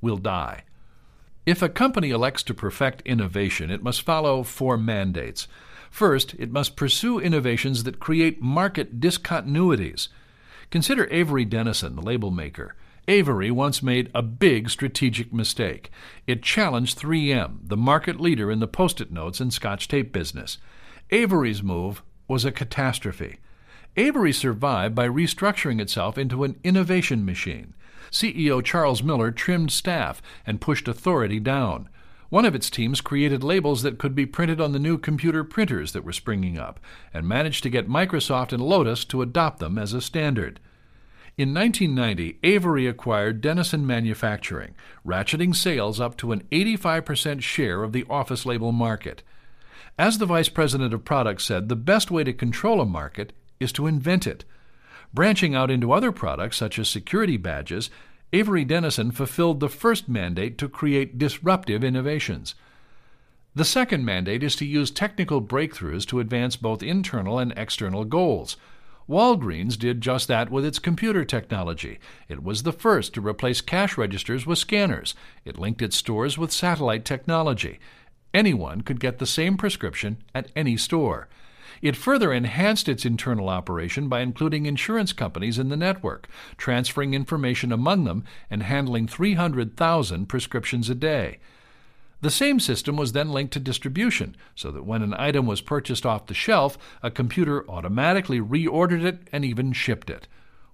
we'll 0.00 0.18
die. 0.18 0.62
If 1.44 1.62
a 1.62 1.68
company 1.68 2.10
elects 2.10 2.44
to 2.44 2.54
perfect 2.54 3.02
innovation, 3.02 3.72
it 3.72 3.82
must 3.82 4.02
follow 4.02 4.44
four 4.44 4.78
mandates. 4.78 5.48
First, 5.90 6.34
it 6.34 6.52
must 6.52 6.76
pursue 6.76 7.18
innovations 7.18 7.82
that 7.82 7.98
create 7.98 8.40
market 8.40 9.00
discontinuities. 9.00 10.08
Consider 10.70 11.08
Avery 11.10 11.44
Dennison, 11.44 11.96
the 11.96 12.02
label 12.02 12.30
maker. 12.30 12.76
Avery 13.08 13.50
once 13.50 13.82
made 13.82 14.12
a 14.14 14.22
big 14.22 14.70
strategic 14.70 15.32
mistake. 15.32 15.90
It 16.28 16.40
challenged 16.40 17.00
3M, 17.00 17.58
the 17.64 17.76
market 17.76 18.20
leader 18.20 18.48
in 18.48 18.60
the 18.60 18.68
post 18.68 19.00
it 19.00 19.10
notes 19.10 19.40
and 19.40 19.52
scotch 19.52 19.88
tape 19.88 20.12
business. 20.12 20.58
Avery's 21.10 21.64
move 21.64 22.04
was 22.28 22.44
a 22.44 22.52
catastrophe. 22.52 23.38
Avery 23.98 24.32
survived 24.32 24.94
by 24.94 25.08
restructuring 25.08 25.80
itself 25.80 26.18
into 26.18 26.44
an 26.44 26.60
innovation 26.62 27.24
machine. 27.24 27.72
CEO 28.10 28.62
Charles 28.62 29.02
Miller 29.02 29.30
trimmed 29.30 29.72
staff 29.72 30.20
and 30.46 30.60
pushed 30.60 30.86
authority 30.86 31.40
down. 31.40 31.88
One 32.28 32.44
of 32.44 32.54
its 32.54 32.68
teams 32.68 33.00
created 33.00 33.42
labels 33.42 33.82
that 33.82 33.98
could 33.98 34.14
be 34.14 34.26
printed 34.26 34.60
on 34.60 34.72
the 34.72 34.78
new 34.78 34.98
computer 34.98 35.44
printers 35.44 35.92
that 35.92 36.04
were 36.04 36.12
springing 36.12 36.58
up, 36.58 36.78
and 37.14 37.26
managed 37.26 37.62
to 37.62 37.70
get 37.70 37.88
Microsoft 37.88 38.52
and 38.52 38.62
Lotus 38.62 39.04
to 39.06 39.22
adopt 39.22 39.60
them 39.60 39.78
as 39.78 39.94
a 39.94 40.02
standard. 40.02 40.60
In 41.38 41.54
1990, 41.54 42.38
Avery 42.42 42.86
acquired 42.86 43.40
Dennison 43.40 43.86
Manufacturing, 43.86 44.74
ratcheting 45.06 45.54
sales 45.54 46.00
up 46.00 46.16
to 46.18 46.32
an 46.32 46.42
85% 46.50 47.42
share 47.42 47.82
of 47.82 47.92
the 47.92 48.04
office 48.10 48.44
label 48.44 48.72
market. 48.72 49.22
As 49.98 50.18
the 50.18 50.26
vice 50.26 50.48
president 50.48 50.92
of 50.92 51.04
products 51.04 51.44
said, 51.44 51.68
the 51.68 51.76
best 51.76 52.10
way 52.10 52.24
to 52.24 52.32
control 52.32 52.80
a 52.80 52.86
market 52.86 53.32
is 53.60 53.72
to 53.72 53.86
invent 53.86 54.26
it. 54.26 54.44
Branching 55.14 55.54
out 55.54 55.70
into 55.70 55.92
other 55.92 56.12
products, 56.12 56.56
such 56.56 56.78
as 56.78 56.88
security 56.88 57.36
badges, 57.36 57.90
Avery 58.32 58.64
Dennison 58.64 59.12
fulfilled 59.12 59.60
the 59.60 59.68
first 59.68 60.08
mandate 60.08 60.58
to 60.58 60.68
create 60.68 61.18
disruptive 61.18 61.84
innovations. 61.84 62.54
The 63.54 63.64
second 63.64 64.04
mandate 64.04 64.42
is 64.42 64.56
to 64.56 64.66
use 64.66 64.90
technical 64.90 65.40
breakthroughs 65.40 66.04
to 66.08 66.20
advance 66.20 66.56
both 66.56 66.82
internal 66.82 67.38
and 67.38 67.54
external 67.56 68.04
goals. 68.04 68.56
Walgreens 69.08 69.78
did 69.78 70.00
just 70.00 70.28
that 70.28 70.50
with 70.50 70.64
its 70.64 70.80
computer 70.80 71.24
technology. 71.24 71.98
It 72.28 72.42
was 72.42 72.64
the 72.64 72.72
first 72.72 73.14
to 73.14 73.20
replace 73.20 73.60
cash 73.60 73.96
registers 73.96 74.44
with 74.44 74.58
scanners. 74.58 75.14
It 75.44 75.58
linked 75.58 75.80
its 75.80 75.96
stores 75.96 76.36
with 76.36 76.52
satellite 76.52 77.04
technology. 77.04 77.78
Anyone 78.34 78.80
could 78.80 79.00
get 79.00 79.18
the 79.18 79.26
same 79.26 79.56
prescription 79.56 80.18
at 80.34 80.50
any 80.56 80.76
store. 80.76 81.28
It 81.82 81.96
further 81.96 82.32
enhanced 82.32 82.88
its 82.88 83.04
internal 83.04 83.48
operation 83.48 84.08
by 84.08 84.20
including 84.20 84.66
insurance 84.66 85.12
companies 85.12 85.58
in 85.58 85.68
the 85.68 85.76
network, 85.76 86.28
transferring 86.56 87.14
information 87.14 87.72
among 87.72 88.04
them, 88.04 88.24
and 88.50 88.62
handling 88.62 89.06
300,000 89.06 90.26
prescriptions 90.26 90.88
a 90.88 90.94
day. 90.94 91.38
The 92.22 92.30
same 92.30 92.60
system 92.60 92.96
was 92.96 93.12
then 93.12 93.30
linked 93.30 93.52
to 93.52 93.60
distribution, 93.60 94.36
so 94.54 94.70
that 94.70 94.86
when 94.86 95.02
an 95.02 95.14
item 95.18 95.46
was 95.46 95.60
purchased 95.60 96.06
off 96.06 96.26
the 96.26 96.34
shelf, 96.34 96.78
a 97.02 97.10
computer 97.10 97.68
automatically 97.70 98.40
reordered 98.40 99.04
it 99.04 99.28
and 99.32 99.44
even 99.44 99.72
shipped 99.72 100.08
it. 100.08 100.26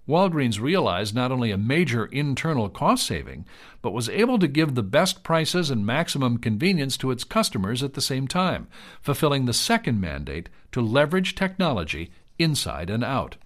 Walgreens 0.08 0.60
realized 0.60 1.14
not 1.14 1.30
only 1.30 1.52
a 1.52 1.56
major 1.56 2.06
internal 2.06 2.68
cost 2.68 3.06
saving, 3.06 3.44
but 3.82 3.92
was 3.92 4.08
able 4.08 4.38
to 4.38 4.48
give 4.48 4.74
the 4.74 4.82
best 4.82 5.22
prices 5.22 5.70
and 5.70 5.86
maximum 5.86 6.38
convenience 6.38 6.96
to 6.96 7.10
its 7.10 7.22
customers 7.22 7.82
at 7.82 7.94
the 7.94 8.00
same 8.00 8.26
time, 8.26 8.66
fulfilling 9.00 9.46
the 9.46 9.52
second 9.52 10.00
mandate 10.00 10.48
to 10.72 10.80
leverage 10.80 11.34
technology 11.34 12.10
inside 12.38 12.90
and 12.90 13.04
out. 13.04 13.36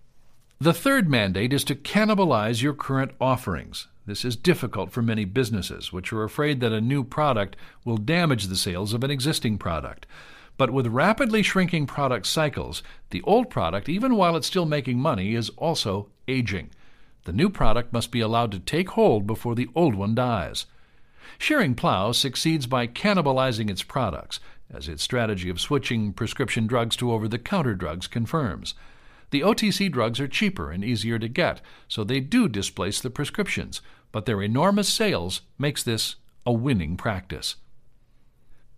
The 0.59 0.73
third 0.73 1.11
mandate 1.11 1.53
is 1.53 1.65
to 1.65 1.75
cannibalize 1.75 2.63
your 2.63 2.73
current 2.73 3.13
offerings. 3.21 3.89
This 4.07 4.25
is 4.25 4.37
difficult 4.37 4.91
for 4.91 5.03
many 5.03 5.27
businesses, 5.27 5.93
which 5.93 6.13
are 6.13 6.25
afraid 6.25 6.61
that 6.61 6.73
a 6.73 6.81
new 6.81 7.05
product 7.05 7.57
will 7.85 7.99
damage 7.99 8.45
the 8.45 8.57
sales 8.57 8.95
of 8.95 9.05
an 9.05 9.11
existing 9.11 9.59
product. 9.59 10.07
But 10.57 10.71
with 10.71 10.87
rapidly 10.87 11.43
shrinking 11.43 11.87
product 11.87 12.27
cycles, 12.27 12.83
the 13.11 13.23
old 13.23 13.51
product, 13.51 13.89
even 13.89 14.17
while 14.17 14.37
it's 14.37 14.47
still 14.47 14.67
making 14.67 14.99
money, 14.99 15.35
is 15.35 15.51
also 15.51 16.09
aging. 16.27 16.71
The 17.25 17.33
new 17.33 17.51
product 17.51 17.93
must 17.93 18.11
be 18.11 18.21
allowed 18.21 18.53
to 18.53 18.59
take 18.59 18.91
hold 18.91 19.27
before 19.27 19.55
the 19.55 19.69
old 19.75 19.95
one 19.95 20.15
dies. 20.15 20.67
Schering-Plough 21.39 22.13
succeeds 22.13 22.67
by 22.67 22.87
cannibalizing 22.87 23.69
its 23.69 23.83
products, 23.83 24.41
as 24.71 24.89
its 24.89 25.03
strategy 25.03 25.51
of 25.51 25.61
switching 25.61 26.13
prescription 26.13 26.67
drugs 26.67 26.97
to 26.97 27.13
over 27.13 27.29
the 27.29 27.39
counter 27.39 27.75
drugs 27.75 28.07
confirms. 28.07 28.75
The 29.31 29.41
OTC 29.41 29.91
drugs 29.91 30.21
are 30.21 30.29
cheaper 30.29 30.71
and 30.71 30.85
easier 30.85 31.19
to 31.19 31.29
get, 31.29 31.61
so 31.89 32.05
they 32.05 32.21
do 32.21 32.49
displace 32.49 33.01
the 33.01 33.11
prescriptions, 33.11 33.83
but 34.13 34.25
their 34.25 34.41
enormous 34.41 34.89
sales 34.89 35.43
makes 35.59 35.83
this 35.83 36.17
a 36.47 36.53
winning 36.53 36.97
practice. 36.97 37.57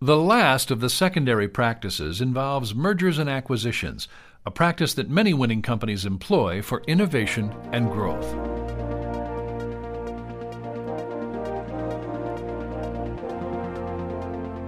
The 0.01 0.17
last 0.17 0.71
of 0.71 0.79
the 0.79 0.89
secondary 0.89 1.47
practices 1.47 2.21
involves 2.21 2.73
mergers 2.73 3.17
and 3.19 3.29
acquisitions, 3.29 4.07
a 4.45 4.51
practice 4.51 4.93
that 4.93 5.09
many 5.09 5.33
winning 5.33 5.61
companies 5.61 6.05
employ 6.05 6.61
for 6.61 6.83
innovation 6.87 7.53
and 7.71 7.91
growth. 7.91 8.33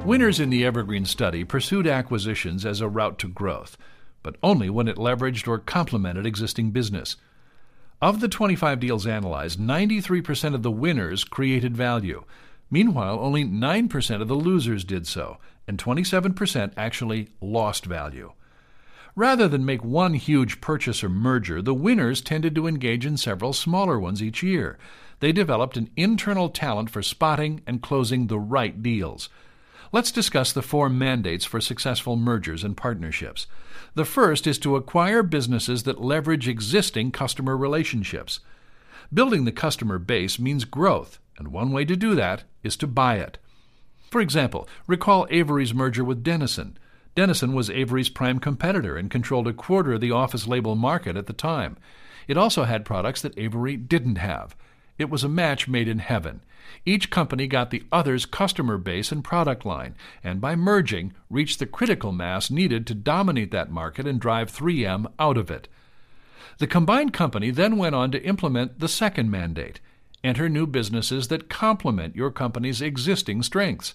Winners 0.06 0.40
in 0.40 0.50
the 0.50 0.66
Evergreen 0.66 1.06
study 1.06 1.44
pursued 1.44 1.88
acquisitions 1.88 2.66
as 2.66 2.82
a 2.82 2.90
route 2.90 3.18
to 3.20 3.28
growth 3.28 3.78
but 4.24 4.36
only 4.44 4.70
when 4.70 4.88
it 4.88 4.98
leveraged 4.98 5.48
or 5.48 5.60
complemented 5.60 6.26
existing 6.26 6.72
business. 6.72 7.18
Of 8.02 8.20
the 8.20 8.28
25 8.28 8.80
deals 8.80 9.06
analyzed, 9.06 9.60
93% 9.60 10.56
of 10.56 10.64
the 10.64 10.72
winners 10.72 11.24
created 11.24 11.76
value. 11.76 12.24
Meanwhile, 12.72 13.20
only 13.20 13.44
9% 13.44 14.22
of 14.22 14.28
the 14.30 14.34
losers 14.34 14.86
did 14.86 15.06
so, 15.06 15.38
and 15.68 15.78
27% 15.78 16.72
actually 16.78 17.28
lost 17.42 17.86
value. 17.86 18.32
Rather 19.14 19.50
than 19.50 19.66
make 19.66 19.84
one 19.84 20.14
huge 20.14 20.62
purchase 20.62 21.04
or 21.04 21.10
merger, 21.10 21.62
the 21.62 21.74
winners 21.74 22.22
tended 22.22 22.56
to 22.56 22.68
engage 22.68 23.06
in 23.06 23.18
several 23.18 23.52
smaller 23.52 24.00
ones 24.00 24.24
each 24.24 24.42
year. 24.42 24.78
They 25.20 25.34
developed 25.34 25.76
an 25.76 25.90
internal 25.98 26.48
talent 26.48 26.90
for 26.90 27.04
spotting 27.04 27.62
and 27.68 27.82
closing 27.82 28.28
the 28.28 28.40
right 28.40 28.82
deals. 28.82 29.28
Let's 29.92 30.14
discuss 30.14 30.54
the 30.54 30.62
four 30.62 30.88
mandates 30.88 31.44
for 31.44 31.60
successful 31.60 32.16
mergers 32.16 32.64
and 32.64 32.78
partnerships. 32.78 33.48
The 33.96 34.06
first 34.06 34.48
is 34.48 34.58
to 34.60 34.78
acquire 34.78 35.22
businesses 35.22 35.84
that 35.84 36.00
leverage 36.00 36.48
existing 36.48 37.12
customer 37.12 37.58
relationships. 37.58 38.40
Building 39.14 39.44
the 39.44 39.52
customer 39.52 40.00
base 40.00 40.40
means 40.40 40.64
growth, 40.64 41.20
and 41.42 41.52
one 41.52 41.72
way 41.72 41.84
to 41.84 41.96
do 41.96 42.14
that 42.14 42.44
is 42.62 42.78
to 42.78 42.86
buy 42.86 43.16
it. 43.16 43.40
For 44.12 44.22
example, 44.22 44.70
recall 44.86 45.26
Avery's 45.32 45.74
merger 45.74 46.04
with 46.04 46.24
Dennison. 46.24 46.78
Dennison 47.16 47.54
was 47.54 47.70
Avery's 47.72 48.10
prime 48.10 48.40
competitor 48.40 48.96
and 48.96 49.10
controlled 49.10 49.48
a 49.48 49.54
quarter 49.54 49.94
of 49.94 50.02
the 50.02 50.12
office 50.12 50.48
label 50.48 50.76
market 50.76 51.18
at 51.18 51.26
the 51.26 51.34
time. 51.34 51.78
It 52.28 52.38
also 52.38 52.66
had 52.66 52.86
products 52.86 53.24
that 53.24 53.38
Avery 53.38 53.76
didn't 53.76 54.18
have. 54.18 54.56
It 55.00 55.10
was 55.10 55.24
a 55.24 55.30
match 55.30 55.68
made 55.68 55.88
in 55.88 55.98
heaven. 55.98 56.42
Each 56.86 57.10
company 57.10 57.48
got 57.48 57.72
the 57.72 57.84
other's 57.92 58.28
customer 58.28 58.78
base 58.78 59.12
and 59.12 59.24
product 59.24 59.66
line, 59.66 59.96
and 60.24 60.40
by 60.40 60.56
merging, 60.56 61.12
reached 61.28 61.58
the 61.58 61.66
critical 61.66 62.12
mass 62.12 62.52
needed 62.52 62.86
to 62.86 62.94
dominate 62.94 63.50
that 63.50 63.72
market 63.72 64.06
and 64.06 64.22
drive 64.22 64.52
3M 64.52 65.12
out 65.18 65.38
of 65.38 65.50
it. 65.50 65.68
The 66.60 66.68
combined 66.68 67.14
company 67.14 67.50
then 67.50 67.78
went 67.78 67.96
on 67.96 68.12
to 68.12 68.24
implement 68.24 68.80
the 68.80 68.88
second 68.88 69.32
mandate 69.32 69.80
enter 70.24 70.50
new 70.50 70.68
businesses 70.68 71.28
that 71.28 71.50
complement 71.50 72.16
your 72.16 72.32
company's 72.32 72.82
existing 72.82 73.44
strengths. 73.44 73.94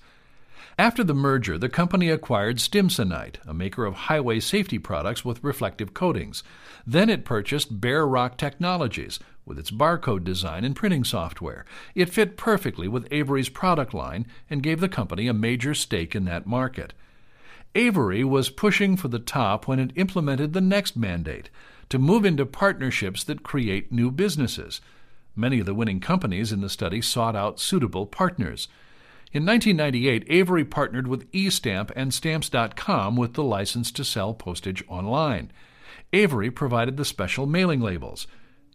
After 0.78 1.02
the 1.02 1.14
merger, 1.14 1.56
the 1.56 1.70
company 1.70 2.10
acquired 2.10 2.58
Stimsonite, 2.58 3.36
a 3.46 3.54
maker 3.54 3.86
of 3.86 3.94
highway 3.94 4.40
safety 4.40 4.78
products 4.78 5.24
with 5.24 5.42
reflective 5.42 5.94
coatings. 5.94 6.42
Then 6.86 7.08
it 7.08 7.24
purchased 7.24 7.80
Bear 7.80 8.06
Rock 8.06 8.36
Technologies, 8.36 9.18
with 9.46 9.58
its 9.58 9.70
barcode 9.70 10.24
design 10.24 10.64
and 10.64 10.76
printing 10.76 11.04
software. 11.04 11.64
It 11.94 12.10
fit 12.10 12.36
perfectly 12.36 12.88
with 12.88 13.10
Avery's 13.10 13.48
product 13.48 13.94
line 13.94 14.26
and 14.50 14.62
gave 14.62 14.80
the 14.80 14.88
company 14.88 15.28
a 15.28 15.32
major 15.32 15.72
stake 15.72 16.14
in 16.14 16.24
that 16.24 16.46
market. 16.46 16.92
Avery 17.74 18.24
was 18.24 18.50
pushing 18.50 18.96
for 18.96 19.08
the 19.08 19.18
top 19.18 19.68
when 19.68 19.78
it 19.78 19.92
implemented 19.94 20.52
the 20.52 20.60
next 20.60 20.96
mandate 20.96 21.48
to 21.88 21.98
move 21.98 22.24
into 22.24 22.44
partnerships 22.44 23.22
that 23.24 23.44
create 23.44 23.92
new 23.92 24.10
businesses. 24.10 24.80
Many 25.36 25.60
of 25.60 25.66
the 25.66 25.74
winning 25.74 26.00
companies 26.00 26.50
in 26.50 26.62
the 26.62 26.70
study 26.70 27.02
sought 27.02 27.36
out 27.36 27.60
suitable 27.60 28.06
partners. 28.06 28.68
In 29.32 29.44
1998, 29.44 30.24
Avery 30.28 30.64
partnered 30.64 31.06
with 31.06 31.30
eStamp 31.32 31.90
and 31.94 32.14
Stamps.com 32.14 33.16
with 33.16 33.34
the 33.34 33.44
license 33.44 33.92
to 33.92 34.04
sell 34.04 34.32
postage 34.32 34.82
online. 34.88 35.52
Avery 36.14 36.50
provided 36.50 36.96
the 36.96 37.04
special 37.04 37.44
mailing 37.44 37.80
labels. 37.80 38.26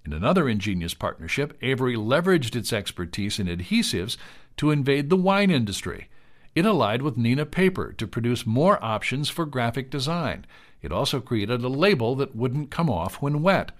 In 0.05 0.13
another 0.13 0.47
ingenious 0.47 0.93
partnership, 0.93 1.57
Avery 1.63 1.95
leveraged 1.95 2.55
its 2.55 2.71
expertise 2.71 3.39
in 3.39 3.47
adhesives 3.47 4.17
to 4.57 4.69
invade 4.69 5.09
the 5.09 5.15
wine 5.15 5.49
industry. 5.49 6.09
It 6.53 6.65
allied 6.65 7.01
with 7.01 7.17
Neenah 7.17 7.49
Paper 7.49 7.93
to 7.93 8.05
produce 8.05 8.45
more 8.45 8.83
options 8.83 9.29
for 9.29 9.47
graphic 9.47 9.89
design. 9.89 10.45
It 10.83 10.91
also 10.91 11.21
created 11.21 11.63
a 11.63 11.69
label 11.69 12.15
that 12.15 12.35
wouldn't 12.35 12.69
come 12.69 12.89
off 12.89 13.21
when 13.21 13.41
wet. 13.41 13.71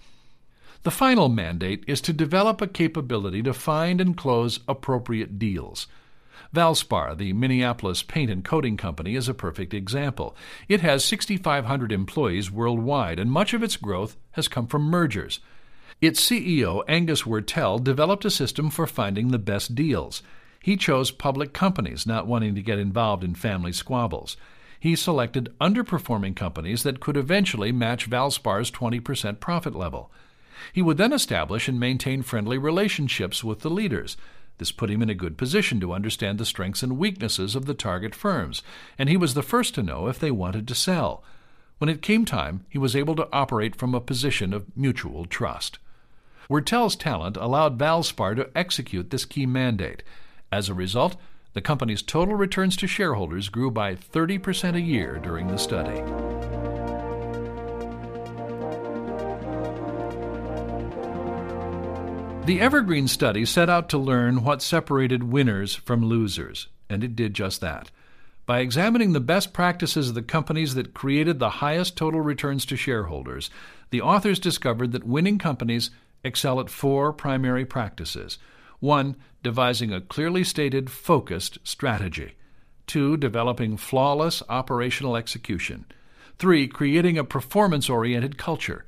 The 0.84 0.92
final 0.92 1.30
mandate 1.30 1.84
is 1.86 2.02
to 2.02 2.14
develop 2.14 2.60
a 2.60 2.68
capability 2.68 3.44
to 3.44 3.54
find 3.54 4.02
and 4.02 4.18
close 4.18 4.62
appropriate 4.68 5.38
deals. 5.38 5.86
Valspar, 6.56 7.16
the 7.16 7.34
Minneapolis 7.34 8.02
paint 8.02 8.32
and 8.32 8.44
coating 8.44 8.78
company, 8.78 9.16
is 9.16 9.30
a 9.30 9.36
perfect 9.36 9.76
example. 9.76 10.36
It 10.68 10.82
has 10.82 11.06
6,500 11.06 11.92
employees 11.92 12.50
worldwide, 12.50 13.20
and 13.20 13.32
much 13.32 13.54
of 13.54 13.62
its 13.62 13.78
growth 13.78 14.18
has 14.32 14.48
come 14.48 14.66
from 14.66 14.82
mergers. 14.82 15.40
Its 16.02 16.20
CEO, 16.20 16.84
Angus 16.88 17.24
Wurtele, 17.24 17.84
developed 17.84 18.26
a 18.26 18.32
system 18.32 18.72
for 18.72 18.88
finding 18.88 19.28
the 19.28 19.38
best 19.38 19.76
deals. 19.76 20.24
He 20.64 20.78
chose 20.78 21.12
public 21.12 21.54
companies, 21.54 22.08
not 22.08 22.26
wanting 22.26 22.56
to 22.56 22.62
get 22.62 22.80
involved 22.80 23.24
in 23.24 23.36
family 23.36 23.72
squabbles. 23.72 24.36
He 24.80 24.96
selected 24.96 25.54
underperforming 25.62 26.36
companies 26.36 26.82
that 26.84 27.00
could 27.00 27.18
eventually 27.18 27.72
match 27.72 28.10
Valspar's 28.10 28.72
20% 28.72 29.40
profit 29.40 29.76
level. 29.76 30.12
He 30.74 30.82
would 30.82 30.98
then 30.98 31.14
establish 31.14 31.68
and 31.68 31.80
maintain 31.80 32.22
friendly 32.22 32.58
relationships 32.58 33.44
with 33.44 33.60
the 33.60 33.70
leaders. 33.70 34.18
This 34.58 34.72
put 34.72 34.92
him 34.92 35.02
in 35.02 35.10
a 35.10 35.16
good 35.16 35.38
position 35.38 35.80
to 35.80 35.94
understand 35.94 36.38
the 36.38 36.46
strengths 36.46 36.84
and 36.84 36.98
weaknesses 36.98 37.56
of 37.56 37.66
the 37.66 37.74
target 37.74 38.14
firms, 38.14 38.62
and 38.98 39.10
he 39.10 39.18
was 39.18 39.34
the 39.34 39.42
first 39.42 39.74
to 39.76 39.84
know 39.84 40.08
if 40.08 40.20
they 40.20 40.32
wanted 40.32 40.68
to 40.68 40.76
sell. 40.76 41.24
When 41.80 41.90
it 41.90 42.04
came 42.04 42.26
time, 42.26 42.66
he 42.70 42.78
was 42.78 42.96
able 42.96 43.16
to 43.16 43.28
operate 43.34 43.76
from 43.76 43.96
a 43.96 44.00
position 44.00 44.54
of 44.54 44.66
mutual 44.78 45.26
trust. 45.26 45.80
Wurtele's 46.48 46.96
talent 46.96 47.38
allowed 47.38 47.80
Valspar 47.80 48.36
to 48.36 48.50
execute 48.56 49.10
this 49.10 49.26
key 49.26 49.48
mandate. 49.48 50.04
As 50.52 50.70
a 50.70 50.76
result, 50.76 51.16
the 51.54 51.62
company's 51.62 52.02
total 52.02 52.36
returns 52.36 52.78
to 52.78 52.88
shareholders 52.88 53.50
grew 53.50 53.72
by 53.72 53.96
30% 53.96 54.76
a 54.76 54.82
year 54.82 55.18
during 55.18 55.48
the 55.48 55.58
study. 55.58 56.61
The 62.46 62.60
Evergreen 62.60 63.08
study 63.08 63.46
set 63.46 63.70
out 63.70 63.88
to 63.90 64.00
learn 64.00 64.44
what 64.44 64.64
separated 64.64 65.24
winners 65.24 65.76
from 65.76 66.04
losers, 66.04 66.68
and 66.90 67.04
it 67.04 67.16
did 67.16 67.36
just 67.36 67.62
that. 67.62 67.92
By 68.48 68.60
examining 68.60 69.14
the 69.14 69.20
best 69.20 69.54
practices 69.54 70.10
of 70.10 70.16
the 70.16 70.24
companies 70.24 70.74
that 70.74 70.96
created 70.96 71.38
the 71.38 71.62
highest 71.62 71.96
total 71.96 72.20
returns 72.20 72.66
to 72.66 72.76
shareholders, 72.76 73.52
the 73.92 74.02
authors 74.02 74.40
discovered 74.40 74.92
that 74.92 75.04
winning 75.04 75.38
companies 75.38 75.92
excel 76.24 76.60
at 76.60 76.72
four 76.72 77.14
primary 77.14 77.64
practices. 77.64 78.40
One, 78.80 79.18
devising 79.44 79.94
a 79.94 80.02
clearly 80.02 80.44
stated, 80.44 80.90
focused 80.90 81.60
strategy. 81.64 82.34
Two, 82.88 83.18
developing 83.18 83.78
flawless 83.78 84.42
operational 84.50 85.16
execution. 85.16 85.86
Three, 86.40 86.68
creating 86.68 87.20
a 87.20 87.24
performance 87.24 87.88
oriented 87.88 88.40
culture. 88.40 88.84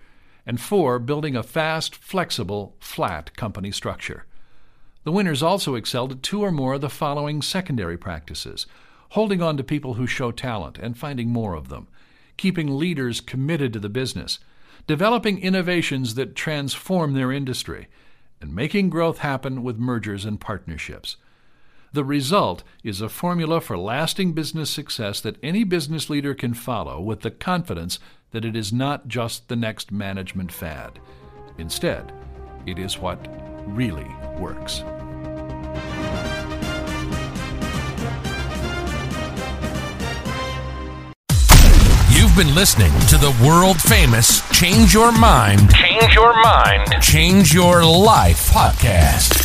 And 0.46 0.60
four, 0.60 1.00
building 1.00 1.36
a 1.36 1.44
fast, 1.44 1.96
flexible, 1.96 2.76
flat 2.80 3.36
company 3.36 3.72
structure. 3.72 4.26
The 5.04 5.12
winners 5.12 5.44
also 5.44 5.76
excelled 5.76 6.12
at 6.12 6.24
two 6.24 6.42
or 6.44 6.52
more 6.52 6.74
of 6.74 6.82
the 6.82 6.90
following 6.90 7.42
secondary 7.42 7.98
practices 7.98 8.68
holding 9.10 9.44
on 9.44 9.56
to 9.58 9.64
people 9.64 9.94
who 9.94 10.08
show 10.08 10.32
talent 10.32 10.80
and 10.80 10.98
finding 10.98 11.30
more 11.30 11.54
of 11.54 11.70
them, 11.70 11.88
keeping 12.36 12.80
leaders 12.80 13.22
committed 13.22 13.72
to 13.72 13.80
the 13.80 13.90
business 13.90 14.40
developing 14.88 15.40
innovations 15.40 16.16
that 16.16 16.36
transform 16.36 17.14
their 17.14 17.32
industry, 17.32 17.88
and 18.42 18.54
making 18.54 18.90
growth 18.90 19.20
happen 19.20 19.64
with 19.64 19.78
mergers 19.78 20.26
and 20.26 20.42
partnerships. 20.42 21.16
The 21.94 22.04
result 22.04 22.64
is 22.84 23.00
a 23.00 23.08
formula 23.08 23.62
for 23.62 23.78
lasting 23.78 24.34
business 24.34 24.70
success 24.70 25.22
that 25.22 25.38
any 25.42 25.64
business 25.64 26.10
leader 26.10 26.34
can 26.34 26.54
follow 26.54 27.00
with 27.00 27.22
the 27.22 27.32
confidence 27.32 28.00
that 28.34 28.44
it 28.44 28.56
is 28.56 28.74
not 28.74 29.08
just 29.08 29.48
the 29.48 29.56
next 29.56 29.92
management 29.92 30.52
fad. 30.52 31.00
Instead, 31.58 32.12
it 32.66 32.78
is 32.78 32.98
what 32.98 33.26
really 33.68 34.12
works. 34.38 34.84
You've 42.10 42.36
been 42.36 42.56
listening 42.56 42.92
to 43.10 43.18
the 43.18 43.36
world 43.46 43.80
famous 43.80 44.42
Change 44.52 44.94
Your 44.94 45.12
Mind, 45.12 45.72
Change 45.76 46.16
your 46.16 46.34
mind. 46.42 46.90
Change 47.00 47.54
Your 47.54 47.86
Life 47.86 48.50
podcast. 48.50 49.43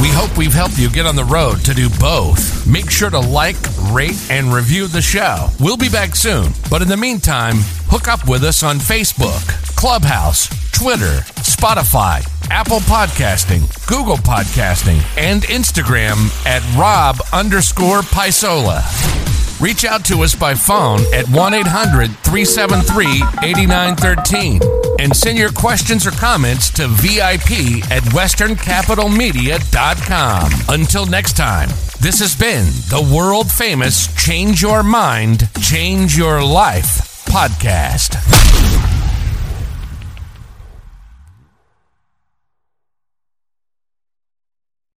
We 0.00 0.08
hope 0.08 0.36
we've 0.36 0.52
helped 0.52 0.78
you 0.78 0.90
get 0.90 1.06
on 1.06 1.16
the 1.16 1.24
road 1.24 1.64
to 1.64 1.74
do 1.74 1.88
both. 1.98 2.66
Make 2.66 2.90
sure 2.90 3.10
to 3.10 3.18
like, 3.18 3.56
rate, 3.90 4.30
and 4.30 4.52
review 4.52 4.86
the 4.86 5.00
show. 5.00 5.48
We'll 5.58 5.76
be 5.76 5.88
back 5.88 6.14
soon, 6.14 6.52
but 6.70 6.82
in 6.82 6.88
the 6.88 6.96
meantime, 6.96 7.56
hook 7.88 8.08
up 8.08 8.28
with 8.28 8.44
us 8.44 8.62
on 8.62 8.76
Facebook, 8.76 9.46
Clubhouse, 9.76 10.48
Twitter, 10.72 11.22
Spotify, 11.42 12.26
Apple 12.50 12.80
Podcasting, 12.80 13.62
Google 13.86 14.18
Podcasting, 14.18 15.00
and 15.16 15.42
Instagram 15.44 16.30
at 16.46 16.62
Rob 16.76 17.16
underscore 17.32 18.00
Pisola. 18.02 19.35
Reach 19.60 19.84
out 19.84 20.04
to 20.06 20.22
us 20.22 20.34
by 20.34 20.54
phone 20.54 21.00
at 21.14 21.28
1 21.28 21.54
800 21.54 22.10
373 22.18 23.06
8913 23.48 24.60
and 25.00 25.16
send 25.16 25.38
your 25.38 25.52
questions 25.52 26.06
or 26.06 26.10
comments 26.10 26.68
to 26.70 26.88
VIP 26.88 27.82
at 27.90 28.02
WesternCapitalMedia.com. 28.12 30.50
Until 30.68 31.06
next 31.06 31.36
time, 31.36 31.68
this 32.00 32.18
has 32.20 32.34
been 32.36 32.66
the 32.88 33.02
world 33.14 33.50
famous 33.50 34.06
Change 34.22 34.60
Your 34.62 34.82
Mind, 34.82 35.48
Change 35.60 36.16
Your 36.16 36.42
Life 36.42 37.24
podcast. 37.26 38.95